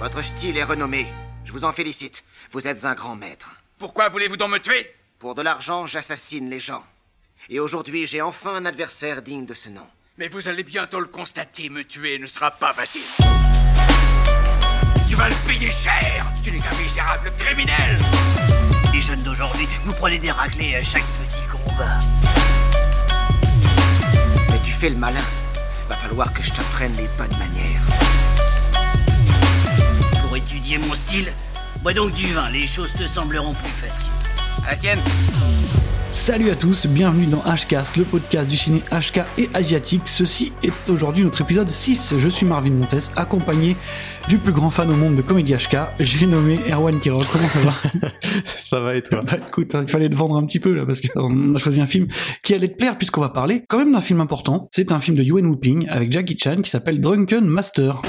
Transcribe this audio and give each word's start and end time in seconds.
Votre 0.00 0.22
style 0.22 0.56
est 0.56 0.64
renommé. 0.64 1.06
Je 1.44 1.52
vous 1.52 1.64
en 1.64 1.72
félicite. 1.72 2.24
Vous 2.52 2.66
êtes 2.66 2.84
un 2.84 2.94
grand 2.94 3.16
maître. 3.16 3.50
Pourquoi 3.78 4.08
voulez-vous 4.08 4.36
donc 4.36 4.50
me 4.50 4.58
tuer? 4.58 4.94
Pour 5.18 5.34
de 5.34 5.42
l'argent, 5.42 5.86
j'assassine 5.86 6.50
les 6.50 6.60
gens. 6.60 6.82
Et 7.48 7.60
aujourd'hui, 7.60 8.06
j'ai 8.06 8.20
enfin 8.20 8.54
un 8.56 8.66
adversaire 8.66 9.22
digne 9.22 9.46
de 9.46 9.54
ce 9.54 9.68
nom. 9.68 9.86
Mais 10.18 10.28
vous 10.28 10.48
allez 10.48 10.64
bientôt 10.64 11.00
le 11.00 11.06
constater, 11.06 11.70
me 11.70 11.84
tuer 11.84 12.18
ne 12.18 12.26
sera 12.26 12.50
pas 12.50 12.74
facile. 12.74 13.02
Tu 15.08 15.14
vas 15.14 15.28
le 15.28 15.34
payer 15.46 15.70
cher 15.70 16.30
Tu 16.44 16.50
n'es 16.50 16.58
qu'un 16.58 16.76
misérable 16.82 17.32
criminel 17.38 17.98
Les 18.92 19.00
jeunes 19.00 19.22
d'aujourd'hui, 19.22 19.66
vous 19.84 19.92
prenez 19.92 20.18
des 20.18 20.30
raclés 20.30 20.74
à 20.74 20.82
chaque 20.82 21.04
petit 21.04 21.42
combat. 21.50 21.98
Mais 24.50 24.60
tu 24.64 24.72
fais 24.72 24.90
le 24.90 24.96
malin. 24.96 25.24
Va 25.88 25.96
falloir 25.96 26.32
que 26.34 26.42
je 26.42 26.52
t'apprenne 26.52 26.92
les 26.96 27.08
bonnes 27.16 27.36
manières. 27.38 27.80
Pour 30.22 30.36
étudier 30.36 30.76
mon 30.76 30.94
style, 30.94 31.32
bois 31.82 31.94
donc 31.94 32.12
du 32.12 32.32
vin, 32.32 32.50
les 32.50 32.66
choses 32.66 32.92
te 32.92 33.06
sembleront 33.06 33.54
plus 33.54 33.70
faciles. 33.70 34.10
À 34.66 34.72
la 34.72 34.76
tienne 34.76 35.00
Salut 36.12 36.50
à 36.50 36.56
tous, 36.56 36.86
bienvenue 36.86 37.26
dans 37.26 37.42
HCast, 37.42 37.96
le 37.96 38.04
podcast 38.04 38.48
du 38.48 38.56
ciné 38.56 38.82
HK 38.90 39.20
et 39.38 39.48
asiatique. 39.54 40.02
Ceci 40.06 40.52
est 40.62 40.90
aujourd'hui 40.90 41.22
notre 41.22 41.42
épisode 41.42 41.68
6. 41.68 42.14
Je 42.16 42.28
suis 42.28 42.46
Marvin 42.46 42.70
Montes, 42.70 43.12
accompagné 43.16 43.76
du 44.28 44.38
plus 44.38 44.52
grand 44.52 44.70
fan 44.70 44.90
au 44.90 44.96
monde 44.96 45.16
de 45.16 45.22
comédie 45.22 45.54
HK. 45.54 45.76
J'ai 46.00 46.26
nommé 46.26 46.58
Erwan 46.70 46.98
Kirok. 46.98 47.26
Comment 47.30 47.48
ça 47.48 47.60
va 47.60 47.74
Ça 48.44 48.80
va 48.80 48.96
et 48.96 49.02
toi 49.02 49.20
Bah 49.24 49.38
écoute, 49.48 49.74
hein, 49.74 49.82
il 49.86 49.90
fallait 49.90 50.08
te 50.08 50.16
vendre 50.16 50.36
un 50.36 50.44
petit 50.44 50.60
peu 50.60 50.74
là 50.74 50.84
parce 50.86 51.00
qu'on 51.00 51.54
a 51.54 51.58
choisi 51.58 51.80
un 51.80 51.86
film 51.86 52.08
qui 52.42 52.54
allait 52.54 52.68
te 52.68 52.76
plaire 52.76 52.96
puisqu'on 52.96 53.20
va 53.20 53.28
parler 53.28 53.64
quand 53.68 53.78
même 53.78 53.92
d'un 53.92 54.00
film 54.00 54.20
important. 54.20 54.66
C'est 54.72 54.92
un 54.92 55.00
film 55.00 55.16
de 55.16 55.22
Yuen 55.22 55.46
Whooping 55.46 55.88
avec 55.88 56.10
Jackie 56.10 56.38
Chan 56.38 56.62
qui 56.62 56.70
s'appelle 56.70 57.00
Drunken 57.00 57.44
Master. 57.44 58.02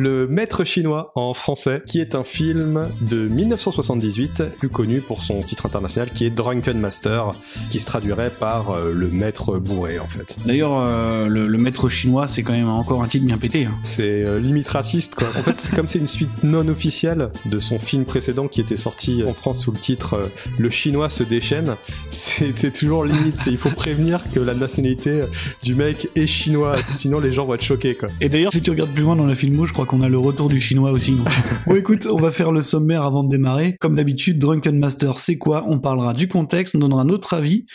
Le 0.00 0.26
Maître 0.26 0.64
chinois 0.64 1.12
en 1.14 1.34
français, 1.34 1.82
qui 1.84 2.00
est 2.00 2.14
un 2.14 2.22
film 2.24 2.88
de 3.02 3.28
1978, 3.28 4.44
plus 4.58 4.70
connu 4.70 5.02
pour 5.02 5.20
son 5.20 5.40
titre 5.40 5.66
international 5.66 6.08
qui 6.10 6.24
est 6.24 6.30
Drunken 6.30 6.78
Master, 6.80 7.32
qui 7.68 7.78
se 7.80 7.84
traduirait 7.84 8.30
par 8.30 8.70
euh, 8.70 8.94
le 8.94 9.08
maître 9.08 9.58
bourré 9.58 9.98
en 9.98 10.06
fait. 10.06 10.38
D'ailleurs, 10.46 10.78
euh, 10.78 11.26
le, 11.26 11.46
le 11.46 11.58
maître 11.58 11.90
chinois, 11.90 12.28
c'est 12.28 12.42
quand 12.42 12.54
même 12.54 12.70
encore 12.70 13.02
un 13.02 13.08
titre 13.08 13.26
bien 13.26 13.36
pété. 13.36 13.66
hein. 13.66 13.74
C'est 13.82 14.24
euh, 14.24 14.38
limite 14.40 14.70
raciste 14.70 15.16
quoi. 15.16 15.28
En 15.38 15.42
fait, 15.42 15.60
c'est 15.60 15.74
comme 15.76 15.86
c'est 15.86 15.98
une 15.98 16.06
suite 16.06 16.44
non 16.44 16.66
officielle 16.68 17.28
de 17.44 17.58
son 17.58 17.78
film 17.78 18.06
précédent 18.06 18.48
qui 18.48 18.62
était 18.62 18.78
sorti 18.78 19.22
en 19.28 19.34
France 19.34 19.60
sous 19.64 19.70
le 19.72 19.78
titre 19.78 20.14
euh, 20.14 20.26
Le 20.58 20.70
chinois 20.70 21.10
se 21.10 21.24
déchaîne. 21.24 21.76
C'est 22.10 22.72
toujours 22.72 23.04
limite, 23.04 23.38
il 23.46 23.58
faut 23.58 23.68
prévenir 23.68 24.22
que 24.34 24.40
la 24.40 24.54
nationalité 24.54 25.24
du 25.62 25.74
mec 25.74 26.08
est 26.16 26.26
chinois, 26.26 26.76
sinon 26.90 27.20
les 27.20 27.32
gens 27.32 27.44
vont 27.44 27.52
être 27.54 27.62
choqués 27.62 27.94
quoi. 27.96 28.08
Et 28.22 28.30
d'ailleurs, 28.30 28.50
si 28.52 28.62
tu 28.62 28.70
regardes 28.70 28.90
plus 28.92 29.02
loin 29.02 29.14
dans 29.14 29.26
la 29.26 29.34
filmo, 29.34 29.66
je 29.66 29.74
crois 29.74 29.84
qu'on 29.90 30.02
a 30.02 30.08
le 30.08 30.18
retour 30.18 30.46
du 30.46 30.60
chinois 30.60 30.92
aussi. 30.92 31.16
donc. 31.16 31.26
bon, 31.66 31.74
écoute, 31.74 32.06
on 32.08 32.16
va 32.16 32.30
faire 32.30 32.52
le 32.52 32.62
sommaire 32.62 33.02
avant 33.02 33.24
de 33.24 33.28
démarrer. 33.28 33.76
Comme 33.80 33.96
d'habitude, 33.96 34.38
Drunken 34.38 34.78
Master, 34.78 35.18
c'est 35.18 35.36
quoi? 35.36 35.64
On 35.66 35.80
parlera 35.80 36.12
du 36.12 36.28
contexte, 36.28 36.76
on 36.76 36.78
donnera 36.78 37.02
notre 37.02 37.34
avis, 37.34 37.66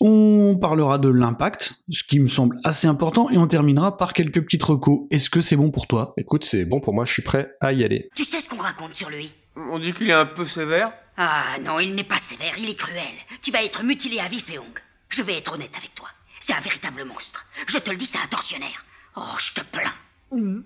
on 0.00 0.56
parlera 0.60 0.98
de 0.98 1.08
l'impact, 1.08 1.82
ce 1.90 2.04
qui 2.04 2.20
me 2.20 2.28
semble 2.28 2.56
assez 2.62 2.86
important, 2.86 3.30
et 3.30 3.36
on 3.36 3.48
terminera 3.48 3.96
par 3.96 4.12
quelques 4.12 4.40
petites 4.42 4.62
recos. 4.62 5.08
Est-ce 5.10 5.28
que 5.28 5.40
c'est 5.40 5.56
bon 5.56 5.72
pour 5.72 5.88
toi? 5.88 6.14
Écoute, 6.16 6.44
c'est 6.44 6.64
bon 6.64 6.78
pour 6.78 6.94
moi, 6.94 7.04
je 7.04 7.12
suis 7.12 7.22
prêt 7.22 7.48
à 7.60 7.72
y 7.72 7.82
aller. 7.82 8.10
Tu 8.14 8.24
sais 8.24 8.40
ce 8.40 8.48
qu'on 8.48 8.62
raconte 8.62 8.94
sur 8.94 9.10
lui? 9.10 9.32
On 9.56 9.80
dit 9.80 9.92
qu'il 9.92 10.08
est 10.08 10.12
un 10.12 10.26
peu 10.26 10.44
sévère. 10.44 10.92
Ah 11.16 11.42
non, 11.64 11.80
il 11.80 11.96
n'est 11.96 12.04
pas 12.04 12.18
sévère, 12.18 12.54
il 12.60 12.70
est 12.70 12.78
cruel. 12.78 13.02
Tu 13.42 13.50
vas 13.50 13.64
être 13.64 13.82
mutilé 13.82 14.20
à 14.20 14.28
vif 14.28 14.48
et 14.54 14.60
ongles. 14.60 14.82
Je 15.08 15.22
vais 15.24 15.38
être 15.38 15.52
honnête 15.52 15.74
avec 15.76 15.96
toi. 15.96 16.06
C'est 16.38 16.52
un 16.52 16.60
véritable 16.60 17.04
monstre. 17.06 17.44
Je 17.66 17.78
te 17.78 17.90
le 17.90 17.96
dis, 17.96 18.06
c'est 18.06 18.18
un 18.18 18.28
tortionnaire. 18.30 18.86
Oh, 19.16 19.22
je 19.38 19.52
te 19.52 19.66
plains. 19.66 19.94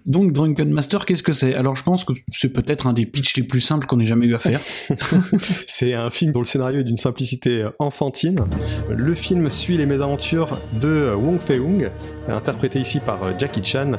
Donc, 0.06 0.33
Drunken 0.33 0.70
Master, 0.70 1.05
qu'est-ce 1.05 1.23
que 1.23 1.33
c'est? 1.33 1.55
Alors, 1.55 1.77
je 1.77 1.83
pense 1.83 2.05
que 2.05 2.12
c'est 2.29 2.52
peut-être 2.52 2.86
un 2.86 2.92
des 2.92 3.05
pitchs 3.05 3.36
les 3.36 3.42
plus 3.42 3.61
simples 3.61 3.86
qu'on 3.86 4.01
ait 4.01 4.07
jamais 4.07 4.27
eu 4.27 4.35
à 4.35 4.39
faire. 4.39 4.61
C'est 5.67 5.95
un 5.95 6.11
film 6.11 6.33
dont 6.33 6.40
le 6.40 6.46
scénario 6.46 6.80
est 6.80 6.85
d'une 6.85 6.96
simplicité 6.96 7.68
enfantine. 7.79 8.45
Le 8.89 9.14
film 9.14 9.51
suit 9.51 9.77
les 9.77 9.86
mésaventures 9.86 10.58
de 10.80 11.12
Wong 11.14 11.40
Fei-hung, 11.40 11.90
interprété 12.29 12.80
ici 12.80 13.01
par 13.01 13.23
euh, 13.23 13.33
Jackie 13.39 13.62
Chan, 13.62 13.92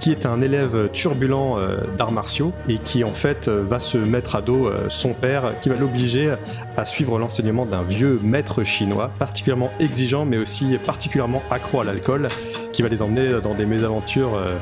qui 0.00 0.10
est 0.10 0.26
un 0.26 0.40
élève 0.40 0.88
turbulent 0.92 1.58
euh, 1.58 1.80
d'arts 1.96 2.12
martiaux 2.12 2.52
et 2.68 2.78
qui 2.78 3.04
en 3.04 3.12
fait 3.12 3.48
euh, 3.48 3.62
va 3.62 3.80
se 3.80 3.98
mettre 3.98 4.36
à 4.36 4.42
dos 4.42 4.66
euh, 4.66 4.88
son 4.88 5.14
père, 5.14 5.58
qui 5.60 5.68
va 5.68 5.76
l'obliger 5.76 6.34
à 6.76 6.84
suivre 6.84 7.18
l'enseignement 7.18 7.66
d'un 7.66 7.82
vieux 7.82 8.18
maître 8.22 8.62
chinois, 8.62 9.10
particulièrement 9.18 9.70
exigeant 9.80 10.24
mais 10.24 10.38
aussi 10.38 10.78
particulièrement 10.84 11.42
accro 11.50 11.80
à 11.80 11.84
l'alcool, 11.84 12.28
qui 12.72 12.82
va 12.82 12.88
les 12.88 13.02
emmener 13.02 13.40
dans 13.42 13.54
des 13.54 13.66
mésaventures 13.66 14.34
euh, 14.36 14.56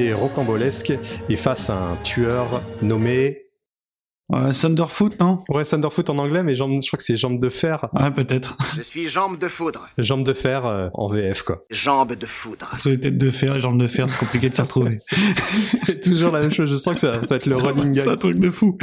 assez 0.00 0.12
rocambolesques 0.12 0.94
et 1.28 1.36
face 1.36 1.70
à 1.70 1.74
un 1.74 1.96
tueur 1.96 2.62
nommé 2.82 3.49
Euh, 4.32 4.52
Thunderfoot, 4.52 5.18
non? 5.20 5.38
Ouais, 5.48 5.64
Thunderfoot 5.64 6.08
en 6.10 6.18
anglais, 6.18 6.42
mais 6.42 6.54
jambes- 6.54 6.80
je 6.82 6.86
crois 6.86 6.96
que 6.98 7.02
c'est 7.02 7.16
jambes 7.16 7.40
de 7.40 7.48
fer. 7.48 7.88
Ouais, 7.98 8.10
peut-être. 8.10 8.56
Je 8.76 8.82
suis 8.82 9.08
jambe 9.08 9.38
de 9.38 9.48
foudre. 9.48 9.88
Jambes 9.98 10.24
de 10.24 10.32
fer 10.32 10.64
euh, 10.66 10.88
en 10.94 11.08
VF, 11.08 11.42
quoi. 11.42 11.64
Jambe 11.70 12.14
de 12.14 12.26
foudre. 12.26 12.68
Têtes 12.82 13.18
de 13.18 13.30
fer 13.30 13.50
et 13.50 13.54
les 13.54 13.60
jambes 13.60 13.80
de 13.80 13.86
fer, 13.86 14.08
c'est 14.08 14.18
compliqué 14.18 14.48
de 14.48 14.54
s'y 14.54 14.60
retrouver. 14.62 14.98
Toujours 16.04 16.30
la 16.32 16.40
même 16.40 16.52
chose, 16.52 16.70
je 16.70 16.76
sens 16.76 16.94
que 16.94 17.00
ça, 17.00 17.14
ça 17.20 17.26
va 17.26 17.36
être 17.36 17.46
le 17.46 17.56
running 17.56 17.92
C'est 17.94 18.06
un 18.06 18.10
gag. 18.10 18.18
truc 18.20 18.38
de 18.38 18.50
fou. 18.50 18.76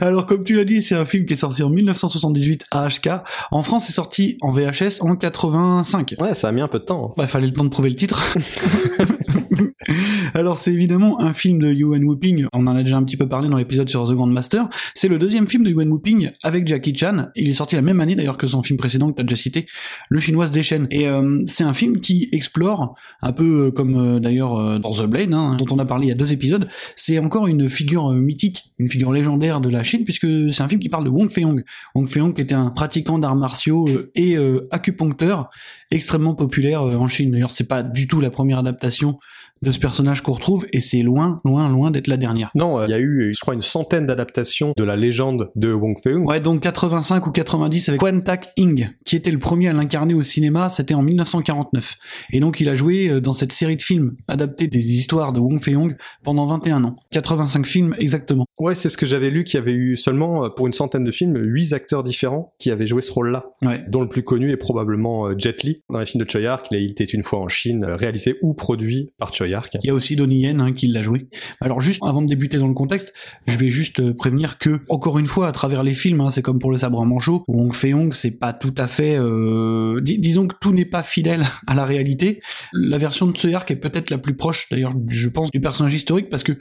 Alors, 0.00 0.26
comme 0.26 0.42
tu 0.44 0.56
l'as 0.56 0.64
dit, 0.64 0.82
c'est 0.82 0.94
un 0.96 1.04
film 1.04 1.26
qui 1.26 1.34
est 1.34 1.36
sorti 1.36 1.62
en 1.62 1.70
1978 1.70 2.64
à 2.70 2.88
HK. 2.88 3.08
En 3.50 3.62
France, 3.62 3.86
c'est 3.86 3.92
sorti 3.92 4.36
en 4.40 4.50
VHS 4.50 5.00
en 5.00 5.14
85. 5.16 6.16
Ouais, 6.20 6.34
ça 6.34 6.48
a 6.48 6.52
mis 6.52 6.60
un 6.60 6.68
peu 6.68 6.78
de 6.80 6.84
temps. 6.84 7.10
hein. 7.10 7.14
Bah, 7.16 7.26
fallait 7.26 7.46
le 7.46 7.52
temps 7.52 7.64
de 7.64 7.70
trouver 7.70 7.90
le 7.90 7.96
titre. 7.96 8.34
Alors, 10.34 10.58
c'est 10.58 10.72
évidemment 10.72 11.20
un 11.20 11.32
film 11.32 11.58
de 11.58 11.72
Yuan 11.72 12.02
Whooping. 12.04 12.46
On 12.52 12.66
en 12.66 12.76
a 12.76 12.82
déjà 12.82 12.96
un 12.96 13.02
petit 13.04 13.16
peu 13.16 13.28
parlé 13.28 13.48
dans 13.48 13.56
l'épisode 13.56 13.88
sur 13.88 14.06
The 14.08 14.12
Grand 14.12 14.26
Master. 14.26 14.68
C'est 14.94 15.08
le 15.08 15.18
deuxième 15.18 15.46
film 15.46 15.64
de 15.64 15.70
Yuan 15.70 15.88
Whooping 15.90 16.30
avec 16.42 16.66
Jackie 16.66 16.96
Chan. 16.96 17.28
Il 17.36 17.48
est 17.48 17.52
sorti 17.52 17.74
la 17.74 17.82
même 17.82 18.00
année 18.00 18.16
d'ailleurs 18.16 18.38
que 18.38 18.46
son 18.46 18.62
film 18.62 18.78
précédent 18.78 19.10
que 19.10 19.16
t'as 19.16 19.22
déjà 19.22 19.36
cité, 19.36 19.66
Le 20.08 20.20
Chinois 20.20 20.46
se 20.46 20.52
déchaîne. 20.52 20.86
Et 20.90 21.06
euh, 21.06 21.42
c'est 21.46 21.64
un 21.64 21.74
film 21.74 22.00
qui 22.00 22.28
explore, 22.32 22.94
un 23.22 23.32
peu 23.32 23.66
euh, 23.66 23.70
comme 23.70 23.96
euh, 23.96 24.20
d'ailleurs 24.20 24.56
euh, 24.56 24.78
dans 24.78 24.92
The 24.92 25.06
Blade, 25.06 25.32
hein, 25.32 25.56
dont 25.58 25.66
on 25.70 25.78
a 25.78 25.84
parlé 25.84 26.06
il 26.06 26.08
y 26.08 26.12
a 26.12 26.16
deux 26.16 26.32
épisodes, 26.32 26.68
c'est 26.96 27.18
encore 27.18 27.46
une 27.46 27.68
figure 27.68 28.10
mythique, 28.12 28.72
une 28.78 28.88
figure 28.88 29.12
légendaire 29.12 29.60
de 29.60 29.68
la 29.68 29.82
Chine, 29.82 30.04
puisque 30.04 30.26
c'est 30.52 30.62
un 30.62 30.68
film 30.68 30.80
qui 30.80 30.88
parle 30.88 31.04
de 31.04 31.10
Wong 31.10 31.30
Fei-hung. 31.30 31.64
Wong 31.94 32.08
Fei-hung 32.08 32.34
qui 32.34 32.42
était 32.42 32.54
un 32.54 32.70
pratiquant 32.70 33.18
d'arts 33.18 33.36
martiaux 33.36 33.88
et 34.14 34.36
acupuncteur 34.70 35.48
extrêmement 35.90 36.34
populaire 36.34 36.82
en 36.82 37.08
Chine. 37.08 37.30
D'ailleurs, 37.30 37.50
c'est 37.50 37.68
pas 37.68 37.82
du 37.82 38.06
tout 38.06 38.20
la 38.20 38.30
première 38.30 38.58
adaptation 38.58 39.18
de 39.62 39.72
ce 39.72 39.78
personnage 39.78 40.22
qu'on 40.22 40.32
retrouve, 40.32 40.66
et 40.72 40.80
c'est 40.80 41.02
loin, 41.02 41.40
loin, 41.44 41.68
loin 41.68 41.90
d'être 41.90 42.06
la 42.06 42.16
dernière. 42.16 42.50
Non, 42.54 42.78
euh, 42.78 42.86
il 42.86 42.90
y 42.90 42.94
a 42.94 42.98
eu, 42.98 43.32
je 43.34 43.40
crois, 43.40 43.54
une 43.54 43.60
centaine 43.60 44.06
d'adaptations 44.06 44.72
de 44.76 44.84
la 44.84 44.96
légende 44.96 45.50
de 45.56 45.72
Wong 45.72 45.96
Fei-hung. 46.02 46.26
Ouais, 46.26 46.40
donc 46.40 46.60
85 46.62 47.26
ou 47.26 47.30
90 47.30 47.88
avec 47.88 48.00
Quan 48.00 48.20
Tak 48.20 48.50
Ing, 48.56 48.88
qui 49.04 49.16
était 49.16 49.30
le 49.30 49.38
premier 49.38 49.68
à 49.68 49.72
l'incarner 49.72 50.14
au 50.14 50.22
cinéma, 50.22 50.68
c'était 50.68 50.94
en 50.94 51.02
1949. 51.02 51.96
Et 52.32 52.40
donc 52.40 52.60
il 52.60 52.68
a 52.68 52.74
joué 52.74 53.08
euh, 53.08 53.20
dans 53.20 53.32
cette 53.32 53.52
série 53.52 53.76
de 53.76 53.82
films 53.82 54.16
adaptés 54.28 54.68
des 54.68 54.80
histoires 54.80 55.32
de 55.32 55.40
Wong 55.40 55.62
Fei-hung 55.62 55.96
pendant 56.22 56.46
21 56.46 56.84
ans. 56.84 56.96
85 57.12 57.66
films 57.66 57.94
exactement. 57.98 58.44
Ouais, 58.58 58.74
c'est 58.74 58.88
ce 58.88 58.96
que 58.96 59.06
j'avais 59.06 59.30
lu, 59.30 59.44
qu'il 59.44 59.58
y 59.58 59.62
avait 59.62 59.72
eu 59.72 59.96
seulement, 59.96 60.44
euh, 60.44 60.48
pour 60.48 60.66
une 60.66 60.72
centaine 60.72 61.04
de 61.04 61.12
films, 61.12 61.36
huit 61.36 61.72
acteurs 61.72 62.02
différents 62.02 62.54
qui 62.58 62.70
avaient 62.70 62.86
joué 62.86 63.02
ce 63.02 63.12
rôle-là. 63.12 63.44
Ouais. 63.62 63.84
Dont 63.88 64.02
le 64.02 64.08
plus 64.08 64.22
connu 64.22 64.50
est 64.50 64.56
probablement 64.56 65.28
euh, 65.28 65.34
Jet 65.38 65.62
Li, 65.62 65.76
dans 65.90 65.98
les 65.98 66.06
films 66.06 66.24
de 66.24 66.30
Choi 66.30 66.44
Ark. 66.46 66.66
Il 66.70 66.90
était 66.90 67.04
une 67.04 67.22
fois 67.22 67.38
en 67.38 67.48
Chine, 67.48 67.84
euh, 67.84 67.96
réalisé 67.96 68.36
ou 68.42 68.54
produit 68.54 69.12
par 69.18 69.32
Choi 69.32 69.47
Il 69.82 69.86
y 69.86 69.90
a 69.90 69.94
aussi 69.94 70.16
Donnie 70.16 70.40
Yen 70.40 70.60
hein, 70.60 70.72
qui 70.72 70.86
l'a 70.86 71.02
joué. 71.02 71.28
Alors 71.60 71.80
juste 71.80 72.00
avant 72.02 72.22
de 72.22 72.26
débuter 72.26 72.58
dans 72.58 72.68
le 72.68 72.74
contexte, 72.74 73.14
je 73.46 73.58
vais 73.58 73.68
juste 73.68 74.00
euh, 74.00 74.14
prévenir 74.14 74.58
que, 74.58 74.80
encore 74.88 75.18
une 75.18 75.26
fois, 75.26 75.48
à 75.48 75.52
travers 75.52 75.82
les 75.82 75.94
films, 75.94 76.20
hein, 76.20 76.30
c'est 76.30 76.42
comme 76.42 76.58
pour 76.58 76.70
le 76.70 76.78
sabre 76.78 77.00
à 77.00 77.04
manchot, 77.04 77.44
Wong 77.48 77.72
Fei-hung, 77.72 78.12
c'est 78.14 78.38
pas 78.38 78.52
tout 78.52 78.74
à 78.76 78.86
fait... 78.86 79.16
euh, 79.16 80.00
dis- 80.00 80.18
disons 80.18 80.46
que 80.46 80.54
tout 80.60 80.72
n'est 80.72 80.84
pas 80.84 81.02
fidèle 81.02 81.46
à 81.66 81.74
la 81.74 81.84
réalité. 81.84 82.40
La 82.72 82.98
version 82.98 83.26
de 83.26 83.54
Hark 83.54 83.70
est 83.70 83.76
peut-être 83.76 84.10
la 84.10 84.18
plus 84.18 84.36
proche, 84.36 84.68
d'ailleurs, 84.70 84.92
je 85.08 85.28
pense, 85.28 85.50
du 85.50 85.60
personnage 85.60 85.94
historique, 85.94 86.28
parce 86.28 86.42
que 86.42 86.52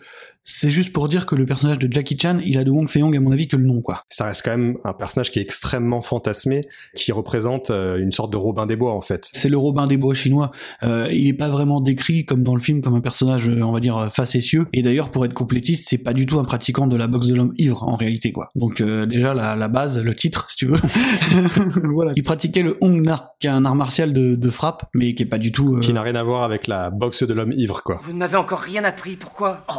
c'est 0.49 0.69
juste 0.69 0.93
pour 0.93 1.09
dire 1.09 1.25
que 1.25 1.35
le 1.35 1.45
personnage 1.45 1.79
de 1.79 1.91
Jackie 1.91 2.17
Chan, 2.17 2.39
il 2.45 2.57
a 2.57 2.63
de 2.63 2.71
Wong 2.71 2.87
Fei-hung, 2.87 3.13
à 3.15 3.19
mon 3.19 3.31
avis, 3.31 3.49
que 3.49 3.57
le 3.57 3.65
nom, 3.65 3.81
quoi. 3.81 4.03
Ça 4.07 4.25
reste 4.25 4.43
quand 4.45 4.57
même 4.57 4.77
un 4.85 4.93
personnage 4.93 5.31
qui 5.31 5.39
est 5.39 5.41
extrêmement 5.41 6.01
fantasmé, 6.01 6.67
qui 6.95 7.11
représente 7.11 7.69
euh, 7.69 7.97
une 7.97 8.13
sorte 8.13 8.31
de 8.31 8.37
Robin 8.37 8.65
des 8.65 8.77
Bois, 8.77 8.93
en 8.93 9.01
fait. 9.01 9.29
C'est 9.33 9.49
le 9.49 9.57
Robin 9.57 9.87
des 9.87 9.97
Bois 9.97 10.13
chinois. 10.13 10.51
Euh, 10.83 11.09
il 11.11 11.27
est 11.27 11.33
pas 11.33 11.49
vraiment 11.49 11.81
décrit 11.81 12.25
comme 12.25 12.43
dans 12.43 12.55
le 12.55 12.61
film 12.61 12.76
comme 12.81 12.95
un 12.95 13.01
personnage, 13.01 13.47
euh, 13.47 13.61
on 13.61 13.71
va 13.71 13.79
dire, 13.79 13.97
euh, 13.97 14.09
facétieux. 14.09 14.67
Et 14.73 14.81
d'ailleurs, 14.81 15.11
pour 15.11 15.25
être 15.25 15.33
complétiste, 15.33 15.87
c'est 15.89 15.97
pas 15.97 16.13
du 16.13 16.25
tout 16.25 16.39
un 16.39 16.43
pratiquant 16.43 16.87
de 16.87 16.95
la 16.97 17.07
boxe 17.07 17.27
de 17.27 17.35
l'homme 17.35 17.53
ivre 17.57 17.83
en 17.83 17.95
réalité, 17.95 18.31
quoi. 18.31 18.49
Donc 18.55 18.81
euh, 18.81 19.05
déjà 19.05 19.33
la, 19.33 19.55
la 19.55 19.67
base, 19.67 20.03
le 20.03 20.15
titre, 20.15 20.49
si 20.49 20.57
tu 20.57 20.65
veux. 20.67 20.79
voilà. 21.93 22.13
Il 22.15 22.23
pratiquait 22.23 22.63
le 22.63 22.77
Hong 22.81 23.01
Na, 23.01 23.31
qui 23.39 23.47
est 23.47 23.49
un 23.49 23.65
art 23.65 23.75
martial 23.75 24.13
de, 24.13 24.35
de 24.35 24.49
frappe, 24.49 24.85
mais 24.93 25.13
qui 25.15 25.23
est 25.23 25.27
pas 25.27 25.37
du 25.37 25.51
tout. 25.51 25.75
euh, 25.77 25.79
Qui 25.79 25.93
n'a 25.93 26.01
rien 26.01 26.15
à 26.15 26.23
voir 26.23 26.43
avec 26.43 26.67
la 26.67 26.89
boxe 26.89 27.23
de 27.23 27.33
l'homme 27.33 27.51
ivre, 27.53 27.83
quoi. 27.83 27.99
Vous 28.03 28.13
ne 28.13 28.17
m'avez 28.19 28.37
encore 28.37 28.59
rien 28.59 28.83
appris, 28.83 29.15
pourquoi? 29.15 29.65
Oh, 29.69 29.73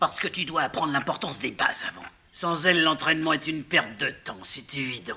parce 0.00 0.20
que 0.20 0.28
tu 0.28 0.44
dois 0.44 0.62
apprendre 0.62 0.92
l'importance 0.92 1.38
des 1.40 1.52
bases 1.52 1.84
avant. 1.90 2.06
Sans 2.32 2.66
elles, 2.66 2.82
l'entraînement 2.82 3.32
est 3.32 3.46
une 3.46 3.62
perte 3.62 4.00
de 4.00 4.06
temps, 4.24 4.38
c'est 4.42 4.74
évident. 4.76 5.16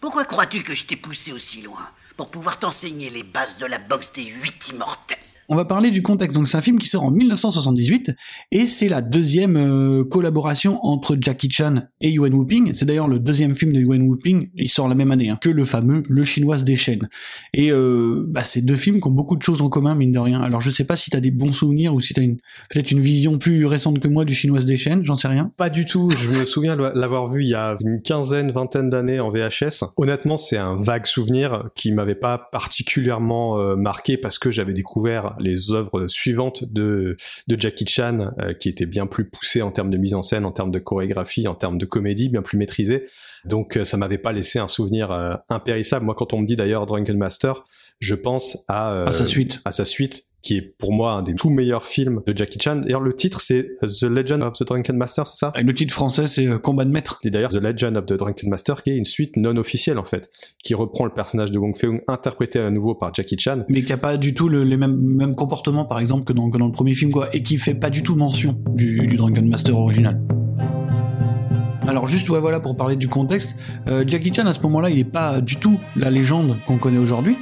Pourquoi 0.00 0.24
crois-tu 0.24 0.62
que 0.62 0.74
je 0.74 0.84
t'ai 0.84 0.96
poussé 0.96 1.32
aussi 1.32 1.62
loin 1.62 1.80
Pour 2.16 2.30
pouvoir 2.30 2.58
t'enseigner 2.58 3.10
les 3.10 3.22
bases 3.22 3.58
de 3.58 3.66
la 3.66 3.78
boxe 3.78 4.12
des 4.14 4.24
huit 4.24 4.68
immortels? 4.72 5.18
On 5.48 5.56
va 5.56 5.64
parler 5.64 5.90
du 5.90 6.02
contexte. 6.02 6.36
Donc 6.36 6.48
c'est 6.48 6.56
un 6.56 6.62
film 6.62 6.78
qui 6.78 6.88
sort 6.88 7.04
en 7.04 7.10
1978 7.10 8.12
et 8.50 8.66
c'est 8.66 8.88
la 8.88 9.00
deuxième 9.00 9.56
euh, 9.56 10.04
collaboration 10.04 10.84
entre 10.84 11.16
Jackie 11.20 11.50
Chan 11.50 11.82
et 12.00 12.10
Yuan 12.10 12.32
Wuping. 12.32 12.74
C'est 12.74 12.84
d'ailleurs 12.84 13.08
le 13.08 13.18
deuxième 13.18 13.54
film 13.54 13.72
de 13.72 13.80
Yuan 13.80 14.02
Wuping. 14.02 14.50
Il 14.56 14.68
sort 14.68 14.88
la 14.88 14.94
même 14.94 15.10
année 15.10 15.30
hein, 15.30 15.38
que 15.40 15.48
le 15.48 15.64
fameux 15.64 16.02
Le 16.08 16.24
Chinoise 16.24 16.64
des 16.64 16.76
chaînes. 16.76 17.08
Et 17.54 17.70
euh, 17.70 18.24
bah, 18.26 18.42
deux 18.56 18.76
films 18.76 19.00
qui 19.00 19.06
ont 19.06 19.12
beaucoup 19.12 19.36
de 19.36 19.42
choses 19.42 19.62
en 19.62 19.68
commun 19.68 19.94
mine 19.94 20.12
de 20.12 20.18
rien. 20.18 20.40
Alors 20.40 20.60
je 20.60 20.70
sais 20.70 20.84
pas 20.84 20.96
si 20.96 21.10
t'as 21.10 21.20
des 21.20 21.30
bons 21.30 21.52
souvenirs 21.52 21.94
ou 21.94 22.00
si 22.00 22.14
t'as 22.14 22.22
une 22.22 22.38
peut-être 22.70 22.90
une 22.90 23.00
vision 23.00 23.38
plus 23.38 23.66
récente 23.66 24.00
que 24.00 24.08
moi 24.08 24.24
du 24.24 24.34
Chinoise 24.34 24.64
des 24.64 24.76
chaînes. 24.76 25.04
J'en 25.04 25.14
sais 25.14 25.28
rien. 25.28 25.52
Pas 25.56 25.70
du 25.70 25.86
tout. 25.86 26.10
Je 26.10 26.28
me 26.28 26.44
souviens 26.44 26.76
l'avoir 26.76 27.26
vu 27.26 27.42
il 27.42 27.48
y 27.50 27.54
a 27.54 27.76
une 27.80 28.02
quinzaine, 28.02 28.50
vingtaine 28.50 28.90
d'années 28.90 29.20
en 29.20 29.28
VHS. 29.28 29.84
Honnêtement, 29.96 30.36
c'est 30.36 30.56
un 30.56 30.76
vague 30.76 31.06
souvenir 31.06 31.68
qui 31.74 31.92
m'avait 31.92 32.14
pas 32.14 32.38
particulièrement 32.38 33.58
euh, 33.58 33.76
marqué 33.76 34.16
parce 34.16 34.38
que 34.38 34.50
j'avais 34.50 34.72
découvert 34.72 35.35
les 35.38 35.72
œuvres 35.72 36.06
suivantes 36.06 36.64
de, 36.64 37.16
de 37.48 37.60
Jackie 37.60 37.86
Chan, 37.86 38.30
euh, 38.40 38.52
qui 38.52 38.68
étaient 38.68 38.86
bien 38.86 39.06
plus 39.06 39.28
poussées 39.28 39.62
en 39.62 39.70
termes 39.70 39.90
de 39.90 39.98
mise 39.98 40.14
en 40.14 40.22
scène, 40.22 40.44
en 40.44 40.52
termes 40.52 40.70
de 40.70 40.78
chorégraphie, 40.78 41.48
en 41.48 41.54
termes 41.54 41.78
de 41.78 41.86
comédie, 41.86 42.28
bien 42.28 42.42
plus 42.42 42.58
maîtrisées. 42.58 43.06
Donc 43.46 43.76
euh, 43.76 43.84
ça 43.84 43.96
m'avait 43.96 44.18
pas 44.18 44.32
laissé 44.32 44.58
un 44.58 44.68
souvenir 44.68 45.10
euh, 45.10 45.34
impérissable. 45.48 46.04
Moi, 46.04 46.14
quand 46.16 46.32
on 46.32 46.40
me 46.40 46.46
dit 46.46 46.56
d'ailleurs 46.56 46.86
Drunken 46.86 47.16
Master, 47.16 47.64
je 48.00 48.14
pense 48.14 48.64
à, 48.68 49.04
à 49.04 49.12
sa 49.12 49.24
suite, 49.24 49.60
à 49.64 49.72
sa 49.72 49.84
suite, 49.84 50.24
qui 50.42 50.58
est 50.58 50.76
pour 50.78 50.92
moi 50.92 51.12
un 51.12 51.22
des 51.22 51.34
tout 51.34 51.50
meilleurs 51.50 51.86
films 51.86 52.22
de 52.26 52.36
Jackie 52.36 52.58
Chan. 52.60 52.76
D'ailleurs, 52.76 53.00
le 53.00 53.14
titre 53.14 53.40
c'est 53.40 53.68
The 53.80 54.04
Legend 54.04 54.42
of 54.42 54.52
the 54.52 54.64
Drunken 54.64 54.96
Master, 54.96 55.26
c'est 55.26 55.38
ça? 55.38 55.52
Le 55.56 55.74
titre 55.74 55.94
français 55.94 56.26
c'est 56.26 56.46
Combat 56.60 56.84
de 56.84 56.90
maître. 56.90 57.18
Et 57.24 57.30
d'ailleurs, 57.30 57.50
The 57.50 57.62
Legend 57.62 57.96
of 57.96 58.06
the 58.06 58.12
Drunken 58.12 58.50
Master, 58.50 58.82
qui 58.82 58.90
est 58.90 58.96
une 58.96 59.04
suite 59.04 59.36
non 59.36 59.56
officielle 59.56 59.98
en 59.98 60.04
fait, 60.04 60.30
qui 60.62 60.74
reprend 60.74 61.04
le 61.04 61.10
personnage 61.12 61.50
de 61.50 61.58
Wong 61.58 61.74
Fei-hung 61.76 62.02
interprété 62.06 62.60
à 62.60 62.70
nouveau 62.70 62.94
par 62.94 63.12
Jackie 63.14 63.38
Chan, 63.38 63.64
mais 63.68 63.82
qui 63.82 63.92
a 63.92 63.96
pas 63.96 64.16
du 64.18 64.34
tout 64.34 64.48
le, 64.48 64.62
les 64.62 64.76
mêmes, 64.76 64.96
mêmes 64.96 65.34
comportements 65.34 65.86
par 65.86 65.98
exemple 65.98 66.24
que 66.24 66.32
dans, 66.32 66.50
que 66.50 66.58
dans 66.58 66.66
le 66.66 66.72
premier 66.72 66.94
film 66.94 67.10
quoi, 67.10 67.34
et 67.34 67.42
qui 67.42 67.56
fait 67.56 67.74
pas 67.74 67.90
du 67.90 68.02
tout 68.02 68.14
mention 68.14 68.62
du, 68.74 69.06
du 69.06 69.16
Drunken 69.16 69.48
Master 69.48 69.76
original. 69.76 70.20
Alors 71.86 72.08
juste 72.08 72.28
ouais, 72.28 72.40
voilà 72.40 72.58
pour 72.58 72.76
parler 72.76 72.96
du 72.96 73.06
contexte, 73.06 73.58
euh, 73.86 74.04
Jackie 74.06 74.34
Chan 74.34 74.46
à 74.46 74.52
ce 74.52 74.60
moment-là 74.62 74.90
il 74.90 74.98
est 74.98 75.04
pas 75.04 75.40
du 75.40 75.56
tout 75.56 75.78
la 75.94 76.10
légende 76.10 76.56
qu'on 76.66 76.78
connaît 76.78 76.98
aujourd'hui 76.98 77.36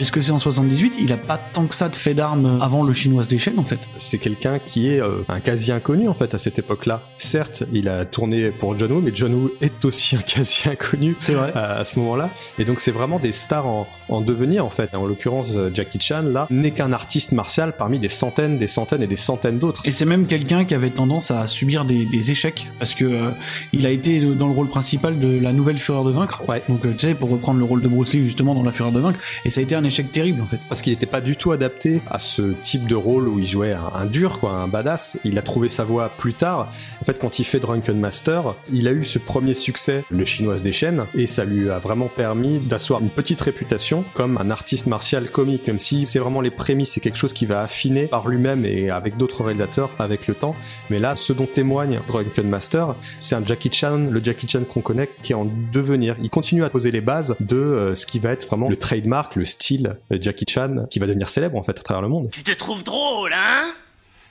puisque 0.00 0.22
c'est 0.22 0.30
en 0.30 0.38
78, 0.38 0.94
il 0.98 1.12
a 1.12 1.18
pas 1.18 1.36
tant 1.36 1.66
que 1.66 1.74
ça 1.74 1.90
de 1.90 1.94
fait 1.94 2.14
d'armes 2.14 2.58
avant 2.62 2.82
le 2.82 2.94
chinoise 2.94 3.28
des 3.28 3.36
chaînes 3.36 3.58
en 3.58 3.64
fait. 3.64 3.78
C'est 3.98 4.16
quelqu'un 4.16 4.58
qui 4.58 4.88
est 4.88 4.98
euh, 5.02 5.18
un 5.28 5.40
quasi 5.40 5.72
inconnu 5.72 6.08
en 6.08 6.14
fait 6.14 6.32
à 6.32 6.38
cette 6.38 6.58
époque-là. 6.58 7.02
Certes, 7.18 7.64
il 7.70 7.86
a 7.86 8.06
tourné 8.06 8.50
pour 8.50 8.78
John 8.78 8.92
Woo, 8.92 9.02
mais 9.02 9.10
John 9.12 9.34
Woo 9.34 9.50
est 9.60 9.84
aussi 9.84 10.16
un 10.16 10.20
quasi 10.22 10.62
inconnu 10.70 11.16
C'est 11.18 11.34
vrai. 11.34 11.52
à, 11.54 11.74
à 11.76 11.84
ce 11.84 11.98
moment-là. 11.98 12.30
Et 12.58 12.64
donc 12.64 12.80
c'est 12.80 12.92
vraiment 12.92 13.18
des 13.18 13.30
stars 13.30 13.66
en, 13.66 13.86
en 14.08 14.22
devenir 14.22 14.64
en 14.64 14.70
fait. 14.70 14.94
En 14.94 15.04
l'occurrence, 15.04 15.52
Jackie 15.74 16.00
Chan 16.00 16.22
là 16.22 16.46
n'est 16.48 16.70
qu'un 16.70 16.94
artiste 16.94 17.32
martial 17.32 17.74
parmi 17.76 17.98
des 17.98 18.08
centaines, 18.08 18.58
des 18.58 18.68
centaines 18.68 19.02
et 19.02 19.06
des 19.06 19.16
centaines 19.16 19.58
d'autres. 19.58 19.82
Et 19.84 19.92
c'est 19.92 20.06
même 20.06 20.26
quelqu'un 20.26 20.64
qui 20.64 20.74
avait 20.74 20.88
tendance 20.88 21.30
à 21.30 21.46
subir 21.46 21.84
des, 21.84 22.06
des 22.06 22.30
échecs 22.30 22.68
parce 22.78 22.94
que 22.94 23.04
euh, 23.04 23.30
il 23.74 23.84
a 23.84 23.90
été 23.90 24.20
dans 24.20 24.46
le 24.46 24.54
rôle 24.54 24.68
principal 24.68 25.18
de 25.18 25.38
la 25.38 25.52
nouvelle 25.52 25.76
Fureur 25.76 26.04
de 26.04 26.10
vaincre. 26.10 26.42
Ouais. 26.48 26.62
Donc 26.70 26.86
euh, 26.86 26.92
tu 26.96 27.06
sais 27.06 27.14
pour 27.14 27.28
reprendre 27.28 27.58
le 27.58 27.66
rôle 27.66 27.82
de 27.82 27.88
Bruce 27.88 28.14
Lee 28.14 28.24
justement 28.24 28.54
dans 28.54 28.62
la 28.62 28.72
Fureur 28.72 28.92
de 28.92 29.00
vaincre 29.00 29.18
et 29.44 29.50
ça 29.50 29.60
a 29.60 29.62
été 29.62 29.74
un 29.74 29.84
échec 29.90 30.10
terrible 30.12 30.40
en 30.40 30.46
fait. 30.46 30.60
Parce 30.68 30.82
qu'il 30.82 30.92
n'était 30.92 31.06
pas 31.06 31.20
du 31.20 31.36
tout 31.36 31.52
adapté 31.52 32.00
à 32.10 32.18
ce 32.18 32.54
type 32.62 32.86
de 32.86 32.94
rôle 32.94 33.28
où 33.28 33.38
il 33.38 33.46
jouait 33.46 33.72
un, 33.72 33.90
un, 33.94 34.06
dur, 34.06 34.40
quoi, 34.40 34.52
un 34.52 34.68
badass. 34.68 35.18
Il 35.24 35.38
a 35.38 35.42
trouvé 35.42 35.68
sa 35.68 35.84
voie 35.84 36.10
plus 36.16 36.34
tard. 36.34 36.72
En 37.00 37.04
fait, 37.04 37.18
quand 37.18 37.38
il 37.38 37.44
fait 37.44 37.60
Drunken 37.60 37.98
Master, 37.98 38.54
il 38.72 38.88
a 38.88 38.92
eu 38.92 39.04
ce 39.04 39.18
premier 39.18 39.54
succès, 39.54 40.04
le 40.10 40.24
chinoise 40.24 40.62
des 40.62 40.72
chaînes, 40.72 41.04
et 41.14 41.26
ça 41.26 41.44
lui 41.44 41.68
a 41.70 41.78
vraiment 41.78 42.08
permis 42.08 42.58
d'asseoir 42.58 43.00
une 43.00 43.10
petite 43.10 43.40
réputation 43.40 44.04
comme 44.14 44.38
un 44.38 44.50
artiste 44.50 44.86
martial 44.86 45.30
comique, 45.30 45.66
même 45.66 45.78
si 45.78 46.06
c'est 46.06 46.18
vraiment 46.18 46.40
les 46.40 46.50
prémices, 46.50 46.92
c'est 46.92 47.00
quelque 47.00 47.18
chose 47.18 47.32
qui 47.32 47.46
va 47.46 47.62
affiner 47.62 48.06
par 48.06 48.28
lui-même 48.28 48.64
et 48.64 48.90
avec 48.90 49.16
d'autres 49.16 49.44
réalisateurs 49.44 49.90
avec 49.98 50.26
le 50.26 50.34
temps. 50.34 50.54
Mais 50.88 50.98
là, 50.98 51.16
ce 51.16 51.32
dont 51.32 51.46
témoigne 51.46 52.00
Drunken 52.06 52.48
Master, 52.48 52.94
c'est 53.18 53.34
un 53.34 53.44
Jackie 53.44 53.70
Chan, 53.72 54.06
le 54.10 54.22
Jackie 54.22 54.48
Chan 54.48 54.62
qu'on 54.68 54.80
connaît, 54.80 55.10
qui 55.22 55.32
est 55.32 55.36
en 55.36 55.48
devenir. 55.72 56.16
Il 56.20 56.30
continue 56.30 56.64
à 56.64 56.70
poser 56.70 56.90
les 56.90 57.00
bases 57.00 57.36
de 57.40 57.56
euh, 57.56 57.94
ce 57.94 58.06
qui 58.06 58.18
va 58.18 58.30
être 58.32 58.46
vraiment 58.46 58.68
le 58.68 58.76
trademark, 58.76 59.36
le 59.36 59.44
style 59.44 59.79
euh, 59.86 60.18
Jackie 60.20 60.44
Chan 60.48 60.86
qui 60.90 60.98
va 60.98 61.06
devenir 61.06 61.28
célèbre 61.28 61.56
en 61.56 61.62
fait 61.62 61.78
à 61.78 61.82
travers 61.82 62.02
le 62.02 62.08
monde. 62.08 62.28
Tu 62.32 62.42
te 62.42 62.52
trouves 62.52 62.84
drôle, 62.84 63.32
hein? 63.32 63.64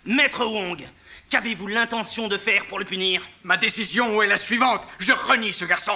Maître 0.05 0.45
Wong, 0.45 0.81
qu'avez-vous 1.29 1.67
l'intention 1.67 2.27
de 2.27 2.37
faire 2.37 2.65
pour 2.67 2.79
le 2.79 2.85
punir? 2.85 3.21
Ma 3.43 3.57
décision 3.57 4.21
est 4.21 4.27
la 4.27 4.37
suivante. 4.37 4.81
Je 4.99 5.13
renie 5.13 5.53
ce 5.53 5.65
garçon. 5.65 5.93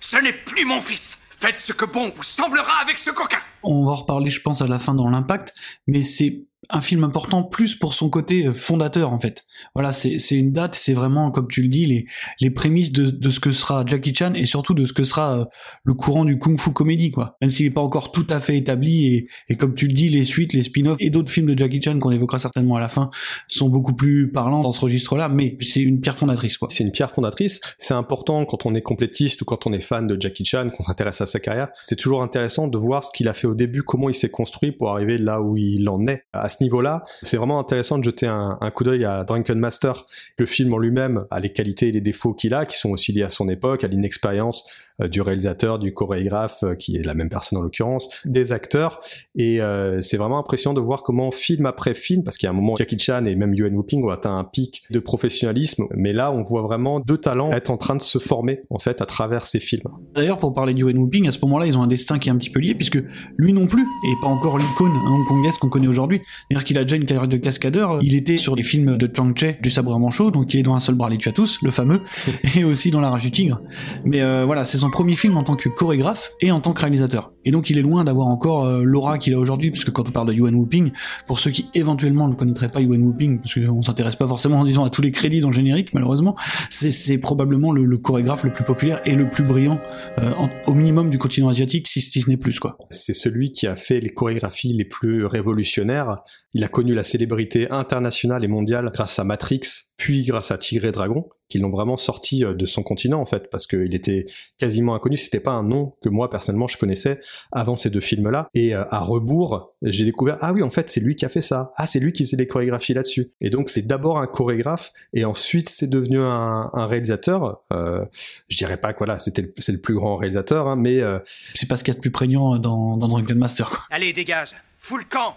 Ce 0.00 0.16
n'est 0.16 0.32
plus 0.32 0.64
mon 0.64 0.80
fils. 0.80 1.18
Faites 1.38 1.58
ce 1.58 1.72
que 1.72 1.84
bon 1.84 2.10
vous 2.14 2.22
semblera 2.22 2.80
avec 2.82 2.98
ce 2.98 3.10
coquin. 3.10 3.38
On 3.62 3.84
va 3.84 3.92
en 3.92 3.94
reparler, 3.96 4.30
je 4.30 4.40
pense, 4.40 4.62
à 4.62 4.66
la 4.66 4.78
fin 4.78 4.94
dans 4.94 5.08
l'impact, 5.08 5.54
mais 5.86 6.02
c'est 6.02 6.42
un 6.70 6.80
film 6.80 7.04
important 7.04 7.42
plus 7.42 7.74
pour 7.74 7.94
son 7.94 8.10
côté 8.10 8.52
fondateur 8.52 9.12
en 9.12 9.18
fait. 9.18 9.44
Voilà, 9.74 9.92
c'est 9.92 10.18
une 10.30 10.52
date, 10.52 10.74
c'est 10.74 10.92
vraiment 10.92 11.30
comme 11.30 11.48
tu 11.48 11.62
le 11.62 11.68
dis 11.68 11.86
les 11.86 12.06
les 12.40 12.50
prémices 12.50 12.92
de 12.92 13.10
de 13.10 13.30
ce 13.30 13.40
que 13.40 13.50
sera 13.50 13.84
Jackie 13.86 14.14
Chan 14.14 14.34
et 14.34 14.44
surtout 14.44 14.74
de 14.74 14.84
ce 14.84 14.92
que 14.92 15.04
sera 15.04 15.38
euh, 15.38 15.44
le 15.84 15.94
courant 15.94 16.24
du 16.24 16.38
kung-fu 16.38 16.72
comédie 16.72 17.10
quoi. 17.10 17.36
Même 17.40 17.50
s'il 17.50 17.66
est 17.66 17.70
pas 17.70 17.80
encore 17.80 18.12
tout 18.12 18.26
à 18.30 18.40
fait 18.40 18.56
établi 18.56 19.06
et 19.06 19.28
et 19.48 19.56
comme 19.56 19.74
tu 19.74 19.86
le 19.86 19.92
dis 19.92 20.08
les 20.08 20.24
suites, 20.24 20.52
les 20.52 20.62
spin-offs 20.62 20.96
et 21.00 21.10
d'autres 21.10 21.30
films 21.30 21.46
de 21.46 21.58
Jackie 21.58 21.80
Chan 21.82 21.98
qu'on 21.98 22.10
évoquera 22.10 22.38
certainement 22.38 22.76
à 22.76 22.80
la 22.80 22.88
fin 22.88 23.10
sont 23.48 23.68
beaucoup 23.68 23.94
plus 23.94 24.30
parlants 24.32 24.62
dans 24.62 24.72
ce 24.72 24.80
registre-là, 24.80 25.28
mais 25.28 25.56
c'est 25.60 25.80
une 25.80 26.00
pierre 26.00 26.16
fondatrice 26.16 26.56
quoi. 26.56 26.68
C'est 26.70 26.84
une 26.84 26.92
pierre 26.92 27.12
fondatrice, 27.12 27.60
c'est 27.78 27.94
important 27.94 28.44
quand 28.44 28.66
on 28.66 28.74
est 28.74 28.82
complétiste 28.82 29.42
ou 29.42 29.44
quand 29.44 29.66
on 29.66 29.72
est 29.72 29.80
fan 29.80 30.06
de 30.06 30.20
Jackie 30.20 30.44
Chan, 30.44 30.68
qu'on 30.74 30.82
s'intéresse 30.82 31.20
à 31.20 31.26
sa 31.26 31.40
carrière, 31.40 31.68
c'est 31.82 31.96
toujours 31.96 32.22
intéressant 32.22 32.68
de 32.68 32.78
voir 32.78 33.04
ce 33.04 33.10
qu'il 33.14 33.28
a 33.28 33.34
fait 33.34 33.46
au 33.46 33.54
début, 33.54 33.82
comment 33.82 34.08
il 34.08 34.14
s'est 34.14 34.30
construit 34.30 34.72
pour 34.72 34.90
arriver 34.90 35.18
là 35.18 35.40
où 35.40 35.56
il 35.56 35.88
en 35.88 36.06
est. 36.06 36.24
À 36.32 36.48
niveau-là, 36.62 37.04
c'est 37.22 37.36
vraiment 37.36 37.58
intéressant 37.58 37.98
de 37.98 38.04
jeter 38.04 38.26
un, 38.26 38.58
coup 38.74 38.84
d'œil 38.84 39.04
à 39.04 39.24
Drunken 39.24 39.58
Master. 39.58 40.06
Le 40.38 40.46
film 40.46 40.72
en 40.74 40.78
lui-même 40.78 41.26
a 41.30 41.40
les 41.40 41.52
qualités 41.52 41.88
et 41.88 41.92
les 41.92 42.00
défauts 42.00 42.34
qu'il 42.34 42.54
a, 42.54 42.66
qui 42.66 42.76
sont 42.76 42.90
aussi 42.90 43.12
liés 43.12 43.22
à 43.22 43.30
son 43.30 43.48
époque, 43.48 43.84
à 43.84 43.88
l'inexpérience 43.88 44.68
du 45.00 45.22
réalisateur, 45.22 45.78
du 45.78 45.92
chorégraphe, 45.92 46.62
euh, 46.62 46.74
qui 46.74 46.96
est 46.96 47.02
la 47.02 47.14
même 47.14 47.28
personne 47.28 47.58
en 47.58 47.62
l'occurrence, 47.62 48.08
des 48.24 48.52
acteurs, 48.52 49.00
et 49.34 49.60
euh, 49.60 50.00
c'est 50.00 50.16
vraiment 50.16 50.38
impressionnant 50.38 50.74
de 50.74 50.80
voir 50.80 51.02
comment 51.02 51.30
film 51.30 51.66
après 51.66 51.94
film, 51.94 52.22
parce 52.22 52.36
qu'il 52.36 52.46
y 52.46 52.48
a 52.48 52.50
un 52.50 52.54
moment 52.54 52.76
Jackie 52.76 52.98
Chan 52.98 53.24
et 53.24 53.34
même 53.34 53.54
Yuan 53.54 53.74
Wuping 53.74 54.04
ont 54.04 54.10
atteint 54.10 54.38
un 54.38 54.44
pic 54.44 54.84
de 54.90 55.00
professionnalisme, 55.00 55.86
mais 55.96 56.12
là 56.12 56.30
on 56.30 56.42
voit 56.42 56.62
vraiment 56.62 57.00
deux 57.00 57.18
talents 57.18 57.50
être 57.50 57.70
en 57.70 57.76
train 57.76 57.96
de 57.96 58.02
se 58.02 58.18
former 58.18 58.62
en 58.70 58.78
fait 58.78 59.02
à 59.02 59.06
travers 59.06 59.46
ces 59.46 59.58
films. 59.58 59.88
D'ailleurs 60.14 60.38
pour 60.38 60.54
parler 60.54 60.74
de 60.74 60.78
Yuan 60.78 60.96
Wuping, 60.96 61.26
à 61.26 61.32
ce 61.32 61.38
moment-là 61.42 61.66
ils 61.66 61.76
ont 61.76 61.82
un 61.82 61.88
destin 61.88 62.18
qui 62.18 62.28
est 62.28 62.32
un 62.32 62.36
petit 62.36 62.50
peu 62.50 62.60
lié, 62.60 62.74
puisque 62.74 63.02
lui 63.36 63.52
non 63.52 63.66
plus 63.66 63.82
est 63.82 64.20
pas 64.20 64.28
encore 64.28 64.58
l'icône 64.58 64.92
hongkongaise 64.92 65.58
qu'on 65.58 65.70
connaît 65.70 65.88
aujourd'hui, 65.88 66.20
c'est-à-dire 66.48 66.64
qu'il 66.64 66.78
a 66.78 66.84
déjà 66.84 66.96
une 66.96 67.06
carrière 67.06 67.28
de 67.28 67.36
cascadeur, 67.36 67.98
il 68.02 68.14
était 68.14 68.36
sur 68.36 68.54
les 68.54 68.62
films 68.62 68.96
de 68.96 69.10
Chang 69.14 69.34
Che, 69.36 69.60
du 69.60 69.70
sabre 69.70 69.92
à 69.94 69.98
manchot, 69.98 70.30
donc 70.30 70.54
il 70.54 70.60
est 70.60 70.62
dans 70.62 70.74
un 70.74 70.80
seul 70.80 70.94
bras 70.94 71.10
les 71.10 71.18
tue 71.18 71.30
à 71.30 71.32
tous, 71.32 71.58
le 71.62 71.72
fameux, 71.72 72.00
et 72.56 72.62
aussi 72.62 72.92
dans 72.92 73.00
la 73.00 73.10
rage 73.10 73.22
du 73.22 73.32
tigre, 73.32 73.60
mais 74.04 74.22
euh, 74.22 74.44
voilà 74.44 74.64
c'est 74.64 74.83
son 74.84 74.90
premier 74.90 75.16
film 75.16 75.38
en 75.38 75.44
tant 75.44 75.56
que 75.56 75.70
chorégraphe 75.70 76.32
et 76.42 76.52
en 76.52 76.60
tant 76.60 76.74
que 76.74 76.80
réalisateur. 76.80 77.32
Et 77.46 77.50
donc 77.50 77.70
il 77.70 77.78
est 77.78 77.82
loin 77.82 78.04
d'avoir 78.04 78.26
encore 78.26 78.66
euh, 78.66 78.82
l'aura 78.84 79.16
qu'il 79.16 79.32
a 79.32 79.38
aujourd'hui, 79.38 79.70
puisque 79.70 79.90
quand 79.90 80.06
on 80.06 80.12
parle 80.12 80.28
de 80.28 80.34
Yuan 80.34 80.54
Wuping, 80.54 80.92
pour 81.26 81.38
ceux 81.38 81.50
qui 81.50 81.66
éventuellement 81.72 82.28
ne 82.28 82.34
connaîtraient 82.34 82.68
pas 82.68 82.82
Yuan 82.82 83.02
Wuping, 83.02 83.40
parce 83.40 83.54
qu'on 83.54 83.80
s'intéresse 83.80 84.16
pas 84.16 84.28
forcément 84.28 84.60
en 84.60 84.64
disant 84.64 84.84
à 84.84 84.90
tous 84.90 85.00
les 85.00 85.10
crédits 85.10 85.40
dans 85.40 85.48
le 85.48 85.54
générique, 85.54 85.94
malheureusement, 85.94 86.36
c'est 86.70 87.18
probablement 87.18 87.72
le, 87.72 87.96
chorégraphe 87.96 88.44
le 88.44 88.52
plus 88.52 88.64
populaire 88.64 89.00
et 89.06 89.14
le 89.14 89.30
plus 89.30 89.42
brillant, 89.42 89.80
euh, 90.18 90.32
au 90.66 90.74
minimum 90.74 91.08
du 91.08 91.16
continent 91.16 91.48
asiatique, 91.48 91.88
si, 91.88 92.02
si 92.02 92.20
ce 92.20 92.28
n'est 92.28 92.36
plus 92.36 92.58
quoi. 92.58 92.76
C'est 92.90 93.14
celui 93.14 93.52
qui 93.52 93.66
a 93.66 93.76
fait 93.76 94.00
les 94.00 94.10
chorégraphies 94.10 94.74
les 94.74 94.84
plus 94.84 95.24
révolutionnaires. 95.24 96.18
Il 96.54 96.64
a 96.64 96.68
connu 96.68 96.94
la 96.94 97.04
célébrité 97.04 97.70
internationale 97.70 98.44
et 98.44 98.48
mondiale 98.48 98.90
grâce 98.94 99.18
à 99.18 99.24
Matrix, 99.24 99.60
puis 99.96 100.22
grâce 100.22 100.50
à 100.50 100.58
Tigre 100.58 100.86
et 100.86 100.92
Dragon, 100.92 101.28
qui 101.48 101.58
l'ont 101.58 101.70
vraiment 101.70 101.96
sorti 101.96 102.40
de 102.40 102.64
son 102.64 102.82
continent 102.82 103.20
en 103.20 103.26
fait, 103.26 103.50
parce 103.50 103.66
qu'il 103.66 103.94
était 103.94 104.26
quasiment 104.58 104.94
inconnu. 104.94 105.16
C'était 105.16 105.40
pas 105.40 105.52
un 105.52 105.62
nom 105.62 105.94
que 106.02 106.08
moi 106.08 106.30
personnellement 106.30 106.66
je 106.66 106.78
connaissais 106.78 107.20
avant 107.52 107.76
ces 107.76 107.90
deux 107.90 108.00
films-là. 108.00 108.48
Et 108.54 108.74
euh, 108.74 108.84
à 108.90 109.00
rebours, 109.00 109.74
j'ai 109.82 110.04
découvert 110.04 110.38
ah 110.40 110.52
oui 110.52 110.62
en 110.62 110.70
fait 110.70 110.88
c'est 110.90 111.00
lui 111.00 111.16
qui 111.16 111.24
a 111.24 111.28
fait 111.28 111.40
ça. 111.40 111.72
Ah 111.76 111.86
c'est 111.86 112.00
lui 112.00 112.12
qui 112.12 112.24
faisait 112.24 112.36
les 112.36 112.46
chorégraphies 112.46 112.94
là-dessus. 112.94 113.32
Et 113.40 113.50
donc 113.50 113.68
c'est 113.68 113.86
d'abord 113.86 114.18
un 114.18 114.26
chorégraphe 114.26 114.92
et 115.12 115.24
ensuite 115.24 115.68
c'est 115.68 115.88
devenu 115.88 116.20
un, 116.20 116.70
un 116.72 116.86
réalisateur. 116.86 117.62
Euh, 117.72 118.04
je 118.48 118.56
dirais 118.56 118.76
pas 118.76 118.92
que 118.92 118.98
voilà 118.98 119.18
c'était 119.18 119.52
c'est 119.58 119.72
le 119.72 119.80
plus 119.80 119.94
grand 119.94 120.16
réalisateur, 120.16 120.68
hein, 120.68 120.76
mais 120.76 121.00
euh... 121.00 121.18
c'est 121.54 121.68
pas 121.68 121.76
ce 121.76 121.84
qu'il 121.84 121.92
y 121.92 121.96
a 121.96 121.98
de 121.98 122.00
plus 122.00 122.10
prégnant 122.12 122.58
dans, 122.58 122.96
dans 122.96 123.08
Drunken 123.08 123.38
Master. 123.38 123.88
Allez 123.90 124.12
dégage, 124.12 124.54
fous 124.78 124.98
le 124.98 125.04
camp. 125.04 125.36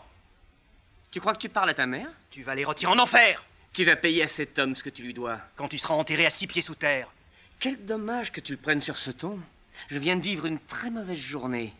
Tu 1.17 1.21
crois 1.21 1.33
que 1.33 1.39
tu 1.39 1.49
parles 1.49 1.71
à 1.71 1.73
ta 1.73 1.87
mère 1.87 2.11
Tu 2.29 2.43
vas 2.43 2.53
les 2.53 2.63
retirer 2.63 2.91
en 2.91 2.99
enfer. 2.99 3.43
Tu 3.73 3.83
vas 3.83 3.95
payer 3.95 4.21
à 4.21 4.27
cet 4.27 4.59
homme 4.59 4.75
ce 4.75 4.83
que 4.83 4.91
tu 4.91 5.01
lui 5.01 5.15
dois. 5.15 5.39
Quand 5.55 5.67
tu 5.67 5.79
seras 5.79 5.95
enterré 5.95 6.27
à 6.27 6.29
six 6.29 6.45
pieds 6.45 6.61
sous 6.61 6.75
terre. 6.75 7.11
Quel 7.59 7.83
dommage 7.87 8.31
que 8.31 8.39
tu 8.39 8.51
le 8.51 8.59
prennes 8.59 8.81
sur 8.81 8.97
ce 8.97 9.09
ton. 9.09 9.39
Je 9.87 9.97
viens 9.97 10.15
de 10.15 10.21
vivre 10.21 10.45
une 10.45 10.59
très 10.59 10.91
mauvaise 10.91 11.17
journée. 11.17 11.73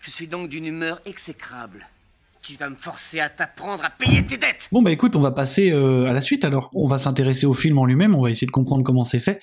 Je 0.00 0.10
suis 0.10 0.26
donc 0.26 0.48
d'une 0.48 0.66
humeur 0.66 1.00
exécrable. 1.04 1.86
Tu 2.42 2.54
vas 2.58 2.70
me 2.70 2.74
forcer 2.74 3.20
à 3.20 3.28
t'apprendre 3.28 3.84
à 3.84 3.90
payer 3.90 4.24
tes 4.24 4.38
dettes 4.38 4.68
Bon 4.72 4.80
bah 4.80 4.90
écoute, 4.90 5.14
on 5.14 5.20
va 5.20 5.30
passer 5.30 5.70
euh, 5.72 6.06
à 6.06 6.14
la 6.14 6.22
suite 6.22 6.44
alors. 6.46 6.70
On 6.74 6.86
va 6.86 6.96
s'intéresser 6.96 7.44
au 7.44 7.52
film 7.52 7.76
en 7.78 7.84
lui-même, 7.84 8.14
on 8.14 8.22
va 8.22 8.30
essayer 8.30 8.46
de 8.46 8.50
comprendre 8.52 8.82
comment 8.82 9.04
c'est 9.04 9.18
fait, 9.18 9.40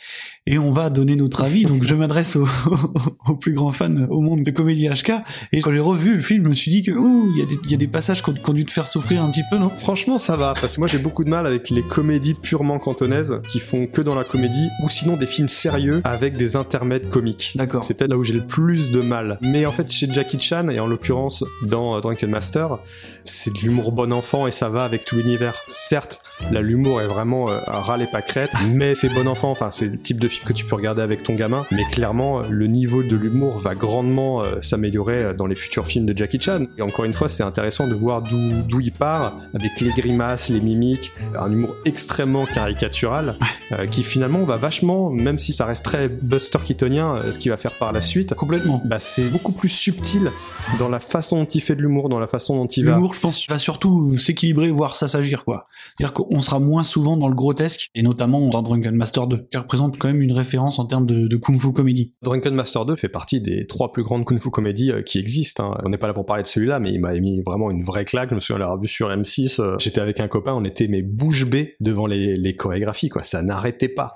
et 0.47 0.57
on 0.57 0.71
va 0.71 0.89
donner 0.89 1.15
notre 1.15 1.43
avis. 1.43 1.63
Donc 1.65 1.83
je 1.83 1.93
m'adresse 1.93 2.35
aux, 2.35 2.47
plus 3.39 3.53
grands 3.53 3.71
fans 3.71 3.95
au 4.09 4.21
monde 4.21 4.41
de 4.43 4.49
comédie 4.49 4.89
HK, 4.89 5.11
et 5.53 5.61
quand 5.61 5.71
j'ai 5.71 5.79
revu 5.79 6.15
le 6.15 6.21
film, 6.21 6.43
je 6.45 6.49
me 6.49 6.55
suis 6.55 6.71
dit 6.71 6.81
que 6.81 6.91
ouh, 6.91 7.31
il 7.35 7.39
y, 7.39 7.43
a 7.43 7.45
des- 7.45 7.57
il 7.65 7.71
y 7.71 7.75
a 7.75 7.77
des 7.77 7.87
passages 7.87 8.23
qui 8.23 8.31
ont, 8.31 8.33
qui 8.33 8.49
ont 8.49 8.53
dû 8.53 8.63
te 8.63 8.71
faire 8.73 8.87
souffrir 8.87 9.23
un 9.23 9.29
petit 9.29 9.43
peu, 9.51 9.59
non? 9.59 9.69
Franchement, 9.69 10.17
ça 10.17 10.35
va, 10.35 10.53
parce 10.59 10.75
que 10.75 10.81
moi 10.81 10.87
j'ai 10.87 10.97
beaucoup 10.97 11.23
de 11.23 11.29
mal 11.29 11.45
avec 11.45 11.69
les 11.69 11.83
comédies 11.83 12.33
purement 12.33 12.79
cantonnaises 12.79 13.39
qui 13.47 13.59
font 13.59 13.85
que 13.85 14.01
dans 14.01 14.15
la 14.15 14.23
comédie, 14.23 14.67
ou 14.83 14.89
sinon 14.89 15.17
des 15.17 15.27
films 15.27 15.49
sérieux 15.49 16.01
avec 16.03 16.35
des 16.35 16.55
intermèdes 16.55 17.09
comiques. 17.09 17.53
D'accord. 17.55 17.83
C'est 17.83 17.93
peut-être 17.93 18.09
là 18.09 18.17
où 18.17 18.23
j'ai 18.23 18.33
le 18.33 18.45
plus 18.47 18.89
de 18.89 19.01
mal. 19.01 19.37
Mais 19.41 19.67
en 19.67 19.71
fait, 19.71 19.91
chez 19.91 20.11
Jackie 20.11 20.39
Chan, 20.39 20.67
et 20.69 20.79
en 20.79 20.87
l'occurrence 20.87 21.43
dans 21.61 21.95
euh, 21.95 22.01
Drunken 22.01 22.31
Master, 22.31 22.79
c'est 23.25 23.53
de 23.53 23.59
l'humour 23.59 23.91
bon 23.91 24.13
enfant 24.13 24.47
et 24.47 24.51
ça 24.51 24.69
va 24.69 24.83
avec 24.83 25.05
tout 25.05 25.17
l'univers. 25.17 25.55
Certes, 25.67 26.21
là 26.51 26.61
l'humour 26.61 27.01
est 27.01 27.07
vraiment 27.07 27.49
euh, 27.49 27.59
à 27.67 27.81
râle 27.81 28.01
et 28.01 28.07
pas 28.07 28.21
crête, 28.21 28.51
mais 28.69 28.95
c'est 28.95 29.09
bon 29.09 29.27
enfant, 29.27 29.51
enfin 29.51 29.69
c'est 29.69 29.87
le 29.87 29.99
type 29.99 30.19
de 30.19 30.27
film 30.27 30.45
que 30.45 30.53
tu 30.53 30.65
peux 30.65 30.75
regarder 30.75 31.01
avec 31.01 31.23
ton 31.23 31.33
gamin, 31.33 31.65
mais 31.71 31.83
clairement 31.91 32.41
le 32.41 32.67
niveau 32.67 33.03
de 33.03 33.15
l'humour 33.15 33.57
va 33.57 33.75
grandement 33.75 34.41
euh, 34.43 34.61
s'améliorer 34.61 35.23
euh, 35.23 35.33
dans 35.33 35.47
les 35.47 35.55
futurs 35.55 35.85
films 35.87 36.05
de 36.05 36.17
Jackie 36.17 36.39
Chan. 36.39 36.65
Et 36.77 36.81
encore 36.81 37.05
une 37.05 37.13
fois, 37.13 37.29
c'est 37.29 37.43
intéressant 37.43 37.87
de 37.87 37.93
voir 37.93 38.21
d'où 38.21 38.37
d'où 38.67 38.79
il 38.79 38.91
part, 38.91 39.37
avec 39.53 39.79
les 39.81 39.89
grimaces, 39.91 40.49
les 40.49 40.61
mimiques, 40.61 41.11
un 41.37 41.51
humour 41.51 41.75
extrêmement 41.85 42.45
caricatural, 42.45 43.35
euh, 43.71 43.85
qui 43.87 44.03
finalement 44.03 44.43
va 44.43 44.57
vachement, 44.57 45.09
même 45.09 45.39
si 45.39 45.53
ça 45.53 45.65
reste 45.65 45.83
très 45.83 46.07
Buster 46.09 46.59
Keatonien, 46.63 47.15
euh, 47.15 47.31
ce 47.31 47.39
qu'il 47.39 47.51
va 47.51 47.57
faire 47.57 47.73
par 47.73 47.91
la 47.91 48.01
suite, 48.01 48.33
Complètement. 48.33 48.81
bah 48.85 48.99
c'est 48.99 49.29
beaucoup 49.29 49.51
plus 49.51 49.69
subtil 49.69 50.31
dans 50.79 50.89
la 50.89 50.99
façon 50.99 51.37
dont 51.39 51.45
il 51.45 51.61
fait 51.61 51.75
de 51.75 51.81
l'humour, 51.81 52.09
dans 52.09 52.19
la 52.19 52.27
façon 52.27 52.55
dont 52.55 52.67
il 52.67 52.76
va 52.83 52.95
L'humour, 52.95 53.13
je 53.13 53.19
pense, 53.19 53.45
va 53.49 53.57
surtout 53.57 54.17
s'équilibrer, 54.17 54.69
voire 54.71 54.95
ça 54.95 55.07
s'agir, 55.07 55.43
quoi. 55.45 55.67
C'est-à-dire 55.97 56.13
qu'on 56.13 56.41
sera 56.41 56.59
moins 56.59 56.83
souvent 56.83 57.17
dans 57.17 57.27
le 57.29 57.35
grotesque, 57.35 57.89
et 57.95 58.01
notamment 58.01 58.47
dans 58.49 58.61
Drunken 58.61 58.95
Master 58.95 59.27
2, 59.27 59.47
qui 59.51 59.57
représente 59.57 59.97
quand 59.97 60.07
même 60.07 60.21
une 60.21 60.31
référence 60.31 60.79
en 60.79 60.85
termes 60.85 61.05
de, 61.05 61.27
de 61.27 61.37
kung-fu 61.37 61.71
comédie. 61.73 62.11
Drunken 62.23 62.53
Master 62.53 62.85
2 62.85 62.95
fait 62.95 63.09
partie 63.09 63.41
des 63.41 63.67
trois 63.67 63.91
plus 63.91 64.03
grandes 64.03 64.25
kung-fu 64.25 64.49
comédies 64.49 64.91
euh, 64.91 65.01
qui 65.01 65.19
existent. 65.19 65.73
hein. 65.73 65.81
On 65.85 65.89
n'est 65.89 65.97
pas 65.97 66.07
là 66.07 66.13
pour 66.13 66.25
parler 66.25 66.43
de 66.43 66.47
celui-là, 66.47 66.79
mais 66.79 66.91
il 66.91 66.99
m'a 66.99 67.13
mis 67.13 67.41
vraiment 67.45 67.69
une 67.71 67.83
vraie 67.83 68.05
claque. 68.05 68.29
Je 68.29 68.35
me 68.35 68.39
souviens 68.39 68.59
l'avoir 68.59 68.79
vu 68.79 68.87
sur 68.87 69.09
M6. 69.09 69.61
euh, 69.61 69.75
J'étais 69.79 70.01
avec 70.01 70.19
un 70.19 70.27
copain, 70.27 70.53
on 70.53 70.63
était 70.63 70.87
mes 70.87 71.01
bouche 71.01 71.45
bée 71.45 71.75
devant 71.79 72.05
les, 72.07 72.37
les 72.37 72.55
chorégraphies, 72.55 73.09
quoi. 73.09 73.23
Ça 73.23 73.41
n'arrêtait 73.41 73.89
pas. 73.89 74.11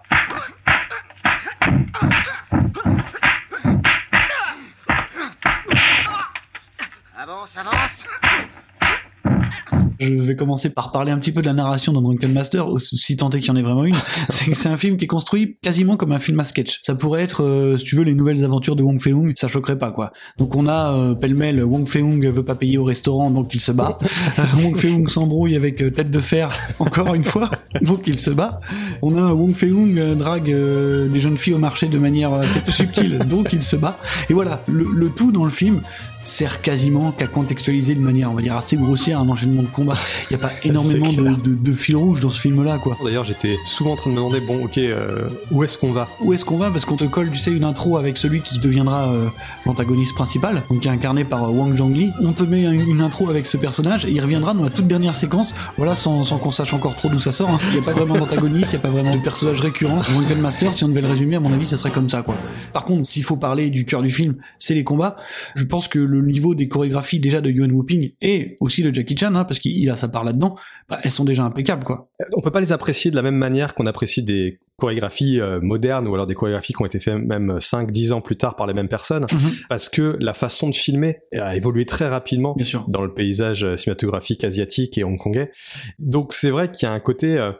Je 10.02 10.16
vais 10.16 10.36
commencer 10.36 10.72
par 10.72 10.92
parler 10.92 11.12
un 11.12 11.20
petit 11.20 11.32
peu 11.32 11.42
de 11.42 11.46
la 11.46 11.54
narration 11.54 11.94
dans 11.94 12.02
Drunken 12.02 12.34
Master, 12.34 12.66
si 12.80 13.16
tant 13.18 13.30
est 13.30 13.40
qu'il 13.40 13.50
y 13.50 13.52
en 13.52 13.56
ait 13.56 13.62
vraiment 13.62 13.86
une. 13.86 13.96
C'est 14.30 14.46
que 14.46 14.56
c'est 14.56 14.70
un 14.70 14.78
film 14.78 14.98
qui 14.98 15.06
est 15.06 15.08
construit 15.08 15.58
quasiment 15.62 15.96
comme 15.96 16.12
un 16.12 16.18
film 16.18 16.40
à 16.40 16.44
sketch. 16.44 16.80
Ça 16.82 16.96
pourrait 16.96 17.22
être, 17.22 17.44
euh, 17.44 17.78
si 17.78 17.86
tu 17.86 17.96
veux, 17.96 18.04
les 18.04 18.16
nouvelles 18.16 18.44
aventures 18.44 18.76
de 18.76 18.82
Wong 18.82 19.00
Fei-hung, 19.00 19.32
ça 19.36 19.48
choquerait 19.48 19.78
pas, 19.78 19.92
quoi. 19.92 20.12
Donc 20.40 20.56
on 20.56 20.68
a, 20.68 20.94
euh, 20.94 21.14
pêle-mêle, 21.14 21.64
Wong 21.64 21.88
Fei-hung 21.88 22.26
veut 22.26 22.44
pas 22.44 22.56
payer 22.56 22.80
au 22.80 22.84
restaurant, 22.84 23.30
donc 23.30 23.54
il 23.54 23.62
se 23.62 23.72
bat. 23.72 24.00
Euh, 24.40 24.44
Wong 24.64 24.78
Fei-hung 24.78 25.08
s'embrouille 25.10 25.56
avec 25.56 25.78
Tête 25.78 26.10
de 26.10 26.20
Fer, 26.20 26.50
encore 26.80 27.14
une 27.14 27.26
fois, 27.26 27.50
donc 27.82 28.08
il 28.08 28.18
se 28.18 28.30
bat. 28.30 28.62
On 29.02 29.18
a 29.18 29.34
Wong 29.34 29.54
Fei-hung 29.54 30.16
drague 30.16 30.46
des 30.46 31.20
jeunes 31.20 31.38
filles 31.38 31.56
au 31.56 31.60
marché 31.60 31.88
de 31.88 31.98
manière 31.98 32.34
assez 32.34 32.62
subtile, 32.68 33.20
donc 33.28 33.52
il 33.52 33.62
se 33.62 33.76
bat. 33.76 33.98
Et 34.30 34.34
voilà, 34.34 34.64
le, 34.68 34.86
le 34.94 35.10
tout 35.10 35.32
dans 35.32 35.44
le 35.44 35.52
film 35.52 35.82
sert 36.24 36.62
quasiment 36.62 37.12
qu'à 37.12 37.28
contextualiser 37.28 37.96
de 37.96 38.00
manière, 38.00 38.32
on 38.32 38.36
va 38.36 38.42
dire, 38.42 38.56
assez 38.56 38.78
grossière 38.78 39.20
un 39.20 39.30
enchaînement 39.30 39.64
de 39.64 39.68
combats. 39.68 39.98
Il 40.30 40.38
n'y 40.38 40.44
a 40.44 40.48
pas 40.48 40.54
énormément 40.64 41.12
de, 41.12 41.16
clair. 41.22 41.38
de, 41.38 41.54
de 41.56 41.74
fil 41.74 41.96
rouge 41.96 42.20
dans 42.20 42.30
ce 42.30 42.40
film-là, 42.42 42.78
quoi. 42.78 42.98
D'ailleurs, 43.04 43.24
j'étais 43.26 43.58
souvent 43.66 43.94
en 43.94 43.96
train 43.96 44.10
de 44.10 44.16
me 44.16 44.20
demander, 44.20 44.40
bon, 44.42 44.66
ok, 44.66 44.78
euh, 44.78 45.30
où 45.52 45.64
est-ce 45.64 45.78
qu'on 45.78 45.92
va? 45.92 46.08
Où 46.22 46.34
est-ce 46.34 46.46
qu'on 46.46 46.58
va? 46.58 46.70
Parce 46.72 46.86
qu'on 46.86 46.96
te 46.96 47.06
colle, 47.06 47.32
tu 47.32 47.38
sais, 47.38 47.52
une 47.52 47.64
intro 47.64 47.98
avec 47.98 48.18
celui 48.18 48.42
qui 48.42 48.60
deviendra 48.60 49.10
euh, 49.12 49.28
l'antagoniste 49.66 50.14
principal, 50.16 50.64
donc 50.70 50.82
qui 50.82 50.88
est 50.88 50.92
incarné 50.92 51.24
par 51.24 51.44
euh, 51.46 51.50
Wang 51.50 51.76
Zhongli. 51.76 52.12
On 52.22 52.34
te 52.34 52.44
met 52.44 52.64
une, 52.64 52.82
une 52.88 53.02
intro 53.02 53.30
avec 53.30 53.48
ce 53.48 53.58
personnage 53.58 54.06
et 54.06 54.12
il 54.12 54.22
reviendra 54.22 54.54
dans 54.54 54.64
la 54.64 54.70
toute 54.70 54.88
dernière 54.88 55.16
séquence, 55.16 55.54
voilà, 55.78 55.96
sans, 55.96 56.24
sans 56.24 56.38
qu'on 56.38 56.52
sache 56.52 56.74
encore 56.74 56.96
trop 56.96 57.10
d'où 57.10 57.20
ça 57.20 57.32
sort. 57.32 57.50
hein. 57.50 57.58
Il 57.70 57.74
n'y 57.74 57.80
a 57.80 57.84
pas 57.84 57.94
vraiment 57.94 58.18
d'antagoniste, 58.18 58.74
il 58.74 58.76
n'y 58.76 58.80
a 58.82 58.84
pas 58.84 58.90
vraiment 58.90 59.16
de 59.16 59.22
personnage 59.22 59.60
récurrent. 59.62 59.98
Drunken 60.14 60.40
Master, 60.40 60.74
si 60.74 60.84
on 60.84 60.90
devait 60.90 61.02
le 61.02 61.08
résumer, 61.10 61.36
à 61.36 61.40
mon 61.40 61.52
avis, 61.54 61.66
ça 61.66 61.78
serait 61.78 61.92
comme 61.92 62.10
ça, 62.10 62.22
quoi. 62.22 62.36
Par 62.74 62.86
contre, 62.86 63.06
s'il 63.06 63.24
faut 63.24 63.38
parler 63.38 63.70
du 63.70 63.86
cœur 63.86 64.02
du 64.02 64.10
film, 64.12 64.36
c'est 64.60 64.74
les 64.74 64.84
combats. 64.84 65.16
Je 65.56 65.64
pense 65.64 65.88
que 65.88 66.00
le 66.12 66.22
niveau 66.22 66.54
des 66.56 66.68
chorégraphies 66.68 67.20
déjà 67.20 67.42
de 67.42 67.50
Yuan 67.50 67.72
Whooping 67.72 68.12
et 68.22 68.56
aussi 68.60 68.84
de 68.84 68.94
Jackie 68.94 69.18
Chan, 69.18 69.34
hein, 69.36 69.46
parce 69.46 69.60
qu'il 69.60 69.90
a 69.90 69.96
sa 69.96 70.08
part 70.08 70.24
là-dedans, 70.24 70.56
bah, 70.90 71.00
elles 71.04 71.12
sont 71.12 71.26
déjà 71.26 71.44
impeccables, 71.44 71.84
quoi. 71.84 72.08
On 72.36 72.42
peut 72.42 72.52
pas 72.52 72.60
les 72.62 72.72
apprécier 72.72 73.10
de 73.12 73.16
la 73.16 73.22
même 73.22 73.36
manière 73.36 73.74
qu'on 73.76 73.86
apprécie 73.88 74.22
des 74.24 74.60
chorégraphies 74.78 75.40
euh, 75.40 75.60
modernes 75.62 76.08
ou 76.08 76.14
alors 76.16 76.26
des 76.28 76.34
chorégraphies 76.34 76.74
qui 76.74 76.82
ont 76.82 76.86
été 76.86 77.00
faites 77.00 77.16
même 77.16 77.58
5-10 77.58 78.14
ans 78.14 78.22
plus 78.22 78.36
tard 78.36 78.56
par 78.56 78.66
les 78.68 78.74
mêmes 78.74 78.88
personnes, 78.90 79.26
Mhm. 79.32 79.52
parce 79.70 79.90
que 79.90 80.18
la 80.20 80.34
façon 80.34 80.70
de 80.70 80.76
filmer 80.76 81.20
a 81.38 81.56
évolué 81.56 81.86
très 81.86 82.08
rapidement 82.08 82.54
Bien 82.56 82.66
sûr. 82.66 82.86
dans 82.88 83.02
le 83.04 83.14
paysage 83.14 83.64
euh, 83.64 83.76
cinématographique 83.76 84.44
asiatique 84.44 84.98
et 84.98 85.04
hongkongais. 85.04 85.52
Donc 86.00 86.34
c'est 86.34 86.50
vrai 86.50 86.72
qu'il 86.72 86.88
y 86.88 86.90
a 86.90 86.94
un 86.94 87.00
côté... 87.00 87.38
euh, 87.38 87.52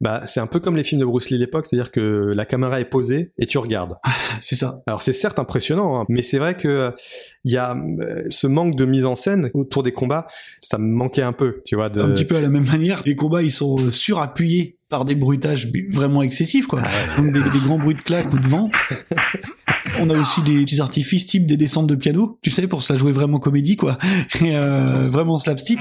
bah, 0.00 0.22
c'est 0.26 0.40
un 0.40 0.46
peu 0.46 0.60
comme 0.60 0.76
les 0.76 0.84
films 0.84 1.00
de 1.00 1.06
Bruce 1.06 1.30
Lee 1.30 1.38
l'époque, 1.38 1.66
c'est-à-dire 1.66 1.90
que 1.90 2.00
la 2.34 2.44
caméra 2.44 2.80
est 2.80 2.84
posée 2.84 3.32
et 3.38 3.46
tu 3.46 3.58
regardes. 3.58 3.94
C'est 4.40 4.54
ça. 4.54 4.82
Alors 4.86 5.00
c'est 5.00 5.12
certes 5.12 5.38
impressionnant, 5.38 6.00
hein, 6.00 6.04
mais 6.08 6.22
c'est 6.22 6.38
vrai 6.38 6.56
que 6.56 6.68
euh, 6.68 6.90
il 7.44 7.52
y 7.52 7.56
a 7.56 7.74
euh, 7.74 8.24
ce 8.28 8.46
manque 8.46 8.76
de 8.76 8.84
mise 8.84 9.06
en 9.06 9.14
scène 9.14 9.50
autour 9.54 9.82
des 9.82 9.92
combats, 9.92 10.26
ça 10.60 10.78
me 10.78 10.86
manquait 10.86 11.22
un 11.22 11.32
peu, 11.32 11.62
tu 11.64 11.76
vois. 11.76 11.88
De... 11.88 12.00
un 12.00 12.10
petit 12.10 12.26
peu 12.26 12.36
à 12.36 12.40
la 12.40 12.48
même 12.48 12.66
manière. 12.66 13.02
Les 13.06 13.16
combats, 13.16 13.42
ils 13.42 13.52
sont 13.52 13.78
euh, 13.78 13.90
surappuyés 13.90 14.76
par 14.88 15.04
des 15.04 15.14
bruitages 15.14 15.72
vraiment 15.90 16.22
excessifs, 16.22 16.66
quoi. 16.66 16.82
Donc 17.16 17.32
des, 17.32 17.40
des 17.40 17.58
grands 17.64 17.78
bruits 17.78 17.94
de 17.94 18.02
claques 18.02 18.32
ou 18.32 18.38
de 18.38 18.46
vent. 18.46 18.70
On 19.98 20.10
a 20.10 20.18
aussi 20.18 20.42
des 20.42 20.64
petits 20.64 20.80
artifices 20.80 21.26
type 21.26 21.46
des 21.46 21.56
descentes 21.56 21.86
de 21.86 21.94
piano, 21.94 22.38
tu 22.42 22.50
sais, 22.50 22.66
pour 22.66 22.82
se 22.82 22.92
la 22.92 22.98
jouer 22.98 23.12
vraiment 23.12 23.38
comédie, 23.38 23.76
quoi. 23.76 23.98
Et 24.44 24.56
euh, 24.56 25.08
vraiment 25.08 25.38
slapstick. 25.38 25.80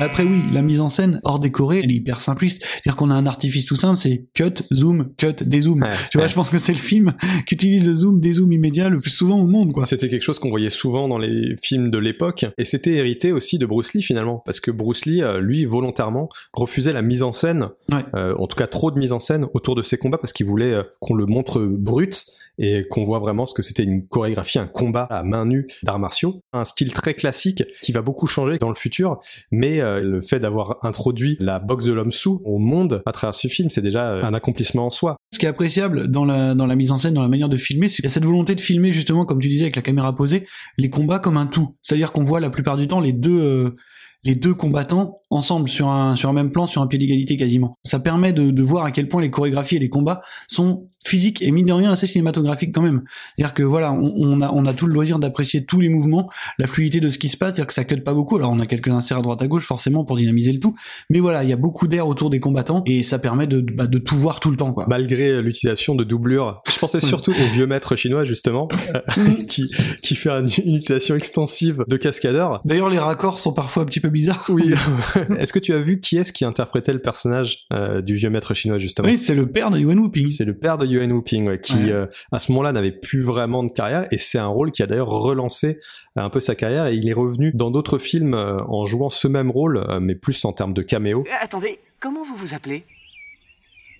Après 0.00 0.24
oui, 0.24 0.40
la 0.52 0.62
mise 0.62 0.80
en 0.80 0.88
scène 0.88 1.20
hors 1.24 1.38
décorée, 1.38 1.80
elle 1.84 1.90
est 1.90 1.94
hyper 1.94 2.20
simpliste. 2.20 2.62
C'est-à-dire 2.62 2.96
qu'on 2.96 3.10
a 3.10 3.14
un 3.14 3.26
artifice 3.26 3.64
tout 3.66 3.76
simple, 3.76 3.98
c'est 3.98 4.24
cut, 4.34 4.54
zoom, 4.72 5.12
cut, 5.16 5.34
dézoom. 5.44 5.82
Ouais, 5.82 5.88
tu 6.10 6.18
vois, 6.18 6.24
ouais. 6.24 6.28
je 6.30 6.34
pense 6.34 6.50
que 6.50 6.58
c'est 6.58 6.72
le 6.72 6.78
film 6.78 7.12
qui 7.46 7.54
utilise 7.54 7.86
le 7.86 7.92
zoom, 7.92 8.20
dézoom 8.20 8.50
immédiat 8.52 8.88
le 8.88 9.00
plus 9.00 9.10
souvent 9.10 9.38
au 9.40 9.46
monde, 9.46 9.72
quoi. 9.72 9.84
C'était 9.86 10.08
quelque 10.08 10.22
chose 10.22 10.38
qu'on 10.38 10.50
voyait 10.50 10.70
souvent 10.70 11.08
dans 11.08 11.18
les 11.18 11.54
films 11.62 11.90
de 11.90 11.98
l'époque, 11.98 12.46
et 12.58 12.64
c'était 12.64 12.92
hérité 12.94 13.32
aussi 13.32 13.58
de 13.58 13.66
Bruce 13.66 13.94
Lee 13.94 14.02
finalement, 14.02 14.42
parce 14.44 14.60
que 14.60 14.70
Bruce 14.70 15.04
Lee, 15.06 15.22
euh, 15.22 15.38
lui, 15.40 15.64
volontairement, 15.64 16.28
refusait 16.52 16.92
la 16.92 17.02
mise 17.02 17.22
en 17.22 17.32
scène, 17.32 17.68
Ouais. 17.92 18.04
euh, 18.14 18.34
en 18.38 18.46
tout 18.46 18.56
cas 18.56 18.66
trop 18.66 18.90
de 18.90 18.98
mise 18.98 19.12
en 19.12 19.18
scène 19.18 19.46
autour 19.54 19.74
de 19.74 19.82
ses 19.82 19.96
combats, 19.98 20.18
parce 20.18 20.32
qu'il 20.32 20.46
voulait 20.46 20.72
euh, 20.74 20.82
qu'on 21.00 21.14
le 21.14 21.26
montre 21.26 21.60
brut, 21.60 22.24
et 22.60 22.86
qu'on 22.88 23.04
voit 23.04 23.18
vraiment 23.18 23.46
ce 23.46 23.54
que 23.54 23.62
c'était 23.62 23.82
une 23.82 24.06
chorégraphie, 24.06 24.58
un 24.58 24.66
combat 24.66 25.06
à 25.10 25.22
main 25.24 25.46
nue 25.46 25.66
d'arts 25.82 25.98
martiaux, 25.98 26.42
un 26.52 26.64
style 26.64 26.92
très 26.92 27.14
classique 27.14 27.64
qui 27.82 27.90
va 27.90 28.02
beaucoup 28.02 28.26
changer 28.26 28.58
dans 28.58 28.68
le 28.68 28.74
futur, 28.74 29.18
mais 29.50 29.80
euh, 29.80 30.00
le 30.00 30.20
fait 30.20 30.38
d'avoir 30.38 30.76
introduit 30.82 31.36
la 31.40 31.58
boxe 31.58 31.86
de 31.86 31.92
l'homme 31.92 32.12
sous 32.12 32.42
au 32.44 32.58
monde 32.58 33.02
à 33.06 33.12
travers 33.12 33.34
ce 33.34 33.48
film, 33.48 33.70
c'est 33.70 33.80
déjà 33.80 34.10
euh, 34.10 34.22
un 34.22 34.34
accomplissement 34.34 34.86
en 34.86 34.90
soi. 34.90 35.16
Ce 35.32 35.38
qui 35.38 35.46
est 35.46 35.48
appréciable 35.48 36.08
dans 36.08 36.24
la, 36.24 36.76
mise 36.76 36.92
en 36.92 36.98
scène, 36.98 37.14
dans 37.14 37.22
la 37.22 37.28
manière 37.28 37.48
de 37.48 37.56
filmer, 37.56 37.88
c'est 37.88 38.06
cette 38.08 38.24
volonté 38.24 38.54
de 38.54 38.60
filmer 38.60 38.92
justement, 38.92 39.24
comme 39.24 39.40
tu 39.40 39.48
disais, 39.48 39.64
avec 39.64 39.76
la 39.76 39.82
caméra 39.82 40.14
posée, 40.14 40.46
les 40.76 40.90
combats 40.90 41.18
comme 41.18 41.38
un 41.38 41.46
tout. 41.46 41.76
C'est-à-dire 41.80 42.12
qu'on 42.12 42.24
voit 42.24 42.40
la 42.40 42.50
plupart 42.50 42.76
du 42.76 42.86
temps 42.86 43.00
les 43.00 43.12
deux, 43.12 43.40
euh, 43.40 43.76
les 44.24 44.34
deux 44.34 44.54
combattants 44.54 45.16
ensemble 45.30 45.68
sur 45.68 45.88
un, 45.88 46.16
sur 46.16 46.28
un 46.28 46.32
même 46.32 46.50
plan, 46.50 46.66
sur 46.66 46.82
un 46.82 46.86
pied 46.88 46.98
d'égalité 46.98 47.36
quasiment. 47.36 47.76
Ça 47.84 48.00
permet 48.00 48.32
de, 48.32 48.50
de 48.50 48.62
voir 48.62 48.84
à 48.84 48.90
quel 48.90 49.08
point 49.08 49.22
les 49.22 49.30
chorégraphies 49.30 49.76
et 49.76 49.78
les 49.78 49.88
combats 49.88 50.22
sont 50.48 50.88
physiques 51.04 51.40
et 51.40 51.50
mine 51.52 51.66
de 51.66 51.72
rien 51.72 51.92
assez 51.92 52.06
cinématographiques 52.06 52.74
quand 52.74 52.82
même. 52.82 53.02
C'est-à-dire 53.36 53.54
que 53.54 53.62
voilà, 53.62 53.92
on, 53.92 54.12
on 54.16 54.40
a, 54.42 54.50
on 54.52 54.66
a 54.66 54.72
tout 54.74 54.86
le 54.86 54.92
loisir 54.92 55.18
d'apprécier 55.20 55.64
tous 55.64 55.80
les 55.80 55.88
mouvements, 55.88 56.28
la 56.58 56.66
fluidité 56.66 57.00
de 57.00 57.08
ce 57.10 57.16
qui 57.18 57.28
se 57.28 57.36
passe, 57.36 57.54
c'est-à-dire 57.54 57.68
que 57.68 57.74
ça 57.74 57.84
cut 57.84 58.00
pas 58.00 58.12
beaucoup. 58.12 58.36
Alors 58.36 58.50
on 58.50 58.58
a 58.58 58.66
quelques 58.66 58.88
inserts 58.88 59.18
à 59.18 59.22
droite 59.22 59.40
à 59.40 59.46
gauche 59.46 59.64
forcément 59.64 60.04
pour 60.04 60.16
dynamiser 60.16 60.52
le 60.52 60.58
tout, 60.58 60.74
mais 61.10 61.20
voilà, 61.20 61.44
il 61.44 61.48
y 61.48 61.52
a 61.52 61.56
beaucoup 61.56 61.86
d'air 61.86 62.08
autour 62.08 62.28
des 62.28 62.40
combattants 62.40 62.82
et 62.86 63.02
ça 63.04 63.18
permet 63.20 63.46
de, 63.46 63.60
bah, 63.60 63.86
de 63.86 63.98
tout 63.98 64.16
voir 64.16 64.40
tout 64.40 64.50
le 64.50 64.56
temps 64.56 64.72
quoi. 64.72 64.86
malgré 64.88 65.40
l'utilisation 65.40 65.94
de 65.94 66.02
doublures. 66.04 66.60
Je 66.70 66.78
pensais 66.78 67.00
surtout 67.00 67.30
au 67.32 67.54
vieux 67.54 67.66
maître 67.68 67.94
chinois 67.94 68.24
justement, 68.24 68.66
euh, 68.94 69.00
qui 69.48 69.70
qui 70.02 70.16
fait 70.16 70.30
un- 70.30 70.46
une 70.46 70.74
utilisation 70.74 71.14
extensive 71.14 71.84
de 71.88 71.96
cascadeurs. 71.96 72.60
D'ailleurs, 72.64 72.88
les 72.90 72.98
raccords 72.98 73.38
sont 73.38 73.52
parfois 73.52 73.84
un 73.84 73.86
petit 73.86 74.00
peu 74.00 74.09
bizarres. 74.10 74.44
Oui. 74.48 74.72
Est-ce 75.38 75.52
que 75.52 75.58
tu 75.58 75.72
as 75.72 75.78
vu 75.80 76.00
qui 76.00 76.16
est-ce 76.18 76.32
qui 76.32 76.44
interprétait 76.44 76.92
le 76.92 77.00
personnage 77.00 77.64
euh, 77.72 78.00
du 78.02 78.16
vieux 78.16 78.30
maître 78.30 78.52
chinois 78.54 78.78
justement? 78.78 79.08
Oui, 79.08 79.16
c'est 79.18 79.34
le 79.34 79.46
père 79.50 79.70
de 79.70 79.78
Yuan 79.78 79.98
Whooping. 79.98 80.30
C'est 80.30 80.44
le 80.44 80.56
père 80.56 80.78
de 80.78 80.86
Yuan 80.86 81.10
Wuping 81.12 81.48
ouais, 81.48 81.60
qui 81.60 81.74
Ouais. 81.74 81.92
euh, 81.92 82.06
à 82.32 82.38
ce 82.38 82.52
moment-là 82.52 82.72
n'avait 82.72 82.92
plus 82.92 83.22
vraiment 83.22 83.62
de 83.64 83.72
carrière 83.72 84.06
et 84.12 84.18
c'est 84.18 84.38
un 84.38 84.46
rôle 84.48 84.70
qui 84.72 84.82
a 84.82 84.86
d'ailleurs 84.86 85.08
relancé 85.08 85.80
euh, 86.18 86.22
un 86.22 86.30
peu 86.30 86.40
sa 86.40 86.54
carrière 86.54 86.86
et 86.86 86.94
il 86.94 87.08
est 87.08 87.12
revenu 87.14 87.52
dans 87.54 87.70
d'autres 87.70 87.98
films 87.98 88.34
euh, 88.34 88.58
en 88.68 88.84
jouant 88.86 89.10
ce 89.10 89.28
même 89.28 89.50
rôle 89.50 89.78
euh, 89.78 90.00
mais 90.00 90.14
plus 90.14 90.44
en 90.44 90.52
termes 90.52 90.74
de 90.74 90.82
caméo. 90.82 91.24
Euh, 91.26 91.32
Attendez, 91.40 91.78
comment 92.00 92.24
vous 92.24 92.36
vous 92.36 92.54
appelez? 92.54 92.84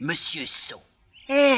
Monsieur 0.01 0.43
So. 0.47 0.77
Hé, 1.29 1.55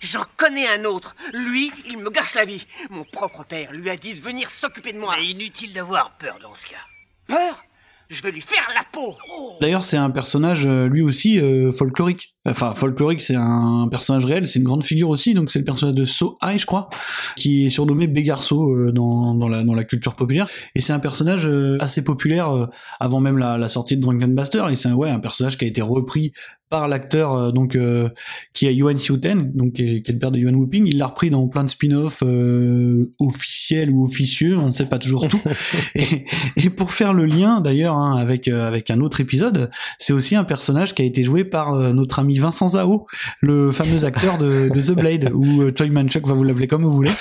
j'en 0.00 0.24
connais 0.36 0.66
un 0.66 0.84
autre. 0.86 1.14
Lui, 1.32 1.70
il 1.88 1.98
me 1.98 2.10
gâche 2.10 2.34
la 2.34 2.44
vie. 2.44 2.66
Mon 2.90 3.04
propre 3.04 3.44
père 3.44 3.72
lui 3.72 3.88
a 3.88 3.96
dit 3.96 4.12
de 4.14 4.20
venir 4.20 4.50
s'occuper 4.50 4.92
de 4.92 4.98
moi. 4.98 5.14
Mais 5.18 5.26
inutile 5.26 5.72
d'avoir 5.72 6.10
peur 6.18 6.36
dans 6.42 6.54
ce 6.56 6.66
cas. 6.66 6.82
Peur? 7.28 7.62
Je 8.10 8.22
vais 8.22 8.30
lui 8.30 8.40
faire 8.40 8.68
la 8.74 8.82
peau. 8.92 9.16
D'ailleurs, 9.60 9.82
c'est 9.82 9.96
un 9.96 10.10
personnage 10.10 10.66
euh, 10.66 10.88
lui 10.88 11.00
aussi 11.00 11.40
euh, 11.40 11.72
folklorique. 11.72 12.36
Enfin, 12.46 12.72
folklorique, 12.72 13.22
c'est 13.22 13.34
un 13.34 13.88
personnage 13.90 14.26
réel, 14.26 14.46
c'est 14.46 14.58
une 14.58 14.64
grande 14.64 14.84
figure 14.84 15.08
aussi. 15.08 15.32
Donc, 15.32 15.50
c'est 15.50 15.58
le 15.58 15.64
personnage 15.64 15.94
de 15.94 16.04
So 16.04 16.36
Ai, 16.46 16.58
je 16.58 16.66
crois, 16.66 16.90
qui 17.36 17.66
est 17.66 17.70
surnommé 17.70 18.06
Bégarceau 18.06 18.92
dans, 18.92 19.34
dans, 19.34 19.48
la, 19.48 19.64
dans 19.64 19.74
la 19.74 19.84
culture 19.84 20.14
populaire. 20.14 20.48
Et 20.74 20.80
c'est 20.80 20.92
un 20.92 20.98
personnage 21.00 21.46
euh, 21.46 21.78
assez 21.80 22.04
populaire 22.04 22.68
avant 23.00 23.20
même 23.20 23.38
la, 23.38 23.68
sortie 23.68 23.96
de 23.96 24.02
Drunken 24.02 24.34
Master. 24.34 24.68
Et 24.68 24.74
c'est 24.74 24.92
ouais, 24.92 25.10
un 25.10 25.20
personnage 25.20 25.56
qui 25.56 25.64
a 25.64 25.68
été 25.68 25.80
repris 25.80 26.32
par 26.74 26.88
l'acteur 26.88 27.32
euh, 27.34 27.52
donc 27.52 27.76
euh, 27.76 28.08
qui 28.52 28.66
est 28.66 28.74
Yuan 28.74 28.96
Xiuten, 28.96 29.52
donc 29.54 29.74
qui 29.74 29.82
est, 29.82 30.02
qui 30.02 30.10
est 30.10 30.14
le 30.14 30.18
père 30.18 30.32
de 30.32 30.40
Yuan 30.40 30.56
Whooping. 30.56 30.88
Il 30.88 30.98
l'a 30.98 31.06
repris 31.06 31.30
dans 31.30 31.46
plein 31.46 31.62
de 31.62 31.70
spin-offs 31.70 32.24
euh, 32.24 33.12
officiels 33.20 33.92
ou 33.92 34.04
officieux, 34.04 34.58
on 34.58 34.66
ne 34.66 34.70
sait 34.72 34.86
pas 34.86 34.98
toujours 34.98 35.28
tout. 35.28 35.40
et, 35.94 36.24
et 36.56 36.70
pour 36.70 36.90
faire 36.90 37.12
le 37.12 37.26
lien 37.26 37.60
d'ailleurs 37.60 37.94
hein, 37.94 38.16
avec 38.16 38.48
avec 38.48 38.90
un 38.90 39.00
autre 39.02 39.20
épisode, 39.20 39.70
c'est 40.00 40.12
aussi 40.12 40.34
un 40.34 40.42
personnage 40.42 40.96
qui 40.96 41.02
a 41.02 41.04
été 41.04 41.22
joué 41.22 41.44
par 41.44 41.78
notre 41.92 42.18
ami 42.18 42.38
Vincent 42.38 42.66
Zhao, 42.66 43.06
le 43.40 43.70
fameux 43.70 44.04
acteur 44.04 44.36
de, 44.38 44.68
de 44.68 44.82
The 44.82 44.98
Blade 44.98 45.30
ou 45.32 45.70
Choi 45.78 45.86
Man-chuk 45.90 46.26
va 46.26 46.34
vous 46.34 46.42
l'appeler 46.42 46.66
comme 46.66 46.82
vous 46.82 46.92
voulez. 46.92 47.12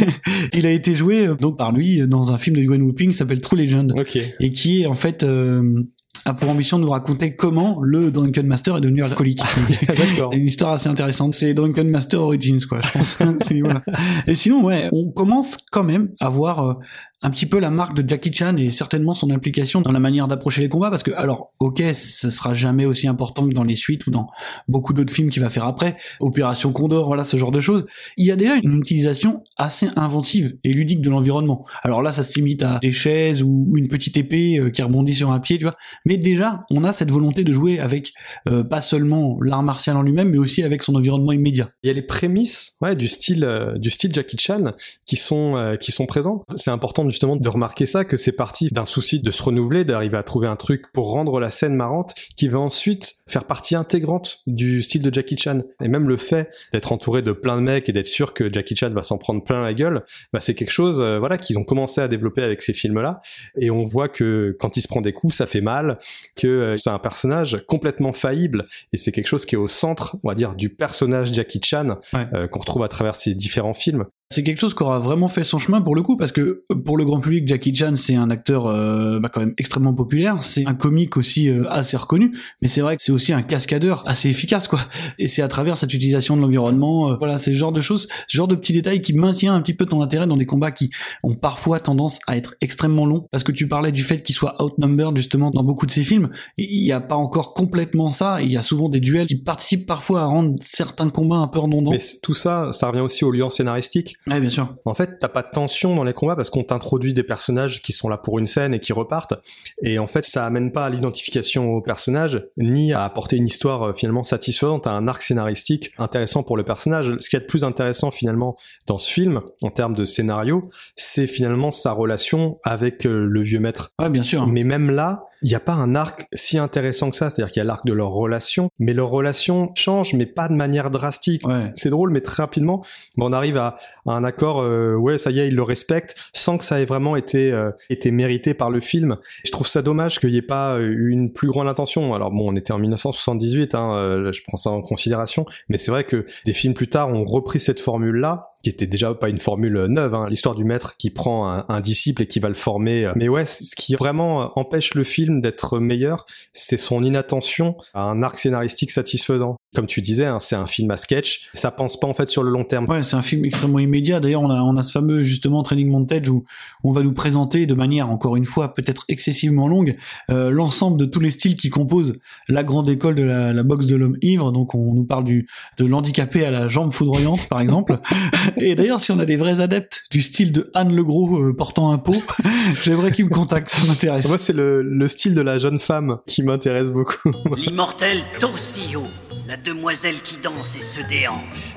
il 0.54 0.64
a 0.64 0.70
été 0.70 0.94
joué 0.94 1.28
donc 1.38 1.58
par 1.58 1.72
lui 1.72 2.06
dans 2.06 2.32
un 2.32 2.38
film 2.38 2.56
de 2.56 2.62
Yuan 2.62 2.80
Whooping 2.80 3.10
qui 3.10 3.16
s'appelle 3.16 3.42
True 3.42 3.58
Legend 3.58 3.92
Ok. 3.94 4.16
et 4.16 4.50
qui 4.52 4.82
est 4.82 4.86
en 4.86 4.94
fait 4.94 5.22
euh, 5.22 5.84
a 6.24 6.34
pour 6.34 6.48
ambition 6.50 6.78
de 6.78 6.84
nous 6.84 6.90
raconter 6.90 7.34
comment 7.34 7.78
le 7.82 8.10
Drunken 8.10 8.46
Master 8.46 8.76
est 8.76 8.80
devenu 8.80 9.02
alcoolique. 9.02 9.42
D'accord. 9.88 10.32
Une 10.34 10.46
histoire 10.46 10.72
assez 10.72 10.88
intéressante. 10.88 11.34
C'est 11.34 11.54
Drunken 11.54 11.88
Master 11.88 12.22
Origins, 12.22 12.64
quoi, 12.68 12.80
je 12.80 12.92
pense. 12.92 13.18
Voilà. 13.62 13.82
Et 14.26 14.34
sinon, 14.34 14.64
ouais, 14.64 14.88
on 14.92 15.10
commence 15.10 15.56
quand 15.70 15.84
même 15.84 16.10
à 16.20 16.28
voir 16.28 16.64
euh, 16.64 16.74
un 17.22 17.30
petit 17.30 17.46
peu 17.46 17.58
la 17.60 17.70
marque 17.70 17.94
de 17.94 18.08
Jackie 18.08 18.32
Chan 18.32 18.56
et 18.56 18.70
certainement 18.70 19.14
son 19.14 19.30
implication 19.30 19.80
dans 19.80 19.92
la 19.92 20.00
manière 20.00 20.28
d'approcher 20.28 20.60
les 20.60 20.68
combats 20.68 20.90
parce 20.90 21.02
que 21.02 21.12
alors 21.12 21.52
ok 21.60 21.82
ça 21.94 22.30
sera 22.30 22.54
jamais 22.54 22.84
aussi 22.84 23.06
important 23.06 23.48
que 23.48 23.54
dans 23.54 23.64
les 23.64 23.76
suites 23.76 24.06
ou 24.06 24.10
dans 24.10 24.28
beaucoup 24.68 24.92
d'autres 24.92 25.12
films 25.12 25.30
qu'il 25.30 25.42
va 25.42 25.48
faire 25.48 25.64
après 25.64 25.96
Opération 26.20 26.72
Condor 26.72 27.06
voilà 27.06 27.24
ce 27.24 27.36
genre 27.36 27.52
de 27.52 27.60
choses. 27.60 27.86
Il 28.16 28.26
y 28.26 28.30
a 28.30 28.36
déjà 28.36 28.56
une 28.56 28.78
utilisation 28.78 29.44
assez 29.56 29.88
inventive 29.96 30.56
et 30.64 30.72
ludique 30.72 31.00
de 31.00 31.10
l'environnement. 31.10 31.64
Alors 31.82 32.02
là 32.02 32.12
ça 32.12 32.22
se 32.22 32.34
limite 32.34 32.62
à 32.62 32.78
des 32.80 32.92
chaises 32.92 33.42
ou 33.42 33.72
une 33.76 33.88
petite 33.88 34.16
épée 34.16 34.58
euh, 34.58 34.70
qui 34.70 34.82
rebondit 34.82 35.14
sur 35.14 35.30
un 35.30 35.40
pied 35.40 35.58
tu 35.58 35.64
vois. 35.64 35.76
Mais 36.04 36.16
déjà 36.16 36.64
on 36.70 36.84
a 36.84 36.92
cette 36.92 37.10
volonté 37.10 37.44
de 37.44 37.52
jouer 37.52 37.78
avec 37.78 38.12
euh, 38.48 38.64
pas 38.64 38.80
seulement 38.80 39.38
l'art 39.40 39.62
martial 39.62 39.96
en 39.96 40.02
lui-même 40.02 40.30
mais 40.30 40.38
aussi 40.38 40.62
avec 40.62 40.82
son 40.82 40.94
environnement 40.94 41.32
immédiat. 41.32 41.70
Il 41.82 41.88
y 41.88 41.90
a 41.90 41.94
les 41.94 42.02
prémices 42.02 42.76
ouais, 42.80 42.96
du 42.96 43.08
style 43.08 43.44
euh, 43.44 43.78
du 43.78 43.90
style 43.90 44.12
Jackie 44.12 44.36
Chan 44.38 44.72
qui 45.06 45.16
sont 45.16 45.56
euh, 45.56 45.76
qui 45.76 45.92
sont 45.92 46.06
présentes. 46.06 46.44
C'est 46.56 46.70
important 46.70 47.04
justement 47.12 47.36
de 47.36 47.48
remarquer 47.48 47.86
ça 47.86 48.04
que 48.04 48.16
c'est 48.16 48.32
parti 48.32 48.68
d'un 48.70 48.86
souci 48.86 49.20
de 49.20 49.30
se 49.30 49.42
renouveler, 49.42 49.84
d'arriver 49.84 50.16
à 50.16 50.22
trouver 50.22 50.48
un 50.48 50.56
truc 50.56 50.90
pour 50.92 51.12
rendre 51.12 51.38
la 51.40 51.50
scène 51.50 51.74
marrante 51.74 52.14
qui 52.36 52.48
va 52.48 52.58
ensuite 52.58 53.14
faire 53.26 53.44
partie 53.44 53.74
intégrante 53.76 54.38
du 54.46 54.82
style 54.82 55.02
de 55.02 55.12
Jackie 55.12 55.36
Chan. 55.36 55.58
Et 55.82 55.88
même 55.88 56.08
le 56.08 56.16
fait 56.16 56.50
d'être 56.72 56.92
entouré 56.92 57.22
de 57.22 57.32
plein 57.32 57.56
de 57.56 57.62
mecs 57.62 57.88
et 57.88 57.92
d'être 57.92 58.06
sûr 58.06 58.34
que 58.34 58.52
Jackie 58.52 58.74
Chan 58.76 58.90
va 58.90 59.02
s'en 59.02 59.18
prendre 59.18 59.42
plein 59.44 59.62
la 59.62 59.74
gueule, 59.74 60.02
bah 60.32 60.40
c'est 60.40 60.54
quelque 60.54 60.70
chose 60.70 61.00
euh, 61.00 61.18
voilà 61.18 61.38
qu'ils 61.38 61.58
ont 61.58 61.64
commencé 61.64 62.00
à 62.00 62.08
développer 62.08 62.42
avec 62.42 62.62
ces 62.62 62.72
films-là 62.72 63.20
et 63.58 63.70
on 63.70 63.82
voit 63.82 64.08
que 64.08 64.56
quand 64.58 64.76
il 64.76 64.80
se 64.80 64.88
prend 64.88 65.00
des 65.00 65.12
coups, 65.12 65.36
ça 65.36 65.46
fait 65.46 65.60
mal, 65.60 65.98
que 66.36 66.46
euh, 66.46 66.76
c'est 66.76 66.90
un 66.90 66.98
personnage 66.98 67.62
complètement 67.68 68.12
faillible 68.12 68.64
et 68.92 68.96
c'est 68.96 69.12
quelque 69.12 69.26
chose 69.28 69.44
qui 69.44 69.54
est 69.54 69.58
au 69.58 69.68
centre, 69.68 70.16
on 70.24 70.28
va 70.28 70.34
dire, 70.34 70.54
du 70.54 70.68
personnage 70.70 71.32
Jackie 71.32 71.60
Chan 71.62 71.98
Ouais. 72.12 72.26
euh, 72.34 72.46
qu'on 72.48 72.60
retrouve 72.60 72.82
à 72.82 72.88
travers 72.88 73.16
ces 73.16 73.34
différents 73.34 73.74
films. 73.74 74.04
C'est 74.32 74.42
quelque 74.42 74.60
chose 74.60 74.72
qui 74.72 74.82
aura 74.82 74.98
vraiment 74.98 75.28
fait 75.28 75.42
son 75.42 75.58
chemin 75.58 75.82
pour 75.82 75.94
le 75.94 76.02
coup, 76.02 76.16
parce 76.16 76.32
que 76.32 76.64
euh, 76.70 76.74
pour 76.74 76.96
le 76.96 77.04
grand 77.04 77.20
public, 77.20 77.46
Jackie 77.46 77.74
Chan, 77.74 77.96
c'est 77.96 78.14
un 78.14 78.30
acteur 78.30 78.66
euh, 78.66 79.20
bah, 79.20 79.28
quand 79.28 79.40
même 79.40 79.52
extrêmement 79.58 79.92
populaire, 79.92 80.42
c'est 80.42 80.66
un 80.66 80.72
comique 80.72 81.18
aussi 81.18 81.50
euh, 81.50 81.64
assez 81.68 81.98
reconnu, 81.98 82.34
mais 82.62 82.68
c'est 82.68 82.80
vrai 82.80 82.96
que 82.96 83.02
c'est 83.02 83.12
aussi 83.12 83.34
un 83.34 83.42
cascadeur 83.42 84.02
assez 84.06 84.30
efficace, 84.30 84.68
quoi. 84.68 84.80
Et 85.18 85.26
c'est 85.26 85.42
à 85.42 85.48
travers 85.48 85.76
cette 85.76 85.92
utilisation 85.92 86.34
de 86.34 86.40
l'environnement, 86.40 87.14
voilà, 87.18 87.36
c'est 87.36 87.52
ce 87.52 87.58
genre 87.58 87.72
de 87.72 87.82
choses, 87.82 88.08
ce 88.26 88.34
genre 88.34 88.48
de 88.48 88.54
petits 88.54 88.72
détails 88.72 89.02
qui 89.02 89.12
maintient 89.12 89.54
un 89.54 89.60
petit 89.60 89.74
peu 89.74 89.84
ton 89.84 90.00
intérêt 90.00 90.26
dans 90.26 90.38
des 90.38 90.46
combats 90.46 90.70
qui 90.70 90.88
ont 91.22 91.34
parfois 91.34 91.78
tendance 91.78 92.18
à 92.26 92.38
être 92.38 92.54
extrêmement 92.62 93.04
longs, 93.04 93.26
parce 93.30 93.44
que 93.44 93.52
tu 93.52 93.68
parlais 93.68 93.92
du 93.92 94.02
fait 94.02 94.22
qu'il 94.22 94.34
soit 94.34 94.62
outnumbered 94.62 95.14
justement 95.14 95.50
dans 95.50 95.62
beaucoup 95.62 95.84
de 95.84 95.90
ces 95.90 96.02
films, 96.02 96.30
il 96.56 96.82
n'y 96.82 96.92
a 96.92 97.00
pas 97.00 97.16
encore 97.16 97.52
complètement 97.52 98.12
ça, 98.12 98.40
il 98.40 98.50
y 98.50 98.56
a 98.56 98.62
souvent 98.62 98.88
des 98.88 99.00
duels 99.00 99.26
qui 99.26 99.36
participent 99.36 99.86
parfois 99.86 100.22
à 100.22 100.24
rendre 100.24 100.56
certains 100.62 101.10
combats 101.10 101.36
un 101.36 101.48
peu 101.48 101.58
redondants. 101.58 101.90
Mais 101.90 102.00
tout 102.22 102.34
ça, 102.34 102.70
ça 102.72 102.88
revient 102.88 103.00
aussi 103.00 103.24
aux 103.24 103.30
liens 103.30 103.50
scénaristiques. 103.50 104.16
Ouais, 104.26 104.40
bien 104.40 104.50
sûr. 104.50 104.76
En 104.84 104.94
fait, 104.94 105.18
t'as 105.18 105.28
pas 105.28 105.42
de 105.42 105.50
tension 105.50 105.96
dans 105.96 106.04
les 106.04 106.12
combats 106.12 106.36
parce 106.36 106.50
qu'on 106.50 106.62
t'introduit 106.62 107.12
des 107.12 107.24
personnages 107.24 107.82
qui 107.82 107.92
sont 107.92 108.08
là 108.08 108.16
pour 108.16 108.38
une 108.38 108.46
scène 108.46 108.72
et 108.72 108.80
qui 108.80 108.92
repartent. 108.92 109.34
Et 109.82 109.98
en 109.98 110.06
fait, 110.06 110.24
ça 110.24 110.46
amène 110.46 110.70
pas 110.70 110.86
à 110.86 110.90
l'identification 110.90 111.70
au 111.72 111.80
personnage, 111.80 112.46
ni 112.56 112.92
à 112.92 113.04
apporter 113.04 113.36
une 113.36 113.46
histoire 113.46 113.88
euh, 113.88 113.92
finalement 113.92 114.22
satisfaisante, 114.22 114.86
à 114.86 114.92
un 114.92 115.08
arc 115.08 115.22
scénaristique 115.22 115.90
intéressant 115.98 116.42
pour 116.42 116.56
le 116.56 116.62
personnage. 116.62 117.16
Ce 117.18 117.28
qui 117.28 117.36
est 117.36 117.40
de 117.40 117.46
plus 117.46 117.64
intéressant 117.64 118.10
finalement 118.10 118.56
dans 118.86 118.98
ce 118.98 119.10
film, 119.10 119.40
en 119.60 119.70
termes 119.70 119.94
de 119.94 120.04
scénario, 120.04 120.70
c'est 120.94 121.26
finalement 121.26 121.72
sa 121.72 121.92
relation 121.92 122.60
avec 122.62 123.06
euh, 123.06 123.24
le 123.24 123.40
vieux 123.40 123.60
maître. 123.60 123.92
Ouais, 123.98 124.10
bien 124.10 124.22
sûr. 124.22 124.46
Mais 124.46 124.62
même 124.62 124.90
là, 124.90 125.26
il 125.42 125.48
n'y 125.48 125.54
a 125.54 125.60
pas 125.60 125.72
un 125.72 125.94
arc 125.94 126.26
si 126.32 126.58
intéressant 126.58 127.10
que 127.10 127.16
ça. 127.16 127.30
C'est-à-dire 127.30 127.52
qu'il 127.52 127.60
y 127.60 127.62
a 127.62 127.64
l'arc 127.64 127.84
de 127.84 127.92
leur 127.92 128.10
relation, 128.10 128.70
mais 128.78 128.92
leur 128.94 129.10
relation 129.10 129.72
change, 129.74 130.14
mais 130.14 130.26
pas 130.26 130.48
de 130.48 130.54
manière 130.54 130.90
drastique. 130.90 131.46
Ouais. 131.46 131.70
C'est 131.74 131.90
drôle, 131.90 132.10
mais 132.10 132.20
très 132.20 132.42
rapidement, 132.42 132.84
bon, 133.16 133.28
on 133.28 133.32
arrive 133.32 133.56
à, 133.56 133.76
à 134.06 134.12
un 134.12 134.24
accord. 134.24 134.60
euh, 134.60 134.96
ouais, 134.96 135.18
ça 135.18 135.30
y 135.30 135.40
est, 135.40 135.48
ils 135.48 135.54
le 135.54 135.62
respectent, 135.62 136.14
sans 136.32 136.58
que 136.58 136.64
ça 136.64 136.80
ait 136.80 136.84
vraiment 136.84 137.16
été 137.16 137.52
euh, 137.52 137.70
été 137.90 138.10
mérité 138.10 138.54
par 138.54 138.70
le 138.70 138.80
film. 138.80 139.16
Je 139.44 139.50
trouve 139.50 139.66
ça 139.66 139.82
dommage 139.82 140.18
qu'il 140.18 140.30
n'y 140.30 140.38
ait 140.38 140.42
pas 140.42 140.74
euh, 140.74 140.80
eu 140.86 141.10
une 141.10 141.32
plus 141.32 141.48
grande 141.48 141.68
intention. 141.68 142.14
Alors 142.14 142.30
bon, 142.30 142.52
on 142.52 142.56
était 142.56 142.72
en 142.72 142.78
1978, 142.78 143.74
hein, 143.74 143.94
euh, 143.94 144.32
je 144.32 144.42
prends 144.46 144.56
ça 144.56 144.70
en 144.70 144.80
considération, 144.80 145.44
mais 145.68 145.78
c'est 145.78 145.90
vrai 145.90 146.04
que 146.04 146.26
des 146.44 146.52
films 146.52 146.74
plus 146.74 146.88
tard 146.88 147.08
ont 147.08 147.22
repris 147.22 147.60
cette 147.60 147.80
formule-là 147.80 148.51
qui 148.62 148.70
était 148.70 148.86
déjà 148.86 149.12
pas 149.14 149.28
une 149.28 149.38
formule 149.38 149.86
neuve, 149.88 150.14
hein, 150.14 150.26
l'histoire 150.28 150.54
du 150.54 150.64
maître 150.64 150.96
qui 150.96 151.10
prend 151.10 151.50
un, 151.50 151.64
un 151.68 151.80
disciple 151.80 152.22
et 152.22 152.26
qui 152.26 152.38
va 152.40 152.48
le 152.48 152.54
former. 152.54 153.06
euh. 153.06 153.12
Mais 153.16 153.28
ouais, 153.28 153.44
ce 153.44 153.74
qui 153.76 153.94
vraiment 153.94 154.42
euh, 154.42 154.46
empêche 154.56 154.94
le 154.94 155.04
film 155.04 155.40
d'être 155.40 155.78
meilleur, 155.78 156.26
c'est 156.52 156.76
son 156.76 157.02
inattention 157.02 157.76
à 157.94 158.02
un 158.04 158.22
arc 158.22 158.38
scénaristique 158.38 158.90
satisfaisant. 158.90 159.56
Comme 159.74 159.86
tu 159.86 160.02
disais, 160.02 160.26
hein, 160.26 160.38
c'est 160.38 160.54
un 160.54 160.66
film 160.66 160.90
à 160.90 160.96
sketch, 160.96 161.48
ça 161.54 161.70
pense 161.70 161.98
pas 161.98 162.06
en 162.06 162.14
fait 162.14 162.28
sur 162.28 162.42
le 162.42 162.50
long 162.50 162.64
terme. 162.64 162.88
Ouais, 162.88 163.02
c'est 163.02 163.16
un 163.16 163.22
film 163.22 163.44
extrêmement 163.44 163.78
immédiat. 163.78 164.20
D'ailleurs, 164.20 164.42
on 164.42 164.50
a, 164.50 164.60
on 164.60 164.76
a 164.76 164.82
ce 164.82 164.92
fameux 164.92 165.22
justement 165.22 165.62
training 165.62 165.88
montage 165.88 166.28
où 166.28 166.44
on 166.84 166.92
va 166.92 167.02
nous 167.02 167.14
présenter 167.14 167.66
de 167.66 167.74
manière, 167.74 168.10
encore 168.10 168.36
une 168.36 168.44
fois, 168.44 168.74
peut-être 168.74 169.04
excessivement 169.08 169.66
longue, 169.68 169.96
euh, 170.30 170.50
l'ensemble 170.50 170.98
de 170.98 171.06
tous 171.06 171.20
les 171.20 171.30
styles 171.30 171.56
qui 171.56 171.70
composent 171.70 172.18
la 172.48 172.62
grande 172.64 172.88
école 172.88 173.14
de 173.14 173.22
la, 173.22 173.52
la 173.52 173.62
boxe 173.62 173.86
de 173.86 173.96
l'homme 173.96 174.16
ivre. 174.20 174.52
Donc, 174.52 174.74
on 174.74 174.92
nous 174.94 175.04
parle 175.04 175.24
du 175.24 175.48
de 175.78 175.86
l'handicapé 175.86 176.44
à 176.44 176.50
la 176.50 176.68
jambe 176.68 176.92
foudroyante, 176.92 177.48
par 177.48 177.60
exemple. 177.60 177.98
Et 178.56 178.74
d'ailleurs, 178.74 179.00
si 179.00 179.12
on 179.12 179.18
a 179.18 179.24
des 179.24 179.36
vrais 179.36 179.60
adeptes 179.60 180.02
du 180.10 180.22
style 180.22 180.52
de 180.52 180.70
Anne 180.74 180.94
Le 180.94 181.04
Gros 181.04 181.38
euh, 181.38 181.54
portant 181.54 181.92
un 181.92 181.98
pot, 181.98 182.22
j'aimerais 182.82 183.12
qu'ils 183.12 183.24
me 183.26 183.30
contactent. 183.30 183.70
Ça 183.70 183.86
m'intéresse. 183.86 184.28
Moi, 184.28 184.38
c'est 184.38 184.52
le, 184.52 184.82
le 184.82 185.08
style 185.08 185.34
de 185.34 185.40
la 185.40 185.58
jeune 185.58 185.80
femme 185.80 186.18
qui 186.26 186.42
m'intéresse 186.42 186.90
beaucoup. 186.90 187.32
L'immortel 187.56 188.22
Toshio, 188.38 189.02
la 189.46 189.56
demoiselle 189.56 190.20
qui 190.22 190.36
danse 190.36 190.76
et 190.76 190.82
se 190.82 191.00
déhanche. 191.08 191.74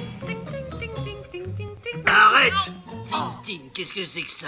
Arrête 2.06 2.54
Tintine, 3.10 3.70
qu'est-ce 3.74 3.94
que 3.94 4.04
c'est 4.04 4.22
que 4.22 4.32
ça? 4.32 4.48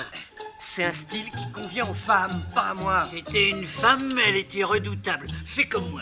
C'est 0.59 0.83
un 0.83 0.93
style 0.93 1.25
qui 1.25 1.51
convient 1.51 1.85
aux 1.85 1.93
femmes, 1.93 2.41
pas 2.53 2.69
à 2.69 2.73
moi. 2.73 3.01
C'était 3.01 3.49
une 3.49 3.65
femme, 3.65 4.19
elle 4.27 4.35
était 4.35 4.63
redoutable. 4.63 5.27
Fais 5.45 5.65
comme 5.65 5.89
moi. 5.91 6.01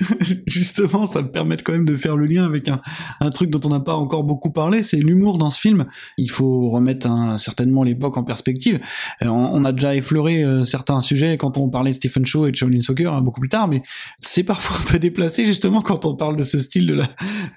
justement, 0.46 1.06
ça 1.06 1.22
me 1.22 1.30
permet 1.30 1.56
quand 1.56 1.72
même 1.72 1.84
de 1.86 1.96
faire 1.96 2.16
le 2.16 2.26
lien 2.26 2.44
avec 2.44 2.68
un, 2.68 2.80
un 3.20 3.30
truc 3.30 3.50
dont 3.50 3.60
on 3.64 3.70
n'a 3.70 3.80
pas 3.80 3.94
encore 3.94 4.24
beaucoup 4.24 4.50
parlé, 4.50 4.82
c'est 4.82 4.98
l'humour 4.98 5.38
dans 5.38 5.50
ce 5.50 5.60
film. 5.60 5.86
Il 6.16 6.30
faut 6.30 6.70
remettre 6.70 7.06
un- 7.06 7.38
certainement 7.38 7.82
l'époque 7.82 8.16
en 8.16 8.24
perspective. 8.24 8.80
Euh, 9.22 9.26
on, 9.28 9.50
on 9.54 9.64
a 9.64 9.72
déjà 9.72 9.94
effleuré 9.94 10.42
euh, 10.42 10.64
certains 10.64 11.00
sujets 11.00 11.36
quand 11.38 11.56
on 11.58 11.68
parlait 11.68 11.90
de 11.90 11.96
Stephen 11.96 12.24
Shaw 12.26 12.46
et 12.46 12.50
de 12.52 12.56
Shaolin 12.56 12.80
Soccer 12.80 13.12
hein, 13.12 13.20
beaucoup 13.20 13.40
plus 13.40 13.48
tard, 13.48 13.68
mais 13.68 13.82
c'est 14.18 14.44
parfois 14.44 14.76
un 14.80 14.90
peu 14.92 14.98
déplacé 14.98 15.44
justement 15.44 15.80
quand 15.82 16.04
on 16.04 16.14
parle 16.14 16.36
de 16.36 16.44
ce 16.44 16.58
style 16.58 16.86
de 16.86 16.94
la, 16.94 17.04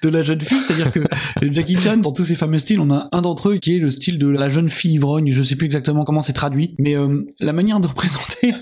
de 0.04 0.10
la 0.10 0.22
jeune 0.22 0.42
fille. 0.42 0.60
C'est-à-dire 0.66 0.92
que 0.92 1.02
Jackie 1.52 1.80
Chan, 1.80 1.98
dans 1.98 2.12
tous 2.12 2.24
ses 2.24 2.36
fameux 2.36 2.60
styles, 2.60 2.80
on 2.80 2.92
a 2.92 3.10
un 3.12 3.22
d'entre 3.22 3.50
eux 3.50 3.58
qui 3.58 3.76
est 3.76 3.80
le 3.80 3.92
style 3.92 4.18
de 4.18 4.28
la 4.28 4.50
jeune 4.50 4.70
fille 4.70 4.94
ivrogne. 4.94 5.32
Je 5.32 5.44
sais 5.44 5.56
plus 5.56 5.66
exactement 5.66 6.04
comment 6.04 6.22
c'est 6.22 6.34
traduit, 6.34 6.76
mais 6.80 6.96
euh, 6.96 7.24
la 7.40 7.54
manière 7.54 7.80
de 7.80 7.88
représenter 7.88 8.54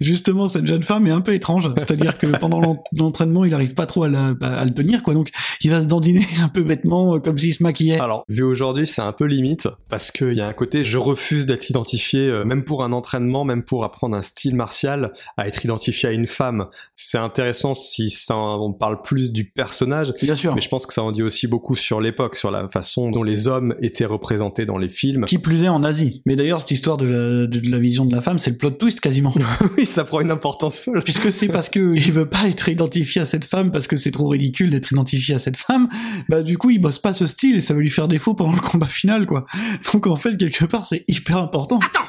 justement 0.00 0.48
cette 0.48 0.66
jeune 0.66 0.82
femme 0.82 1.06
est 1.06 1.10
un 1.10 1.20
peu 1.20 1.34
étrange. 1.34 1.70
C'est-à-dire 1.76 2.18
que 2.18 2.26
pendant 2.26 2.60
longtemps 2.60 2.82
d'entraînement, 2.92 3.44
il 3.44 3.54
arrive 3.54 3.74
pas 3.74 3.86
trop 3.86 4.04
à, 4.04 4.08
la- 4.08 4.34
à 4.40 4.64
le 4.64 4.72
tenir, 4.72 5.02
quoi. 5.02 5.14
Donc, 5.14 5.30
il 5.60 5.70
va 5.70 5.80
se 5.82 5.86
dandiner 5.86 6.26
un 6.42 6.48
peu 6.48 6.62
bêtement, 6.62 7.14
euh, 7.16 7.18
comme 7.18 7.38
s'il 7.38 7.54
se 7.54 7.62
maquillait. 7.62 7.98
Alors, 8.00 8.24
vu 8.28 8.42
aujourd'hui, 8.42 8.86
c'est 8.86 9.02
un 9.02 9.12
peu 9.12 9.24
limite, 9.26 9.68
parce 9.88 10.10
qu'il 10.10 10.34
y 10.34 10.40
a 10.40 10.46
un 10.48 10.52
côté, 10.52 10.84
je 10.84 10.98
refuse 10.98 11.46
d'être 11.46 11.68
identifié, 11.70 12.20
euh, 12.28 12.44
même 12.44 12.64
pour 12.64 12.82
un 12.84 12.92
entraînement, 12.92 13.44
même 13.44 13.62
pour 13.62 13.84
apprendre 13.84 14.16
un 14.16 14.22
style 14.22 14.54
martial, 14.54 15.12
à 15.36 15.46
être 15.48 15.64
identifié 15.64 16.08
à 16.08 16.12
une 16.12 16.26
femme. 16.26 16.66
C'est 16.94 17.18
intéressant 17.18 17.74
si 17.74 18.10
ça, 18.10 18.36
on 18.36 18.72
parle 18.72 19.02
plus 19.02 19.32
du 19.32 19.44
personnage, 19.44 20.12
Bien 20.22 20.36
sûr. 20.36 20.54
mais 20.54 20.60
je 20.60 20.68
pense 20.68 20.86
que 20.86 20.92
ça 20.92 21.02
en 21.02 21.12
dit 21.12 21.22
aussi 21.22 21.46
beaucoup 21.46 21.76
sur 21.76 22.00
l'époque, 22.00 22.36
sur 22.36 22.50
la 22.50 22.68
façon 22.68 23.10
dont 23.10 23.22
les 23.22 23.48
hommes 23.48 23.74
étaient 23.80 24.04
représentés 24.04 24.66
dans 24.66 24.78
les 24.78 24.88
films. 24.88 25.24
Qui 25.26 25.38
plus 25.38 25.64
est 25.64 25.68
en 25.68 25.84
Asie. 25.84 26.22
Mais 26.26 26.36
d'ailleurs, 26.36 26.60
cette 26.60 26.70
histoire 26.72 26.96
de 26.96 27.06
la, 27.06 27.46
de 27.46 27.70
la 27.70 27.78
vision 27.78 28.04
de 28.04 28.14
la 28.14 28.20
femme, 28.20 28.38
c'est 28.38 28.50
le 28.50 28.56
plot 28.56 28.70
twist 28.72 29.00
quasiment. 29.00 29.32
oui, 29.76 29.86
ça 29.86 30.04
prend 30.04 30.20
une 30.20 30.30
importance 30.30 30.80
folle. 30.80 31.00
Puisque 31.04 31.30
c'est 31.32 31.48
parce 31.48 31.68
que 31.68 31.94
il 31.96 32.12
veut 32.12 32.28
pas 32.28 32.48
être 32.48 32.68
identifié 32.78 33.20
à 33.20 33.24
cette 33.24 33.44
femme, 33.44 33.72
parce 33.72 33.86
que 33.88 33.96
c'est 33.96 34.12
trop 34.12 34.28
ridicule 34.28 34.70
d'être 34.70 34.92
identifié 34.92 35.34
à 35.34 35.38
cette 35.38 35.56
femme, 35.56 35.88
bah 36.28 36.42
du 36.42 36.56
coup 36.56 36.70
il 36.70 36.78
bosse 36.78 37.00
pas 37.00 37.12
ce 37.12 37.26
style 37.26 37.56
et 37.56 37.60
ça 37.60 37.74
va 37.74 37.80
lui 37.80 37.90
faire 37.90 38.06
défaut 38.06 38.34
pendant 38.34 38.52
le 38.52 38.60
combat 38.60 38.86
final, 38.86 39.26
quoi. 39.26 39.46
Donc 39.92 40.06
en 40.06 40.16
fait, 40.16 40.36
quelque 40.36 40.64
part, 40.64 40.86
c'est 40.86 41.04
hyper 41.08 41.38
important. 41.38 41.80
Attends! 41.80 42.08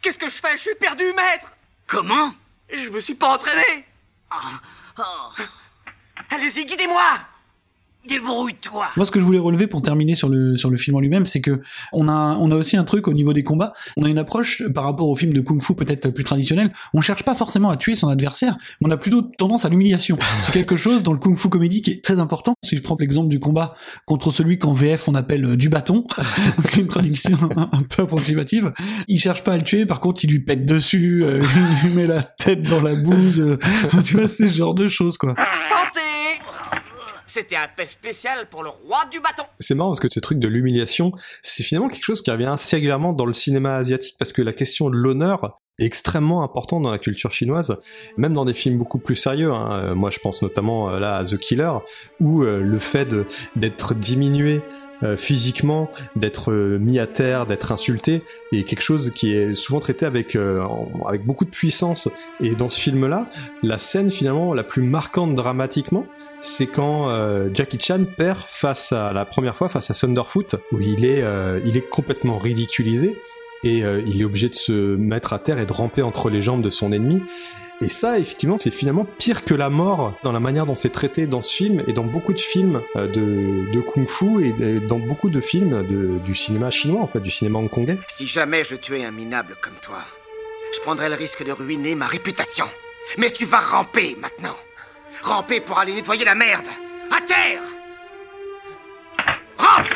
Qu'est-ce 0.00 0.18
que 0.18 0.30
je 0.30 0.36
fais? 0.36 0.56
Je 0.56 0.62
suis 0.62 0.74
perdu, 0.80 1.04
maître! 1.04 1.52
Comment? 1.86 2.32
Je 2.72 2.88
me 2.88 2.98
suis 2.98 3.14
pas 3.14 3.34
entraîné! 3.34 3.84
Oh, 4.32 5.04
Allez-y, 6.30 6.64
guidez-moi 6.64 7.02
Débrouille-toi 8.08 8.86
Moi, 8.96 9.06
ce 9.06 9.10
que 9.10 9.18
je 9.18 9.24
voulais 9.24 9.38
relever 9.38 9.66
pour 9.66 9.82
terminer 9.82 10.14
sur 10.14 10.28
le 10.28 10.56
sur 10.56 10.70
le 10.70 10.76
film 10.76 10.96
en 10.96 11.00
lui-même, 11.00 11.26
c'est 11.26 11.40
que 11.40 11.60
on 11.92 12.08
a 12.08 12.36
on 12.40 12.50
a 12.50 12.56
aussi 12.56 12.76
un 12.76 12.84
truc 12.84 13.08
au 13.08 13.12
niveau 13.12 13.32
des 13.32 13.42
combats. 13.42 13.72
On 13.96 14.04
a 14.04 14.08
une 14.08 14.18
approche 14.18 14.62
par 14.74 14.84
rapport 14.84 15.08
au 15.08 15.16
film 15.16 15.32
de 15.32 15.40
kung-fu 15.40 15.74
peut-être 15.74 16.10
plus 16.10 16.24
traditionnel. 16.24 16.70
On 16.94 17.00
cherche 17.00 17.22
pas 17.24 17.34
forcément 17.34 17.70
à 17.70 17.76
tuer 17.76 17.94
son 17.94 18.08
adversaire, 18.08 18.56
mais 18.80 18.88
on 18.88 18.90
a 18.90 18.96
plutôt 18.96 19.22
tendance 19.22 19.64
à 19.64 19.68
l'humiliation. 19.68 20.18
C'est 20.42 20.52
quelque 20.52 20.76
chose 20.76 21.02
dans 21.02 21.12
le 21.12 21.18
kung-fu 21.18 21.48
comédie 21.48 21.82
qui 21.82 21.90
est 21.90 22.04
très 22.04 22.18
important. 22.20 22.54
Si 22.64 22.76
je 22.76 22.82
prends 22.82 22.96
l'exemple 22.98 23.28
du 23.28 23.40
combat 23.40 23.74
contre 24.06 24.30
celui 24.30 24.58
qu'en 24.58 24.72
VF 24.72 25.08
on 25.08 25.14
appelle 25.14 25.44
euh, 25.44 25.56
du 25.56 25.68
bâton, 25.68 26.04
une 26.78 26.86
traduction 26.86 27.36
un, 27.56 27.68
un 27.72 27.82
peu 27.82 28.02
approximative, 28.02 28.72
il 29.08 29.18
cherche 29.18 29.42
pas 29.44 29.52
à 29.54 29.56
le 29.56 29.64
tuer. 29.64 29.86
Par 29.86 30.00
contre, 30.00 30.24
il 30.24 30.30
lui 30.30 30.40
pète 30.40 30.64
dessus, 30.66 31.24
euh, 31.24 31.42
il 31.84 31.88
lui 31.88 31.96
met 31.96 32.06
la 32.06 32.22
tête 32.22 32.62
dans 32.62 32.82
la 32.82 32.94
bouse. 32.94 33.40
euh, 33.40 33.58
tu 34.04 34.16
vois, 34.16 34.28
c'est 34.28 34.48
ce 34.48 34.56
genre 34.56 34.74
de 34.74 34.86
choses 34.88 35.16
quoi. 35.16 35.34
Santé 35.36 36.05
C'était 37.36 37.56
un 37.56 37.68
paix 37.68 37.84
spécial 37.84 38.46
pour 38.50 38.62
le 38.62 38.70
roi 38.70 39.00
du 39.12 39.20
bâton 39.20 39.42
C'est 39.60 39.74
marrant 39.74 39.90
parce 39.90 40.00
que 40.00 40.08
ce 40.08 40.20
truc 40.20 40.38
de 40.38 40.48
l'humiliation, 40.48 41.12
c'est 41.42 41.62
finalement 41.62 41.90
quelque 41.90 42.02
chose 42.02 42.22
qui 42.22 42.30
revient 42.30 42.46
assez 42.46 42.76
régulièrement 42.76 43.12
dans 43.12 43.26
le 43.26 43.34
cinéma 43.34 43.76
asiatique 43.76 44.16
parce 44.18 44.32
que 44.32 44.40
la 44.40 44.54
question 44.54 44.88
de 44.88 44.96
l'honneur 44.96 45.58
est 45.78 45.84
extrêmement 45.84 46.42
importante 46.42 46.82
dans 46.82 46.90
la 46.90 46.98
culture 46.98 47.32
chinoise, 47.32 47.76
même 48.16 48.32
dans 48.32 48.46
des 48.46 48.54
films 48.54 48.78
beaucoup 48.78 48.98
plus 48.98 49.16
sérieux. 49.16 49.52
hein. 49.52 49.68
Euh, 49.70 49.94
Moi, 49.94 50.08
je 50.08 50.18
pense 50.18 50.40
notamment 50.40 50.88
euh, 50.88 50.98
là 50.98 51.16
à 51.16 51.26
The 51.26 51.36
Killer, 51.36 51.72
où 52.20 52.42
euh, 52.42 52.62
le 52.62 52.78
fait 52.78 53.14
d'être 53.54 53.92
diminué 53.92 54.62
physiquement, 55.18 55.90
d'être 56.16 56.54
mis 56.54 56.98
à 56.98 57.06
terre, 57.06 57.44
d'être 57.44 57.70
insulté, 57.70 58.22
est 58.50 58.62
quelque 58.62 58.80
chose 58.80 59.10
qui 59.10 59.34
est 59.34 59.52
souvent 59.52 59.78
traité 59.78 60.06
avec 60.06 60.38
avec 61.06 61.26
beaucoup 61.26 61.44
de 61.44 61.50
puissance. 61.50 62.08
Et 62.40 62.54
dans 62.56 62.70
ce 62.70 62.80
film-là, 62.80 63.26
la 63.62 63.76
scène 63.76 64.10
finalement 64.10 64.54
la 64.54 64.64
plus 64.64 64.80
marquante 64.80 65.34
dramatiquement, 65.34 66.06
c'est 66.40 66.66
quand 66.66 67.08
euh, 67.10 67.48
Jackie 67.52 67.78
Chan 67.80 68.04
perd 68.16 68.38
face 68.48 68.92
à 68.92 69.12
la 69.12 69.24
première 69.24 69.56
fois 69.56 69.68
face 69.68 69.90
à 69.90 69.94
Thunderfoot 69.94 70.56
où 70.72 70.80
il 70.80 71.04
est 71.04 71.22
euh, 71.22 71.60
il 71.64 71.76
est 71.76 71.88
complètement 71.88 72.38
ridiculisé 72.38 73.16
et 73.64 73.84
euh, 73.84 74.02
il 74.06 74.20
est 74.20 74.24
obligé 74.24 74.48
de 74.48 74.54
se 74.54 74.72
mettre 74.96 75.32
à 75.32 75.38
terre 75.38 75.58
et 75.58 75.66
de 75.66 75.72
ramper 75.72 76.02
entre 76.02 76.30
les 76.30 76.42
jambes 76.42 76.62
de 76.62 76.70
son 76.70 76.92
ennemi. 76.92 77.22
Et 77.82 77.90
ça, 77.90 78.18
effectivement, 78.18 78.56
c'est 78.58 78.70
finalement 78.70 79.06
pire 79.18 79.44
que 79.44 79.52
la 79.54 79.68
mort 79.68 80.14
dans 80.22 80.32
la 80.32 80.40
manière 80.40 80.64
dont 80.64 80.76
c'est 80.76 80.88
traité 80.88 81.26
dans 81.26 81.42
ce 81.42 81.52
film 81.52 81.82
et 81.86 81.92
dans 81.92 82.04
beaucoup 82.04 82.32
de 82.32 82.38
films 82.40 82.80
euh, 82.96 83.06
de, 83.06 83.70
de 83.70 83.80
kung-fu 83.80 84.46
et 84.46 84.80
dans 84.80 84.98
beaucoup 84.98 85.28
de 85.28 85.40
films 85.42 85.86
de- 85.86 86.18
du 86.24 86.34
cinéma 86.34 86.70
chinois, 86.70 87.02
en 87.02 87.06
fait, 87.06 87.20
du 87.20 87.30
cinéma 87.30 87.58
hongkongais. 87.58 87.98
Si 88.08 88.26
jamais 88.26 88.64
je 88.64 88.76
tuais 88.76 89.04
un 89.04 89.10
minable 89.10 89.56
comme 89.60 89.74
toi, 89.82 89.98
je 90.74 90.80
prendrais 90.80 91.10
le 91.10 91.16
risque 91.16 91.44
de 91.44 91.52
ruiner 91.52 91.94
ma 91.96 92.06
réputation. 92.06 92.64
Mais 93.18 93.30
tu 93.30 93.44
vas 93.44 93.58
ramper 93.60 94.16
maintenant. 94.18 94.56
Ramper 95.22 95.60
pour 95.60 95.78
aller 95.78 95.94
nettoyer 95.94 96.24
la 96.24 96.34
merde. 96.34 96.66
À 97.16 97.20
terre 97.20 97.62
Rampe 99.58 99.88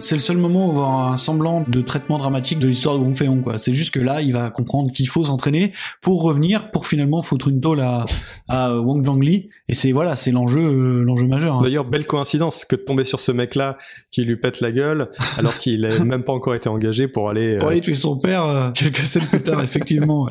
c'est 0.00 0.14
le 0.14 0.20
seul 0.20 0.36
moment 0.36 0.68
où 0.68 0.70
on 0.70 0.74
va 0.74 0.80
avoir 0.82 1.12
un 1.12 1.16
semblant 1.16 1.64
de 1.66 1.80
traitement 1.80 2.18
dramatique 2.18 2.60
de 2.60 2.68
l'histoire 2.68 2.94
de 2.96 3.00
Wong 3.00 3.14
Fei-hong, 3.16 3.42
quoi. 3.42 3.58
C'est 3.58 3.72
juste 3.74 3.92
que 3.92 3.98
là, 3.98 4.22
il 4.22 4.32
va 4.32 4.48
comprendre 4.48 4.92
qu'il 4.92 5.08
faut 5.08 5.24
s'entraîner 5.24 5.72
pour 6.00 6.22
revenir, 6.22 6.70
pour 6.70 6.86
finalement 6.86 7.20
foutre 7.20 7.48
une 7.48 7.60
tôle 7.60 7.80
à, 7.80 8.04
à 8.48 8.74
Wang 8.76 9.04
Zhangli. 9.04 9.48
Et 9.68 9.74
c'est, 9.74 9.90
voilà, 9.90 10.14
c'est 10.14 10.30
l'enjeu, 10.30 10.60
euh, 10.60 11.02
l'enjeu 11.02 11.26
majeur. 11.26 11.56
hein. 11.56 11.62
D'ailleurs, 11.64 11.84
belle 11.84 12.06
coïncidence 12.06 12.64
que 12.64 12.76
de 12.76 12.80
tomber 12.82 13.04
sur 13.04 13.18
ce 13.18 13.32
mec-là 13.32 13.76
qui 14.12 14.22
lui 14.22 14.36
pète 14.36 14.60
la 14.60 14.70
gueule 14.70 15.10
alors 15.36 15.58
qu'il 15.58 15.80
n'a 15.80 15.98
même 16.04 16.22
pas 16.22 16.32
encore 16.32 16.54
été 16.54 16.68
engagé 16.68 17.08
pour 17.08 17.28
aller... 17.28 17.58
Pour 17.58 17.66
euh, 17.66 17.72
aller 17.72 17.80
tuer 17.80 17.94
son 17.96 18.16
père, 18.18 18.44
euh, 18.44 18.70
quelques 18.74 18.98
scènes 18.98 19.26
plus 19.26 19.42
tard, 19.42 19.60
effectivement. 19.64 20.26
ouais. 20.26 20.30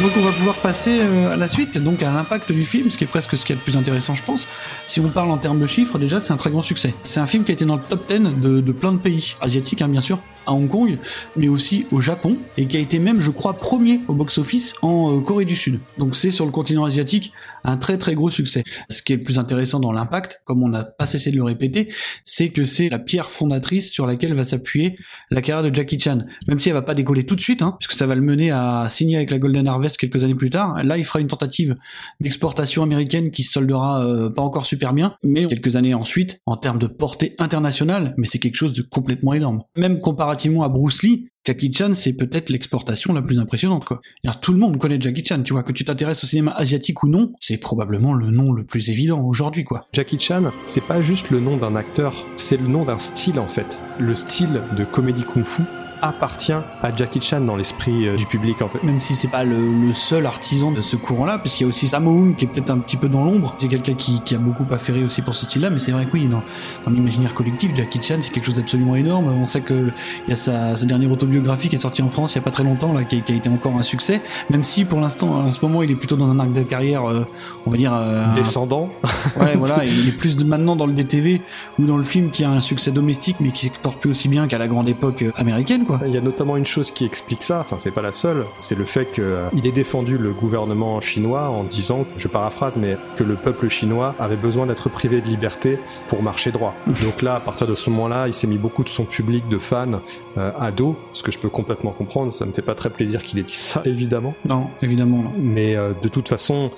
Donc 0.00 0.12
on 0.16 0.22
va 0.22 0.32
pouvoir 0.32 0.56
passer 0.56 1.00
euh, 1.00 1.34
à 1.34 1.36
la 1.36 1.46
suite, 1.48 1.76
donc 1.76 2.02
à 2.02 2.10
l'impact 2.10 2.50
du 2.50 2.64
film, 2.64 2.90
ce 2.90 2.96
qui 2.96 3.04
est 3.04 3.06
presque 3.06 3.36
ce 3.36 3.44
qui 3.44 3.52
est 3.52 3.56
le 3.56 3.60
plus 3.60 3.76
intéressant 3.76 4.14
je 4.14 4.22
pense. 4.22 4.48
Si 4.86 5.00
on 5.00 5.10
parle 5.10 5.30
en 5.30 5.36
termes 5.36 5.60
de 5.60 5.66
chiffres, 5.66 5.98
déjà 5.98 6.18
c'est 6.18 6.32
un 6.32 6.38
très 6.38 6.50
grand 6.50 6.62
succès. 6.62 6.94
C'est 7.02 7.20
un 7.20 7.26
film 7.26 7.44
qui 7.44 7.50
a 7.50 7.54
été 7.54 7.66
dans 7.66 7.76
le 7.76 7.82
top 7.82 8.08
10 8.08 8.20
de, 8.40 8.72
plein 8.72 8.92
de 8.92 8.98
pays, 8.98 9.34
asiatiques 9.42 9.82
hein, 9.82 9.88
bien 9.88 10.00
sûr, 10.00 10.18
à 10.46 10.52
Hong 10.52 10.68
Kong, 10.68 10.96
mais 11.36 11.48
aussi 11.48 11.86
au 11.90 12.00
Japon, 12.00 12.38
et 12.56 12.66
qui 12.66 12.78
a 12.78 12.80
été 12.80 12.98
même, 12.98 13.20
je 13.20 13.30
crois, 13.30 13.54
premier 13.54 14.00
au 14.08 14.14
box-office 14.14 14.74
en 14.80 15.14
euh, 15.14 15.20
Corée 15.20 15.44
du 15.44 15.56
Sud. 15.56 15.78
Donc 15.98 16.16
c'est 16.16 16.30
sur 16.30 16.46
le 16.46 16.52
continent 16.52 16.84
asiatique 16.84 17.32
un 17.64 17.76
très 17.76 17.98
très 17.98 18.14
gros 18.14 18.30
succès. 18.30 18.64
Ce 18.88 19.02
qui 19.02 19.12
est 19.12 19.16
le 19.16 19.22
plus 19.22 19.38
intéressant 19.38 19.78
dans 19.78 19.92
l'impact, 19.92 20.42
comme 20.44 20.62
on 20.62 20.68
n'a 20.68 20.84
pas 20.84 21.06
cessé 21.06 21.30
de 21.30 21.36
le 21.36 21.44
répéter, 21.44 21.92
c'est 22.24 22.48
que 22.48 22.64
c'est 22.64 22.88
la 22.88 22.98
pierre 22.98 23.30
fondatrice 23.30 23.90
sur 23.90 24.06
laquelle 24.06 24.34
va 24.34 24.44
s'appuyer 24.44 24.96
la 25.30 25.42
carrière 25.42 25.68
de 25.68 25.74
Jackie 25.74 26.00
Chan. 26.00 26.18
Même 26.48 26.60
si 26.60 26.68
elle 26.68 26.74
va 26.74 26.82
pas 26.82 26.94
décoller 26.94 27.24
tout 27.24 27.36
de 27.36 27.40
suite, 27.40 27.62
hein, 27.62 27.76
puisque 27.78 27.92
ça 27.92 28.06
va 28.06 28.14
le 28.14 28.20
mener 28.20 28.50
à 28.50 28.86
signer 28.88 29.16
avec 29.16 29.30
la 29.30 29.38
Golden 29.38 29.68
Harvest 29.68 29.81
quelques 29.90 30.24
années 30.24 30.34
plus 30.34 30.50
tard. 30.50 30.82
Là, 30.82 30.98
il 30.98 31.04
fera 31.04 31.20
une 31.20 31.28
tentative 31.28 31.76
d'exportation 32.20 32.82
américaine 32.82 33.30
qui 33.30 33.42
se 33.42 33.52
soldera 33.52 34.04
euh, 34.04 34.30
pas 34.30 34.42
encore 34.42 34.66
super 34.66 34.92
bien, 34.92 35.14
mais 35.22 35.46
quelques 35.46 35.76
années 35.76 35.94
ensuite, 35.94 36.40
en 36.46 36.56
termes 36.56 36.78
de 36.78 36.86
portée 36.86 37.34
internationale, 37.38 38.14
mais 38.16 38.26
c'est 38.26 38.38
quelque 38.38 38.56
chose 38.56 38.72
de 38.72 38.82
complètement 38.82 39.34
énorme. 39.34 39.62
Même 39.76 39.98
comparativement 39.98 40.64
à 40.64 40.68
Bruce 40.68 41.02
Lee, 41.02 41.28
Jackie 41.44 41.74
Chan, 41.74 41.94
c'est 41.94 42.12
peut-être 42.12 42.50
l'exportation 42.50 43.12
la 43.12 43.20
plus 43.20 43.40
impressionnante, 43.40 43.84
quoi. 43.84 44.00
Tout 44.40 44.52
le 44.52 44.58
monde 44.58 44.78
connaît 44.78 45.00
Jackie 45.00 45.24
Chan, 45.24 45.42
tu 45.42 45.52
vois, 45.52 45.64
que 45.64 45.72
tu 45.72 45.84
t'intéresses 45.84 46.22
au 46.22 46.26
cinéma 46.28 46.52
asiatique 46.52 47.02
ou 47.02 47.08
non, 47.08 47.32
c'est 47.40 47.56
probablement 47.56 48.14
le 48.14 48.30
nom 48.30 48.52
le 48.52 48.64
plus 48.64 48.90
évident 48.90 49.20
aujourd'hui, 49.20 49.64
quoi. 49.64 49.88
Jackie 49.92 50.20
Chan, 50.20 50.52
c'est 50.66 50.84
pas 50.84 51.02
juste 51.02 51.30
le 51.30 51.40
nom 51.40 51.56
d'un 51.56 51.74
acteur, 51.74 52.14
c'est 52.36 52.56
le 52.56 52.68
nom 52.68 52.84
d'un 52.84 52.98
style 52.98 53.40
en 53.40 53.48
fait. 53.48 53.80
Le 53.98 54.14
style 54.14 54.60
de 54.76 54.84
comédie 54.84 55.24
kung-fu 55.24 55.62
appartient 56.02 56.52
à 56.52 56.94
Jackie 56.94 57.20
Chan 57.20 57.40
dans 57.40 57.56
l'esprit 57.56 58.06
euh, 58.08 58.16
du 58.16 58.26
public 58.26 58.60
en 58.62 58.68
fait. 58.68 58.82
Même 58.82 59.00
si 59.00 59.14
c'est 59.14 59.28
pas 59.28 59.44
le, 59.44 59.56
le 59.72 59.94
seul 59.94 60.26
artisan 60.26 60.70
de 60.72 60.80
ce 60.80 60.96
courant-là, 60.96 61.38
puisqu'il 61.38 61.62
y 61.62 61.66
a 61.66 61.68
aussi 61.68 61.88
Sammo 61.88 62.10
Hung 62.10 62.34
qui 62.36 62.44
est 62.44 62.48
peut-être 62.48 62.70
un 62.70 62.78
petit 62.78 62.96
peu 62.96 63.08
dans 63.08 63.24
l'ombre. 63.24 63.54
C'est 63.58 63.68
quelqu'un 63.68 63.94
qui, 63.94 64.20
qui 64.22 64.34
a 64.34 64.38
beaucoup 64.38 64.66
affairé 64.72 65.02
aussi 65.04 65.22
pour 65.22 65.34
ce 65.34 65.46
style-là, 65.46 65.70
mais 65.70 65.78
c'est 65.78 65.92
vrai 65.92 66.04
que 66.04 66.10
oui, 66.14 66.26
dans, 66.26 66.42
dans 66.84 66.90
l'imaginaire 66.90 67.32
collectif, 67.34 67.70
Jackie 67.74 68.02
Chan, 68.02 68.16
c'est 68.20 68.30
quelque 68.32 68.44
chose 68.46 68.56
d'absolument 68.56 68.96
énorme. 68.96 69.28
On 69.28 69.46
sait 69.46 69.60
que 69.60 69.90
il 70.26 70.30
y 70.30 70.32
a 70.32 70.36
sa, 70.36 70.76
sa 70.76 70.84
dernière 70.86 71.10
autobiographie 71.12 71.68
qui 71.68 71.76
est 71.76 71.80
sortie 71.80 72.02
en 72.02 72.08
France 72.08 72.32
il 72.32 72.36
y 72.36 72.38
a 72.38 72.42
pas 72.42 72.50
très 72.50 72.64
longtemps, 72.64 72.92
là, 72.92 73.04
qui, 73.04 73.16
a- 73.16 73.20
qui 73.20 73.32
a 73.32 73.36
été 73.36 73.48
encore 73.48 73.76
un 73.76 73.82
succès. 73.82 74.20
Même 74.50 74.64
si 74.64 74.84
pour 74.84 75.00
l'instant, 75.00 75.28
en 75.32 75.52
ce 75.52 75.64
moment, 75.64 75.82
il 75.82 75.90
est 75.90 75.94
plutôt 75.96 76.16
dans 76.16 76.30
un 76.30 76.38
arc 76.38 76.52
de 76.52 76.62
carrière, 76.62 77.08
euh, 77.08 77.26
on 77.66 77.70
va 77.70 77.76
dire. 77.76 77.92
euh, 77.94 78.24
un- 78.26 78.34
Descendant, 78.34 78.88
Ouais, 79.36 79.54
voilà, 79.56 79.84
il 79.84 80.08
est 80.08 80.12
plus 80.12 80.36
de 80.36 80.44
maintenant 80.44 80.74
dans 80.74 80.86
le 80.86 80.92
DTV 80.94 81.42
ou 81.78 81.84
dans 81.84 81.96
le 81.96 82.02
film 82.04 82.30
qui 82.30 82.42
a 82.44 82.50
un 82.50 82.60
succès 82.60 82.90
domestique 82.90 83.36
mais 83.40 83.50
qui 83.52 83.66
s'exporte 83.66 84.00
plus 84.00 84.10
aussi 84.10 84.28
bien 84.28 84.48
qu'à 84.48 84.58
la 84.58 84.66
grande 84.68 84.88
époque 84.88 85.22
euh, 85.22 85.32
américaine, 85.36 85.84
quoi. 85.84 85.91
Il 86.06 86.12
y 86.12 86.18
a 86.18 86.20
notamment 86.20 86.56
une 86.56 86.64
chose 86.64 86.90
qui 86.90 87.04
explique 87.04 87.42
ça, 87.42 87.60
enfin 87.60 87.76
c'est 87.78 87.90
pas 87.90 88.02
la 88.02 88.12
seule, 88.12 88.44
c'est 88.58 88.76
le 88.76 88.84
fait 88.84 89.10
qu'il 89.12 89.66
ait 89.66 89.72
défendu 89.72 90.18
le 90.18 90.32
gouvernement 90.32 91.00
chinois 91.00 91.48
en 91.48 91.64
disant, 91.64 92.04
je 92.16 92.28
paraphrase, 92.28 92.76
mais 92.76 92.96
que 93.16 93.24
le 93.24 93.34
peuple 93.34 93.68
chinois 93.68 94.14
avait 94.18 94.36
besoin 94.36 94.66
d'être 94.66 94.88
privé 94.88 95.20
de 95.20 95.26
liberté 95.26 95.78
pour 96.08 96.22
marcher 96.22 96.52
droit. 96.52 96.74
Donc 96.86 97.22
là, 97.22 97.36
à 97.36 97.40
partir 97.40 97.66
de 97.66 97.74
ce 97.74 97.90
moment-là, 97.90 98.26
il 98.26 98.32
s'est 98.34 98.46
mis 98.46 98.58
beaucoup 98.58 98.84
de 98.84 98.88
son 98.88 99.04
public 99.04 99.48
de 99.48 99.58
fans 99.58 100.00
euh, 100.38 100.52
à 100.58 100.70
dos, 100.70 100.96
ce 101.12 101.22
que 101.22 101.32
je 101.32 101.38
peux 101.38 101.48
complètement 101.48 101.92
comprendre, 101.92 102.30
ça 102.30 102.46
me 102.46 102.52
fait 102.52 102.62
pas 102.62 102.74
très 102.74 102.90
plaisir 102.90 103.22
qu'il 103.22 103.38
ait 103.38 103.44
dit 103.44 103.54
ça, 103.54 103.82
évidemment. 103.86 104.34
Non, 104.46 104.68
évidemment. 104.82 105.18
non. 105.18 105.32
Mais 105.38 105.76
euh, 105.76 105.92
de 106.00 106.08
toute 106.08 106.28
façon, 106.28 106.70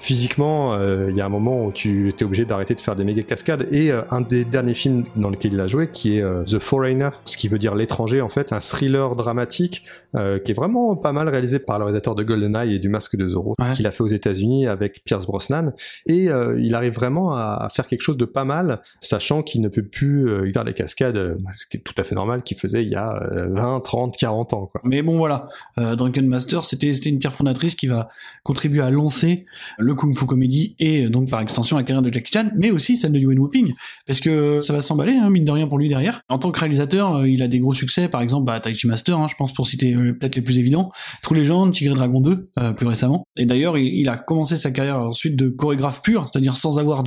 physiquement, 0.00 0.74
euh, 0.74 1.08
il 1.10 1.16
y 1.16 1.20
a 1.20 1.26
un 1.26 1.30
moment 1.30 1.64
où 1.64 1.72
tu 1.72 2.08
étais 2.08 2.24
obligé 2.24 2.44
d'arrêter 2.44 2.74
de 2.74 2.80
faire 2.80 2.94
des 2.94 3.04
méga 3.04 3.22
cascades. 3.22 3.66
Et 3.70 3.90
euh, 3.90 4.02
un 4.10 4.20
des 4.20 4.44
derniers 4.44 4.74
films 4.74 5.02
dans 5.16 5.30
lequel 5.30 5.52
il 5.54 5.60
a 5.60 5.66
joué, 5.66 5.90
qui 5.90 6.18
est 6.18 6.22
euh, 6.22 6.42
The 6.44 6.58
Foreigner, 6.58 7.10
ce 7.24 7.36
qui 7.36 7.48
veut 7.48 7.58
dire 7.58 7.74
l'étranger 7.74 8.20
en 8.20 8.28
fait, 8.28 8.52
un 8.52 8.60
thriller 8.60 9.16
dramatique 9.16 9.84
qui 10.14 10.52
est 10.52 10.54
vraiment 10.54 10.96
pas 10.96 11.12
mal 11.12 11.28
réalisé 11.28 11.58
par 11.58 11.78
le 11.78 11.84
réalisateur 11.84 12.14
de 12.14 12.22
GoldenEye 12.22 12.74
et 12.74 12.78
du 12.78 12.88
Masque 12.88 13.14
de 13.16 13.28
Zorro, 13.28 13.54
qu'il 13.74 13.86
a 13.86 13.90
fait 13.90 14.02
aux 14.02 14.08
États-Unis 14.08 14.66
avec 14.66 15.04
Pierce 15.04 15.26
Brosnan. 15.26 15.74
Et 16.06 16.28
il 16.58 16.74
arrive 16.74 16.94
vraiment 16.94 17.34
à, 17.34 17.68
faire 17.70 17.86
quelque 17.86 18.00
chose 18.00 18.16
de 18.16 18.24
pas 18.24 18.44
mal, 18.44 18.80
sachant 19.00 19.42
qu'il 19.42 19.60
ne 19.60 19.68
peut 19.68 19.82
plus 19.82 20.50
faire 20.52 20.64
les 20.64 20.72
cascades, 20.72 21.36
ce 21.54 21.66
qui 21.66 21.76
est 21.76 21.80
tout 21.80 21.92
à 21.98 22.04
fait 22.04 22.14
normal, 22.14 22.42
qu'il 22.42 22.56
faisait 22.56 22.82
il 22.82 22.88
y 22.88 22.96
a 22.96 23.20
20, 23.50 23.80
30, 23.80 24.16
40 24.16 24.54
ans. 24.54 24.66
Quoi. 24.72 24.80
Mais 24.82 25.02
bon 25.02 25.18
voilà, 25.18 25.48
Drunken 25.76 26.26
Master, 26.26 26.64
c'était 26.64 26.90
une 26.90 27.18
pierre 27.18 27.34
fondatrice 27.34 27.74
qui 27.74 27.86
va 27.86 28.08
contribuer 28.44 28.80
à 28.80 28.90
lancer 28.90 29.44
le 29.78 29.87
kung 29.94 30.16
fu 30.16 30.26
comédie 30.26 30.74
et 30.78 31.08
donc 31.08 31.30
par 31.30 31.40
extension 31.40 31.76
la 31.76 31.82
carrière 31.82 32.02
de 32.02 32.12
Jackie 32.12 32.32
Chan, 32.32 32.50
mais 32.56 32.70
aussi 32.70 32.96
celle 32.96 33.12
de 33.12 33.18
Yuen 33.18 33.38
Whooping, 33.38 33.74
parce 34.06 34.20
que 34.20 34.60
ça 34.60 34.72
va 34.72 34.80
s'emballer, 34.80 35.14
hein, 35.14 35.30
mine 35.30 35.44
de 35.44 35.50
rien 35.50 35.66
pour 35.66 35.78
lui 35.78 35.88
derrière. 35.88 36.22
En 36.28 36.38
tant 36.38 36.50
que 36.50 36.58
réalisateur, 36.58 37.16
euh, 37.16 37.28
il 37.28 37.42
a 37.42 37.48
des 37.48 37.58
gros 37.58 37.74
succès, 37.74 38.08
par 38.08 38.20
exemple 38.20 38.46
bah, 38.46 38.60
Tai 38.60 38.74
Chi 38.74 38.86
Master, 38.86 39.18
hein, 39.18 39.26
je 39.28 39.34
pense 39.36 39.52
pour 39.52 39.66
citer 39.66 39.94
euh, 39.94 40.12
peut-être 40.12 40.36
les 40.36 40.42
plus 40.42 40.58
évidents, 40.58 40.90
True 41.22 41.36
Legend, 41.36 41.72
Tigre 41.72 41.92
et 41.92 41.96
Dragon 41.96 42.20
2, 42.20 42.50
euh, 42.58 42.72
plus 42.72 42.86
récemment. 42.86 43.26
Et 43.36 43.46
d'ailleurs, 43.46 43.78
il, 43.78 44.08
a 44.08 44.16
commencé 44.16 44.56
sa 44.56 44.70
carrière 44.70 45.00
ensuite 45.00 45.36
de 45.36 45.48
chorégraphe 45.48 46.02
pur, 46.02 46.28
c'est-à-dire 46.28 46.56
sans 46.56 46.78
avoir 46.78 47.04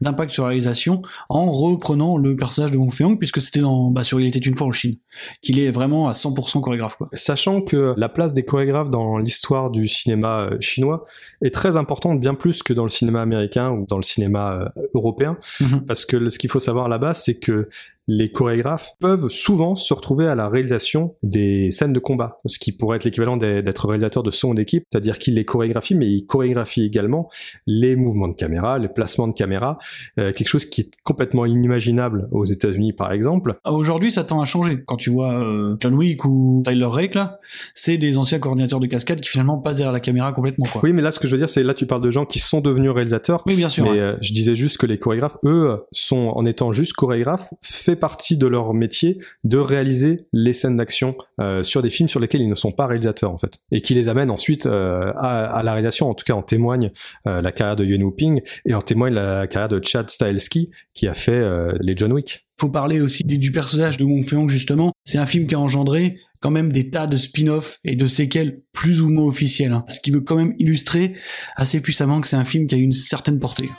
d'impact 0.00 0.32
sur 0.32 0.44
la 0.44 0.48
réalisation, 0.48 1.02
en 1.28 1.50
reprenant 1.50 2.16
le 2.16 2.36
personnage 2.36 2.70
de 2.70 2.76
Wong 2.76 2.92
Fei-hong, 2.92 3.18
puisque 3.18 3.40
c'était 3.40 3.60
dans 3.60 3.90
bah, 3.90 4.04
sur 4.04 4.20
Il 4.20 4.26
était 4.26 4.38
une 4.38 4.54
fois 4.54 4.66
en 4.66 4.72
Chine, 4.72 4.96
qu'il 5.42 5.58
est 5.58 5.70
vraiment 5.70 6.08
à 6.08 6.12
100% 6.12 6.60
chorégraphe. 6.60 6.98
Sachant 7.12 7.62
que 7.62 7.94
la 7.96 8.08
place 8.08 8.34
des 8.34 8.44
chorégraphes 8.44 8.90
dans 8.90 9.18
l'histoire 9.18 9.70
du 9.70 9.88
cinéma 9.88 10.50
chinois 10.60 11.04
est 11.42 11.54
très 11.54 11.76
importante, 11.76 12.15
bien 12.20 12.34
plus 12.34 12.62
que 12.62 12.72
dans 12.72 12.84
le 12.84 12.88
cinéma 12.88 13.22
américain 13.22 13.70
ou 13.70 13.86
dans 13.86 13.96
le 13.96 14.02
cinéma 14.02 14.72
euh, 14.76 14.82
européen, 14.94 15.38
mhm. 15.60 15.84
parce 15.86 16.04
que 16.04 16.28
ce 16.28 16.38
qu'il 16.38 16.50
faut 16.50 16.58
savoir 16.58 16.88
là-bas, 16.88 17.14
c'est 17.14 17.38
que 17.38 17.68
les 18.08 18.30
chorégraphes 18.30 18.92
peuvent 19.00 19.28
souvent 19.28 19.74
se 19.74 19.92
retrouver 19.92 20.26
à 20.26 20.34
la 20.34 20.48
réalisation 20.48 21.16
des 21.22 21.70
scènes 21.70 21.92
de 21.92 21.98
combat, 21.98 22.38
ce 22.46 22.58
qui 22.58 22.72
pourrait 22.72 22.96
être 22.96 23.04
l'équivalent 23.04 23.36
d'être 23.36 23.88
réalisateur 23.88 24.22
de 24.22 24.30
son 24.30 24.54
d'équipe, 24.54 24.84
c'est-à-dire 24.90 25.18
qu'il 25.18 25.34
les 25.34 25.44
chorégraphie, 25.44 25.94
mais 25.94 26.06
il 26.06 26.26
chorégraphie 26.26 26.84
également 26.84 27.28
les 27.66 27.96
mouvements 27.96 28.28
de 28.28 28.36
caméra, 28.36 28.78
les 28.78 28.88
placements 28.88 29.28
de 29.28 29.34
caméra, 29.34 29.78
euh, 30.18 30.32
quelque 30.32 30.48
chose 30.48 30.66
qui 30.66 30.82
est 30.82 30.90
complètement 31.02 31.46
inimaginable 31.46 32.28
aux 32.30 32.44
États-Unis 32.44 32.92
par 32.92 33.12
exemple. 33.12 33.52
Ah, 33.64 33.72
aujourd'hui, 33.72 34.12
ça 34.12 34.24
tend 34.24 34.40
à 34.40 34.44
changer. 34.44 34.82
Quand 34.84 34.96
tu 34.96 35.10
vois 35.10 35.32
euh, 35.32 35.76
John 35.80 35.94
Wick 35.94 36.24
ou 36.24 36.62
Tyler 36.64 36.86
Rake 36.86 37.14
là, 37.14 37.40
c'est 37.74 37.98
des 37.98 38.18
anciens 38.18 38.38
coordinateurs 38.38 38.80
de 38.80 38.86
cascade 38.86 39.20
qui 39.20 39.28
finalement 39.28 39.58
passent 39.58 39.76
derrière 39.76 39.92
la 39.92 40.00
caméra 40.00 40.32
complètement 40.32 40.66
quoi. 40.66 40.80
Oui, 40.84 40.92
mais 40.92 41.02
là 41.02 41.10
ce 41.10 41.18
que 41.18 41.26
je 41.26 41.32
veux 41.32 41.38
dire, 41.38 41.48
c'est 41.48 41.64
là 41.64 41.74
tu 41.74 41.86
parles 41.86 42.02
de 42.02 42.10
gens 42.10 42.24
qui 42.24 42.38
sont 42.38 42.60
devenus 42.60 42.90
réalisateurs. 42.90 43.42
Oui, 43.46 43.56
bien 43.56 43.68
sûr. 43.68 43.84
Mais 43.84 43.98
euh, 43.98 44.16
je 44.20 44.32
disais 44.32 44.54
juste 44.54 44.78
que 44.78 44.86
les 44.86 44.98
chorégraphes, 44.98 45.38
eux, 45.44 45.76
sont 45.90 46.32
en 46.34 46.44
étant 46.46 46.70
juste 46.70 46.92
chorégraphes, 46.92 47.52
fait 47.62 47.95
partie 47.96 48.36
de 48.36 48.46
leur 48.46 48.74
métier 48.74 49.18
de 49.44 49.58
réaliser 49.58 50.18
les 50.32 50.52
scènes 50.52 50.76
d'action 50.76 51.16
euh, 51.40 51.62
sur 51.62 51.82
des 51.82 51.90
films 51.90 52.08
sur 52.08 52.20
lesquels 52.20 52.40
ils 52.40 52.48
ne 52.48 52.54
sont 52.54 52.70
pas 52.70 52.86
réalisateurs 52.86 53.32
en 53.32 53.38
fait, 53.38 53.58
et 53.72 53.80
qui 53.80 53.94
les 53.94 54.08
amènent 54.08 54.30
ensuite 54.30 54.66
euh, 54.66 55.12
à, 55.16 55.62
la 55.64 55.72
réalisation. 55.72 56.08
En 56.08 56.14
tout 56.14 56.24
cas, 56.24 56.34
en 56.34 56.42
témoigne 56.42 56.90
euh, 57.26 57.40
la 57.40 57.52
carrière 57.52 57.76
de 57.76 57.84
Yuen 57.84 58.02
Woo-ping 58.02 58.40
et 58.64 58.74
en 58.74 58.82
témoigne 58.82 59.14
la 59.14 59.46
carrière 59.46 59.68
de 59.68 59.80
Chad 59.84 60.10
Stahelski 60.10 60.70
qui 60.94 61.08
a 61.08 61.14
fait 61.14 61.42
les 61.80 61.96
John 61.96 62.12
Wick. 62.12 62.46
Faut 62.58 62.70
parler 62.70 63.00
aussi 63.00 63.22
du 63.24 63.52
personnage 63.52 63.98
de 63.98 64.04
Wong 64.04 64.48
justement. 64.48 64.92
C'est 65.04 65.18
un 65.18 65.26
film 65.26 65.46
qui 65.46 65.54
a 65.54 65.60
engendré 65.60 66.18
quand 66.40 66.50
même 66.50 66.72
des 66.72 66.90
tas 66.90 67.06
de 67.06 67.16
spin-offs 67.16 67.78
et 67.84 67.96
de 67.96 68.06
séquelles 68.06 68.60
plus 68.72 69.02
ou 69.02 69.10
moins 69.10 69.26
officielles, 69.26 69.72
hein. 69.72 69.84
ce 69.88 70.00
qui 70.00 70.10
veut 70.10 70.20
quand 70.20 70.36
même 70.36 70.54
illustrer 70.58 71.14
assez 71.56 71.80
puissamment 71.80 72.20
que 72.20 72.28
c'est 72.28 72.36
un 72.36 72.44
film 72.44 72.66
qui 72.66 72.74
a 72.74 72.78
une 72.78 72.92
certaine 72.92 73.40
portée. 73.40 73.70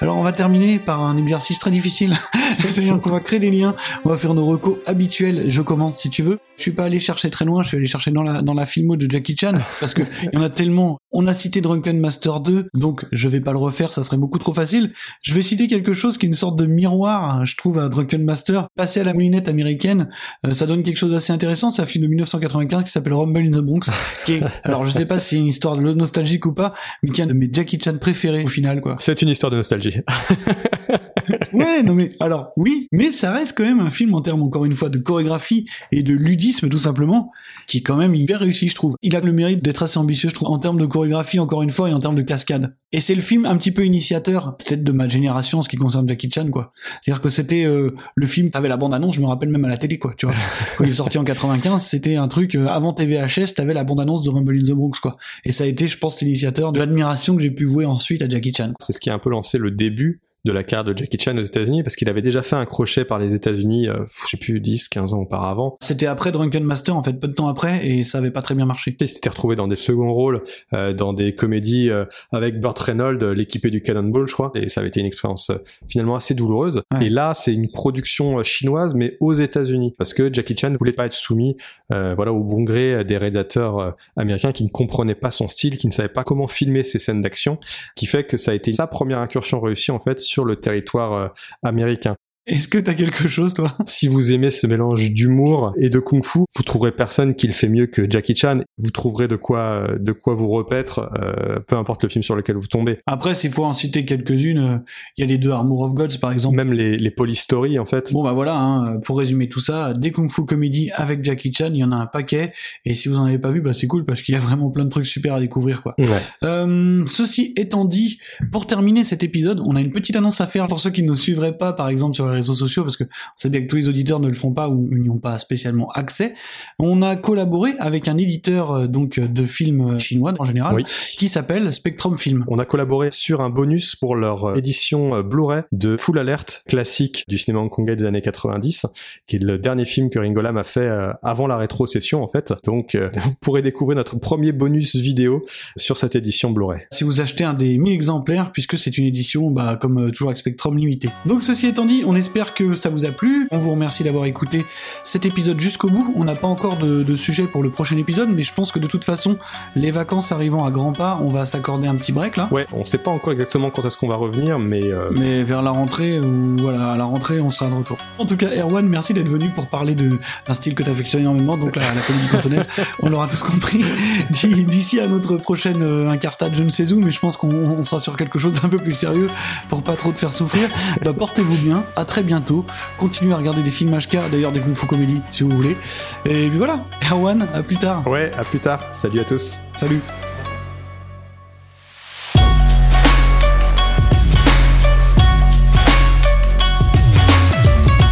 Alors 0.00 0.16
on 0.16 0.22
va 0.22 0.32
terminer 0.32 0.78
par 0.78 1.02
un 1.02 1.16
exercice 1.16 1.58
très 1.58 1.72
difficile. 1.72 2.14
C'est-à-dire 2.60 3.00
qu'on 3.00 3.10
va 3.10 3.18
créer 3.18 3.40
des 3.40 3.50
liens, 3.50 3.74
on 4.04 4.10
va 4.10 4.16
faire 4.16 4.32
nos 4.32 4.46
recos 4.46 4.78
habituels. 4.86 5.46
Je 5.48 5.60
commence 5.60 5.98
si 5.98 6.08
tu 6.08 6.22
veux. 6.22 6.38
Je 6.56 6.62
suis 6.62 6.72
pas 6.72 6.84
allé 6.84 6.98
chercher 7.00 7.30
très 7.30 7.44
loin, 7.44 7.62
je 7.62 7.68
suis 7.68 7.76
allé 7.76 7.86
chercher 7.86 8.10
dans 8.10 8.22
la 8.22 8.42
dans 8.42 8.54
la 8.54 8.66
filmo 8.66 8.96
de 8.96 9.08
Jackie 9.10 9.36
Chan 9.38 9.54
parce 9.80 9.94
que 9.94 10.02
il 10.24 10.30
y 10.34 10.36
en 10.36 10.42
a 10.42 10.50
tellement. 10.50 10.98
On 11.10 11.26
a 11.26 11.32
cité 11.32 11.60
Drunken 11.60 11.98
Master 11.98 12.40
2, 12.40 12.68
donc 12.74 13.06
je 13.12 13.28
vais 13.28 13.40
pas 13.40 13.52
le 13.52 13.58
refaire, 13.58 13.92
ça 13.92 14.02
serait 14.02 14.18
beaucoup 14.18 14.38
trop 14.38 14.52
facile. 14.52 14.92
Je 15.22 15.34
vais 15.34 15.42
citer 15.42 15.66
quelque 15.66 15.94
chose 15.94 16.18
qui 16.18 16.26
est 16.26 16.28
une 16.28 16.34
sorte 16.34 16.58
de 16.58 16.66
miroir, 16.66 17.44
je 17.46 17.56
trouve 17.56 17.78
à 17.78 17.88
Drunken 17.88 18.22
Master. 18.24 18.66
Passer 18.76 19.00
à 19.00 19.04
la 19.04 19.14
moulinette 19.14 19.48
américaine, 19.48 20.08
euh, 20.46 20.52
ça 20.52 20.66
donne 20.66 20.82
quelque 20.82 20.98
chose 20.98 21.12
d'assez 21.12 21.32
intéressant. 21.32 21.70
C'est 21.70 21.80
un 21.80 21.86
film 21.86 22.02
de 22.04 22.08
1995 22.08 22.84
qui 22.84 22.90
s'appelle 22.90 23.14
Rumble 23.14 23.40
in 23.40 23.50
the 23.50 23.64
Bronx, 23.64 23.90
qui 24.26 24.34
est, 24.34 24.42
alors 24.64 24.84
je 24.84 24.90
sais 24.90 25.06
pas 25.06 25.18
si 25.18 25.28
c'est 25.30 25.36
une 25.36 25.46
histoire 25.46 25.76
de 25.76 25.82
nostalgique 25.94 26.44
ou 26.44 26.52
pas, 26.52 26.74
mais 27.02 27.10
qui 27.10 27.20
est 27.20 27.24
un 27.24 27.28
de 27.28 27.34
mes 27.34 27.48
Jackie 27.50 27.80
Chan 27.82 27.96
préférés 27.98 28.44
au 28.44 28.48
final 28.48 28.80
quoi. 28.80 28.96
C'est 29.00 29.22
une 29.22 29.30
histoire 29.30 29.50
de 29.50 29.56
nostalgie. 29.56 29.87
wirklich. 29.88 30.04
ouais, 31.52 31.82
non 31.82 31.94
mais 31.94 32.12
alors 32.20 32.52
oui, 32.56 32.88
mais 32.92 33.12
ça 33.12 33.32
reste 33.32 33.56
quand 33.56 33.64
même 33.64 33.80
un 33.80 33.90
film 33.90 34.14
en 34.14 34.20
termes 34.20 34.42
encore 34.42 34.64
une 34.64 34.74
fois 34.74 34.88
de 34.88 34.98
chorégraphie 34.98 35.66
et 35.92 36.02
de 36.02 36.14
ludisme 36.14 36.68
tout 36.68 36.78
simplement, 36.78 37.30
qui 37.66 37.78
est 37.78 37.82
quand 37.82 37.96
même 37.96 38.14
hyper 38.14 38.40
réussi 38.40 38.68
je 38.68 38.74
trouve. 38.74 38.96
Il 39.02 39.16
a 39.16 39.20
le 39.20 39.32
mérite 39.32 39.62
d'être 39.62 39.82
assez 39.82 39.98
ambitieux 39.98 40.28
je 40.28 40.34
trouve 40.34 40.48
en 40.48 40.58
termes 40.58 40.78
de 40.78 40.86
chorégraphie 40.86 41.38
encore 41.38 41.62
une 41.62 41.70
fois 41.70 41.88
et 41.88 41.92
en 41.92 41.98
termes 41.98 42.16
de 42.16 42.22
cascade. 42.22 42.74
Et 42.92 43.00
c'est 43.00 43.14
le 43.14 43.20
film 43.20 43.44
un 43.44 43.56
petit 43.58 43.70
peu 43.70 43.84
initiateur 43.84 44.56
peut-être 44.56 44.82
de 44.82 44.92
ma 44.92 45.08
génération 45.08 45.58
en 45.58 45.62
ce 45.62 45.68
qui 45.68 45.76
concerne 45.76 46.08
Jackie 46.08 46.30
Chan 46.32 46.48
quoi. 46.50 46.72
C'est-à-dire 47.02 47.20
que 47.20 47.30
c'était 47.30 47.64
euh, 47.64 47.94
le 48.14 48.26
film, 48.26 48.50
t'avais 48.50 48.68
la 48.68 48.76
bande 48.76 48.94
annonce, 48.94 49.16
je 49.16 49.20
me 49.20 49.26
rappelle 49.26 49.50
même 49.50 49.64
à 49.64 49.68
la 49.68 49.76
télé 49.76 49.98
quoi, 49.98 50.14
tu 50.16 50.26
vois. 50.26 50.34
Quand 50.78 50.84
il 50.84 50.90
est 50.90 50.94
sorti 50.94 51.18
en 51.18 51.24
95, 51.24 51.82
c'était 51.82 52.16
un 52.16 52.28
truc 52.28 52.54
euh, 52.54 52.66
avant 52.66 52.92
TVHS, 52.92 53.54
t'avais 53.54 53.74
la 53.74 53.84
bande 53.84 54.00
annonce 54.00 54.22
de 54.22 54.30
Rumble 54.30 54.56
in 54.56 54.64
the 54.64 54.72
Bronx 54.72 55.00
quoi. 55.00 55.16
Et 55.44 55.52
ça 55.52 55.64
a 55.64 55.66
été 55.66 55.86
je 55.86 55.98
pense 55.98 56.20
l'initiateur 56.20 56.72
de 56.72 56.78
l'admiration 56.78 57.36
que 57.36 57.42
j'ai 57.42 57.50
pu 57.50 57.64
vouer 57.64 57.84
ensuite 57.84 58.22
à 58.22 58.28
Jackie 58.28 58.54
Chan. 58.54 58.72
C'est 58.80 58.92
ce 58.92 59.00
qui 59.00 59.10
a 59.10 59.14
un 59.14 59.18
peu 59.18 59.30
lancé 59.30 59.58
le 59.58 59.70
début 59.70 60.20
de 60.44 60.52
la 60.52 60.62
carte 60.62 60.86
de 60.86 60.96
Jackie 60.96 61.18
Chan 61.18 61.36
aux 61.36 61.42
États-Unis 61.42 61.82
parce 61.82 61.96
qu'il 61.96 62.08
avait 62.08 62.22
déjà 62.22 62.42
fait 62.42 62.56
un 62.56 62.64
crochet 62.64 63.04
par 63.04 63.18
les 63.18 63.34
États-Unis, 63.34 63.88
euh, 63.88 64.04
je 64.24 64.30
sais 64.30 64.36
plus 64.36 64.60
10, 64.60 64.88
15 64.88 65.14
ans 65.14 65.20
auparavant. 65.20 65.76
C'était 65.80 66.06
après 66.06 66.32
Drunken 66.32 66.64
Master 66.64 66.96
en 66.96 67.02
fait, 67.02 67.12
peu 67.12 67.28
de 67.28 67.34
temps 67.34 67.48
après 67.48 67.86
et 67.86 68.04
ça 68.04 68.18
avait 68.18 68.30
pas 68.30 68.42
très 68.42 68.54
bien 68.54 68.66
marché. 68.66 68.96
Il 68.98 69.08
s'était 69.08 69.30
retrouvé 69.30 69.56
dans 69.56 69.68
des 69.68 69.76
seconds 69.76 70.12
rôles, 70.12 70.42
euh, 70.72 70.92
dans 70.92 71.12
des 71.12 71.34
comédies 71.34 71.90
euh, 71.90 72.04
avec 72.32 72.60
Burt 72.60 72.78
Reynolds, 72.78 73.32
l'équipé 73.32 73.70
du 73.70 73.82
Cannonball, 73.82 74.26
je 74.28 74.32
crois, 74.32 74.52
et 74.54 74.68
ça 74.68 74.80
avait 74.80 74.88
été 74.88 75.00
une 75.00 75.06
expérience 75.06 75.50
finalement 75.88 76.16
assez 76.16 76.34
douloureuse. 76.34 76.82
Et 77.00 77.08
là, 77.08 77.34
c'est 77.34 77.52
une 77.52 77.70
production 77.70 78.42
chinoise 78.42 78.94
mais 78.94 79.16
aux 79.20 79.32
États-Unis 79.32 79.94
parce 79.98 80.14
que 80.14 80.32
Jackie 80.32 80.56
Chan 80.56 80.72
voulait 80.78 80.92
pas 80.92 81.06
être 81.06 81.12
soumis, 81.12 81.56
voilà, 81.90 82.32
au 82.32 82.42
bon 82.42 82.62
gré 82.62 83.04
des 83.04 83.16
réalisateurs 83.16 83.96
américains 84.16 84.52
qui 84.52 84.64
ne 84.64 84.68
comprenaient 84.68 85.14
pas 85.14 85.30
son 85.30 85.48
style, 85.48 85.78
qui 85.78 85.86
ne 85.86 85.92
savaient 85.92 86.08
pas 86.08 86.24
comment 86.24 86.46
filmer 86.46 86.82
ses 86.82 86.98
scènes 86.98 87.22
d'action, 87.22 87.58
qui 87.96 88.06
fait 88.06 88.24
que 88.24 88.36
ça 88.36 88.52
a 88.52 88.54
été 88.54 88.72
sa 88.72 88.86
première 88.86 89.18
incursion 89.18 89.60
réussie 89.60 89.90
en 89.90 89.98
fait 89.98 90.20
sur 90.28 90.44
le 90.44 90.56
territoire 90.56 91.12
euh, 91.12 91.28
américain. 91.62 92.16
Est-ce 92.48 92.66
que 92.66 92.78
t'as 92.78 92.94
quelque 92.94 93.28
chose, 93.28 93.52
toi? 93.52 93.76
Si 93.84 94.08
vous 94.08 94.32
aimez 94.32 94.48
ce 94.48 94.66
mélange 94.66 95.10
d'humour 95.12 95.74
et 95.76 95.90
de 95.90 95.98
kung-fu, 95.98 96.38
vous 96.56 96.62
trouverez 96.62 96.92
personne 96.92 97.34
qui 97.34 97.46
le 97.46 97.52
fait 97.52 97.68
mieux 97.68 97.86
que 97.86 98.10
Jackie 98.10 98.34
Chan. 98.34 98.62
Vous 98.78 98.90
trouverez 98.90 99.28
de 99.28 99.36
quoi, 99.36 99.86
de 100.00 100.12
quoi 100.12 100.32
vous 100.32 100.48
repaître, 100.48 101.10
euh, 101.20 101.60
peu 101.66 101.76
importe 101.76 102.04
le 102.04 102.08
film 102.08 102.22
sur 102.22 102.34
lequel 102.36 102.56
vous 102.56 102.66
tombez. 102.66 102.96
Après, 103.06 103.34
s'il 103.34 103.50
faut 103.50 103.66
en 103.66 103.74
citer 103.74 104.06
quelques-unes, 104.06 104.58
euh, 104.58 104.78
il 105.18 105.20
y 105.20 105.24
a 105.24 105.26
les 105.26 105.36
deux 105.36 105.50
Armour 105.50 105.82
of 105.82 105.92
Gods, 105.92 106.18
par 106.22 106.32
exemple. 106.32 106.56
Même 106.56 106.72
les, 106.72 106.96
les 106.96 107.10
Polystories, 107.10 107.78
en 107.78 107.84
fait. 107.84 108.14
Bon, 108.14 108.24
bah 108.24 108.32
voilà, 108.32 108.58
hein, 108.58 108.96
pour 109.00 109.18
résumer 109.18 109.50
tout 109.50 109.60
ça, 109.60 109.92
des 109.92 110.10
kung-fu 110.10 110.46
comédies 110.46 110.90
avec 110.94 111.22
Jackie 111.22 111.52
Chan, 111.52 111.68
il 111.70 111.80
y 111.80 111.84
en 111.84 111.92
a 111.92 111.96
un 111.96 112.06
paquet. 112.06 112.54
Et 112.86 112.94
si 112.94 113.10
vous 113.10 113.16
en 113.16 113.26
avez 113.26 113.38
pas 113.38 113.50
vu, 113.50 113.60
bah 113.60 113.74
c'est 113.74 113.86
cool 113.86 114.06
parce 114.06 114.22
qu'il 114.22 114.34
y 114.34 114.38
a 114.38 114.40
vraiment 114.40 114.70
plein 114.70 114.86
de 114.86 114.90
trucs 114.90 115.06
super 115.06 115.34
à 115.34 115.40
découvrir, 115.40 115.82
quoi. 115.82 115.94
Ouais. 115.98 116.06
Euh, 116.44 117.04
ceci 117.06 117.52
étant 117.56 117.84
dit, 117.84 118.20
pour 118.52 118.66
terminer 118.66 119.04
cet 119.04 119.22
épisode, 119.22 119.60
on 119.66 119.76
a 119.76 119.82
une 119.82 119.92
petite 119.92 120.16
annonce 120.16 120.40
à 120.40 120.46
faire 120.46 120.66
pour 120.66 120.80
ceux 120.80 120.90
qui 120.90 121.02
ne 121.02 121.08
nous 121.08 121.16
suivraient 121.16 121.58
pas, 121.58 121.74
par 121.74 121.90
exemple, 121.90 122.14
sur 122.14 122.26
les 122.30 122.37
réseaux 122.38 122.54
sociaux 122.54 122.82
parce 122.82 122.96
que 122.96 123.04
on 123.04 123.38
sait 123.38 123.48
bien 123.48 123.62
que 123.62 123.66
tous 123.66 123.76
les 123.76 123.88
auditeurs 123.88 124.20
ne 124.20 124.28
le 124.28 124.34
font 124.34 124.52
pas 124.52 124.68
ou 124.68 124.88
n'y 124.96 125.10
ont 125.10 125.18
pas 125.18 125.38
spécialement 125.38 125.90
accès. 125.90 126.34
On 126.78 127.02
a 127.02 127.16
collaboré 127.16 127.72
avec 127.78 128.08
un 128.08 128.16
éditeur 128.16 128.72
euh, 128.72 128.86
donc 128.86 129.20
de 129.20 129.44
films 129.44 129.94
euh, 129.94 129.98
chinois 129.98 130.34
en 130.38 130.44
général 130.44 130.84
qui 130.84 131.28
s'appelle 131.28 131.72
Spectrum 131.72 132.16
Film. 132.16 132.44
On 132.48 132.58
a 132.58 132.64
collaboré 132.64 133.10
sur 133.10 133.40
un 133.40 133.50
bonus 133.50 133.96
pour 133.96 134.16
leur 134.16 134.44
euh, 134.44 134.54
édition 134.54 135.20
Blu-ray 135.22 135.62
de 135.72 135.96
Full 135.96 136.18
Alert 136.18 136.62
classique 136.68 137.24
du 137.28 137.38
cinéma 137.38 137.60
hongkongais 137.60 137.96
des 137.96 138.04
années 138.04 138.22
90 138.22 138.86
qui 139.26 139.36
est 139.36 139.42
le 139.42 139.58
dernier 139.58 139.84
film 139.84 140.10
que 140.10 140.18
Ringo 140.18 140.40
Lam 140.40 140.56
a 140.56 140.64
fait 140.64 140.88
avant 141.22 141.46
la 141.46 141.56
rétrocession 141.56 142.22
en 142.22 142.28
fait. 142.28 142.52
Donc 142.64 142.96
vous 143.22 143.34
pourrez 143.40 143.62
découvrir 143.62 143.96
notre 143.96 144.18
premier 144.18 144.52
bonus 144.52 144.96
vidéo 144.96 145.42
sur 145.76 145.96
cette 145.96 146.16
édition 146.16 146.50
Blu-ray. 146.50 146.80
Si 146.92 147.04
vous 147.04 147.20
achetez 147.20 147.44
un 147.44 147.54
des 147.54 147.78
1000 147.78 147.92
exemplaires 147.92 148.52
puisque 148.52 148.78
c'est 148.78 148.96
une 148.98 149.06
édition 149.06 149.50
bah, 149.50 149.78
comme 149.80 150.10
toujours 150.10 150.28
avec 150.28 150.38
Spectrum 150.38 150.76
limité. 150.76 151.08
Donc 151.26 151.42
ceci 151.42 151.66
étant 151.66 151.84
dit, 151.84 152.02
on 152.06 152.14
espère 152.14 152.27
espère 152.28 152.52
que 152.52 152.76
ça 152.76 152.90
vous 152.90 153.06
a 153.06 153.10
plu. 153.10 153.48
On 153.50 153.56
vous 153.56 153.70
remercie 153.70 154.04
d'avoir 154.04 154.26
écouté 154.26 154.66
cet 155.02 155.24
épisode 155.24 155.58
jusqu'au 155.58 155.88
bout. 155.88 156.12
On 156.14 156.24
n'a 156.24 156.34
pas 156.34 156.46
encore 156.46 156.76
de, 156.76 157.02
de, 157.02 157.16
sujet 157.16 157.44
pour 157.44 157.62
le 157.62 157.70
prochain 157.70 157.96
épisode, 157.96 158.28
mais 158.28 158.42
je 158.42 158.52
pense 158.52 158.70
que 158.70 158.78
de 158.78 158.86
toute 158.86 159.02
façon, 159.02 159.38
les 159.74 159.90
vacances 159.90 160.30
arrivant 160.30 160.66
à 160.66 160.70
grands 160.70 160.92
pas, 160.92 161.18
on 161.22 161.30
va 161.30 161.46
s'accorder 161.46 161.88
un 161.88 161.94
petit 161.94 162.12
break 162.12 162.36
là. 162.36 162.48
Ouais, 162.50 162.66
on 162.74 162.84
sait 162.84 162.98
pas 162.98 163.10
encore 163.10 163.32
exactement 163.32 163.70
quand 163.70 163.82
est-ce 163.86 163.96
qu'on 163.96 164.08
va 164.08 164.16
revenir, 164.16 164.58
mais 164.58 164.82
euh... 164.84 165.08
mais 165.12 165.42
vers 165.42 165.62
la 165.62 165.70
rentrée 165.70 166.20
ou 166.20 166.56
voilà, 166.58 166.90
à 166.90 166.96
la 166.98 167.04
rentrée, 167.04 167.40
on 167.40 167.50
sera 167.50 167.70
de 167.70 167.76
retour. 167.76 167.96
En 168.18 168.26
tout 168.26 168.36
cas, 168.36 168.50
Erwan, 168.54 168.86
merci 168.86 169.14
d'être 169.14 169.30
venu 169.30 169.48
pour 169.48 169.68
parler 169.68 169.94
d'un 169.94 170.54
style 170.54 170.74
que 170.74 170.82
t'affectionnes 170.82 171.22
énormément, 171.22 171.56
donc 171.56 171.76
la, 171.76 171.82
la 171.94 172.02
comédie 172.02 172.28
cantonaise. 172.28 172.66
on 173.02 173.08
l'aura 173.08 173.26
tous 173.26 173.42
compris. 173.42 173.82
D'ici 174.30 175.00
à 175.00 175.08
notre 175.08 175.38
prochaine 175.38 175.82
euh, 175.82 176.10
incartade, 176.10 176.52
je 176.54 176.62
ne 176.62 176.70
sais 176.70 176.92
où, 176.92 177.00
mais 177.00 177.10
je 177.10 177.20
pense 177.20 177.38
qu'on 177.38 177.82
sera 177.84 178.00
sur 178.00 178.18
quelque 178.18 178.38
chose 178.38 178.52
d'un 178.52 178.68
peu 178.68 178.76
plus 178.76 178.92
sérieux 178.92 179.28
pour 179.70 179.82
pas 179.82 179.94
trop 179.94 180.12
te 180.12 180.18
faire 180.18 180.32
souffrir. 180.32 180.68
Bah, 181.02 181.14
portez-vous 181.14 181.56
bien, 181.56 181.84
à 181.96 182.04
très 182.04 182.17
bientôt. 182.22 182.64
Continuez 182.98 183.34
à 183.34 183.36
regarder 183.36 183.62
des 183.62 183.70
films 183.70 183.96
HK, 183.98 184.30
d'ailleurs 184.30 184.52
des 184.52 184.60
Kung 184.60 184.74
Fu 184.74 184.86
Comédie 184.86 185.20
si 185.30 185.42
vous 185.42 185.50
voulez. 185.50 185.76
Et 186.24 186.48
puis 186.48 186.58
voilà, 186.58 186.84
Erwan, 187.10 187.46
à 187.54 187.62
plus 187.62 187.76
tard. 187.76 188.06
Ouais, 188.06 188.30
à 188.38 188.44
plus 188.44 188.60
tard. 188.60 188.80
Salut 188.92 189.20
à 189.20 189.24
tous. 189.24 189.60
Salut. 189.72 190.00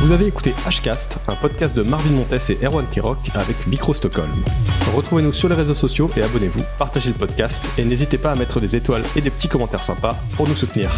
Vous 0.06 0.12
avez 0.12 0.26
écouté 0.26 0.54
Hcast, 0.64 1.18
un 1.26 1.34
podcast 1.34 1.76
de 1.76 1.82
Marvin 1.82 2.12
Montes 2.12 2.50
et 2.50 2.64
Erwan 2.64 2.86
Kirok 2.92 3.18
avec 3.34 3.66
Micro 3.66 3.92
Stockholm. 3.92 4.30
Retrouvez-nous 4.94 5.32
sur 5.32 5.48
les 5.48 5.56
réseaux 5.56 5.74
sociaux 5.74 6.08
et 6.16 6.22
abonnez-vous, 6.22 6.62
partagez 6.78 7.08
le 7.08 7.16
podcast 7.16 7.68
et 7.76 7.84
n'hésitez 7.84 8.16
pas 8.16 8.30
à 8.30 8.34
mettre 8.36 8.60
des 8.60 8.76
étoiles 8.76 9.02
et 9.16 9.20
des 9.20 9.30
petits 9.30 9.48
commentaires 9.48 9.82
sympas 9.82 10.16
pour 10.36 10.46
nous 10.48 10.54
soutenir. 10.54 10.92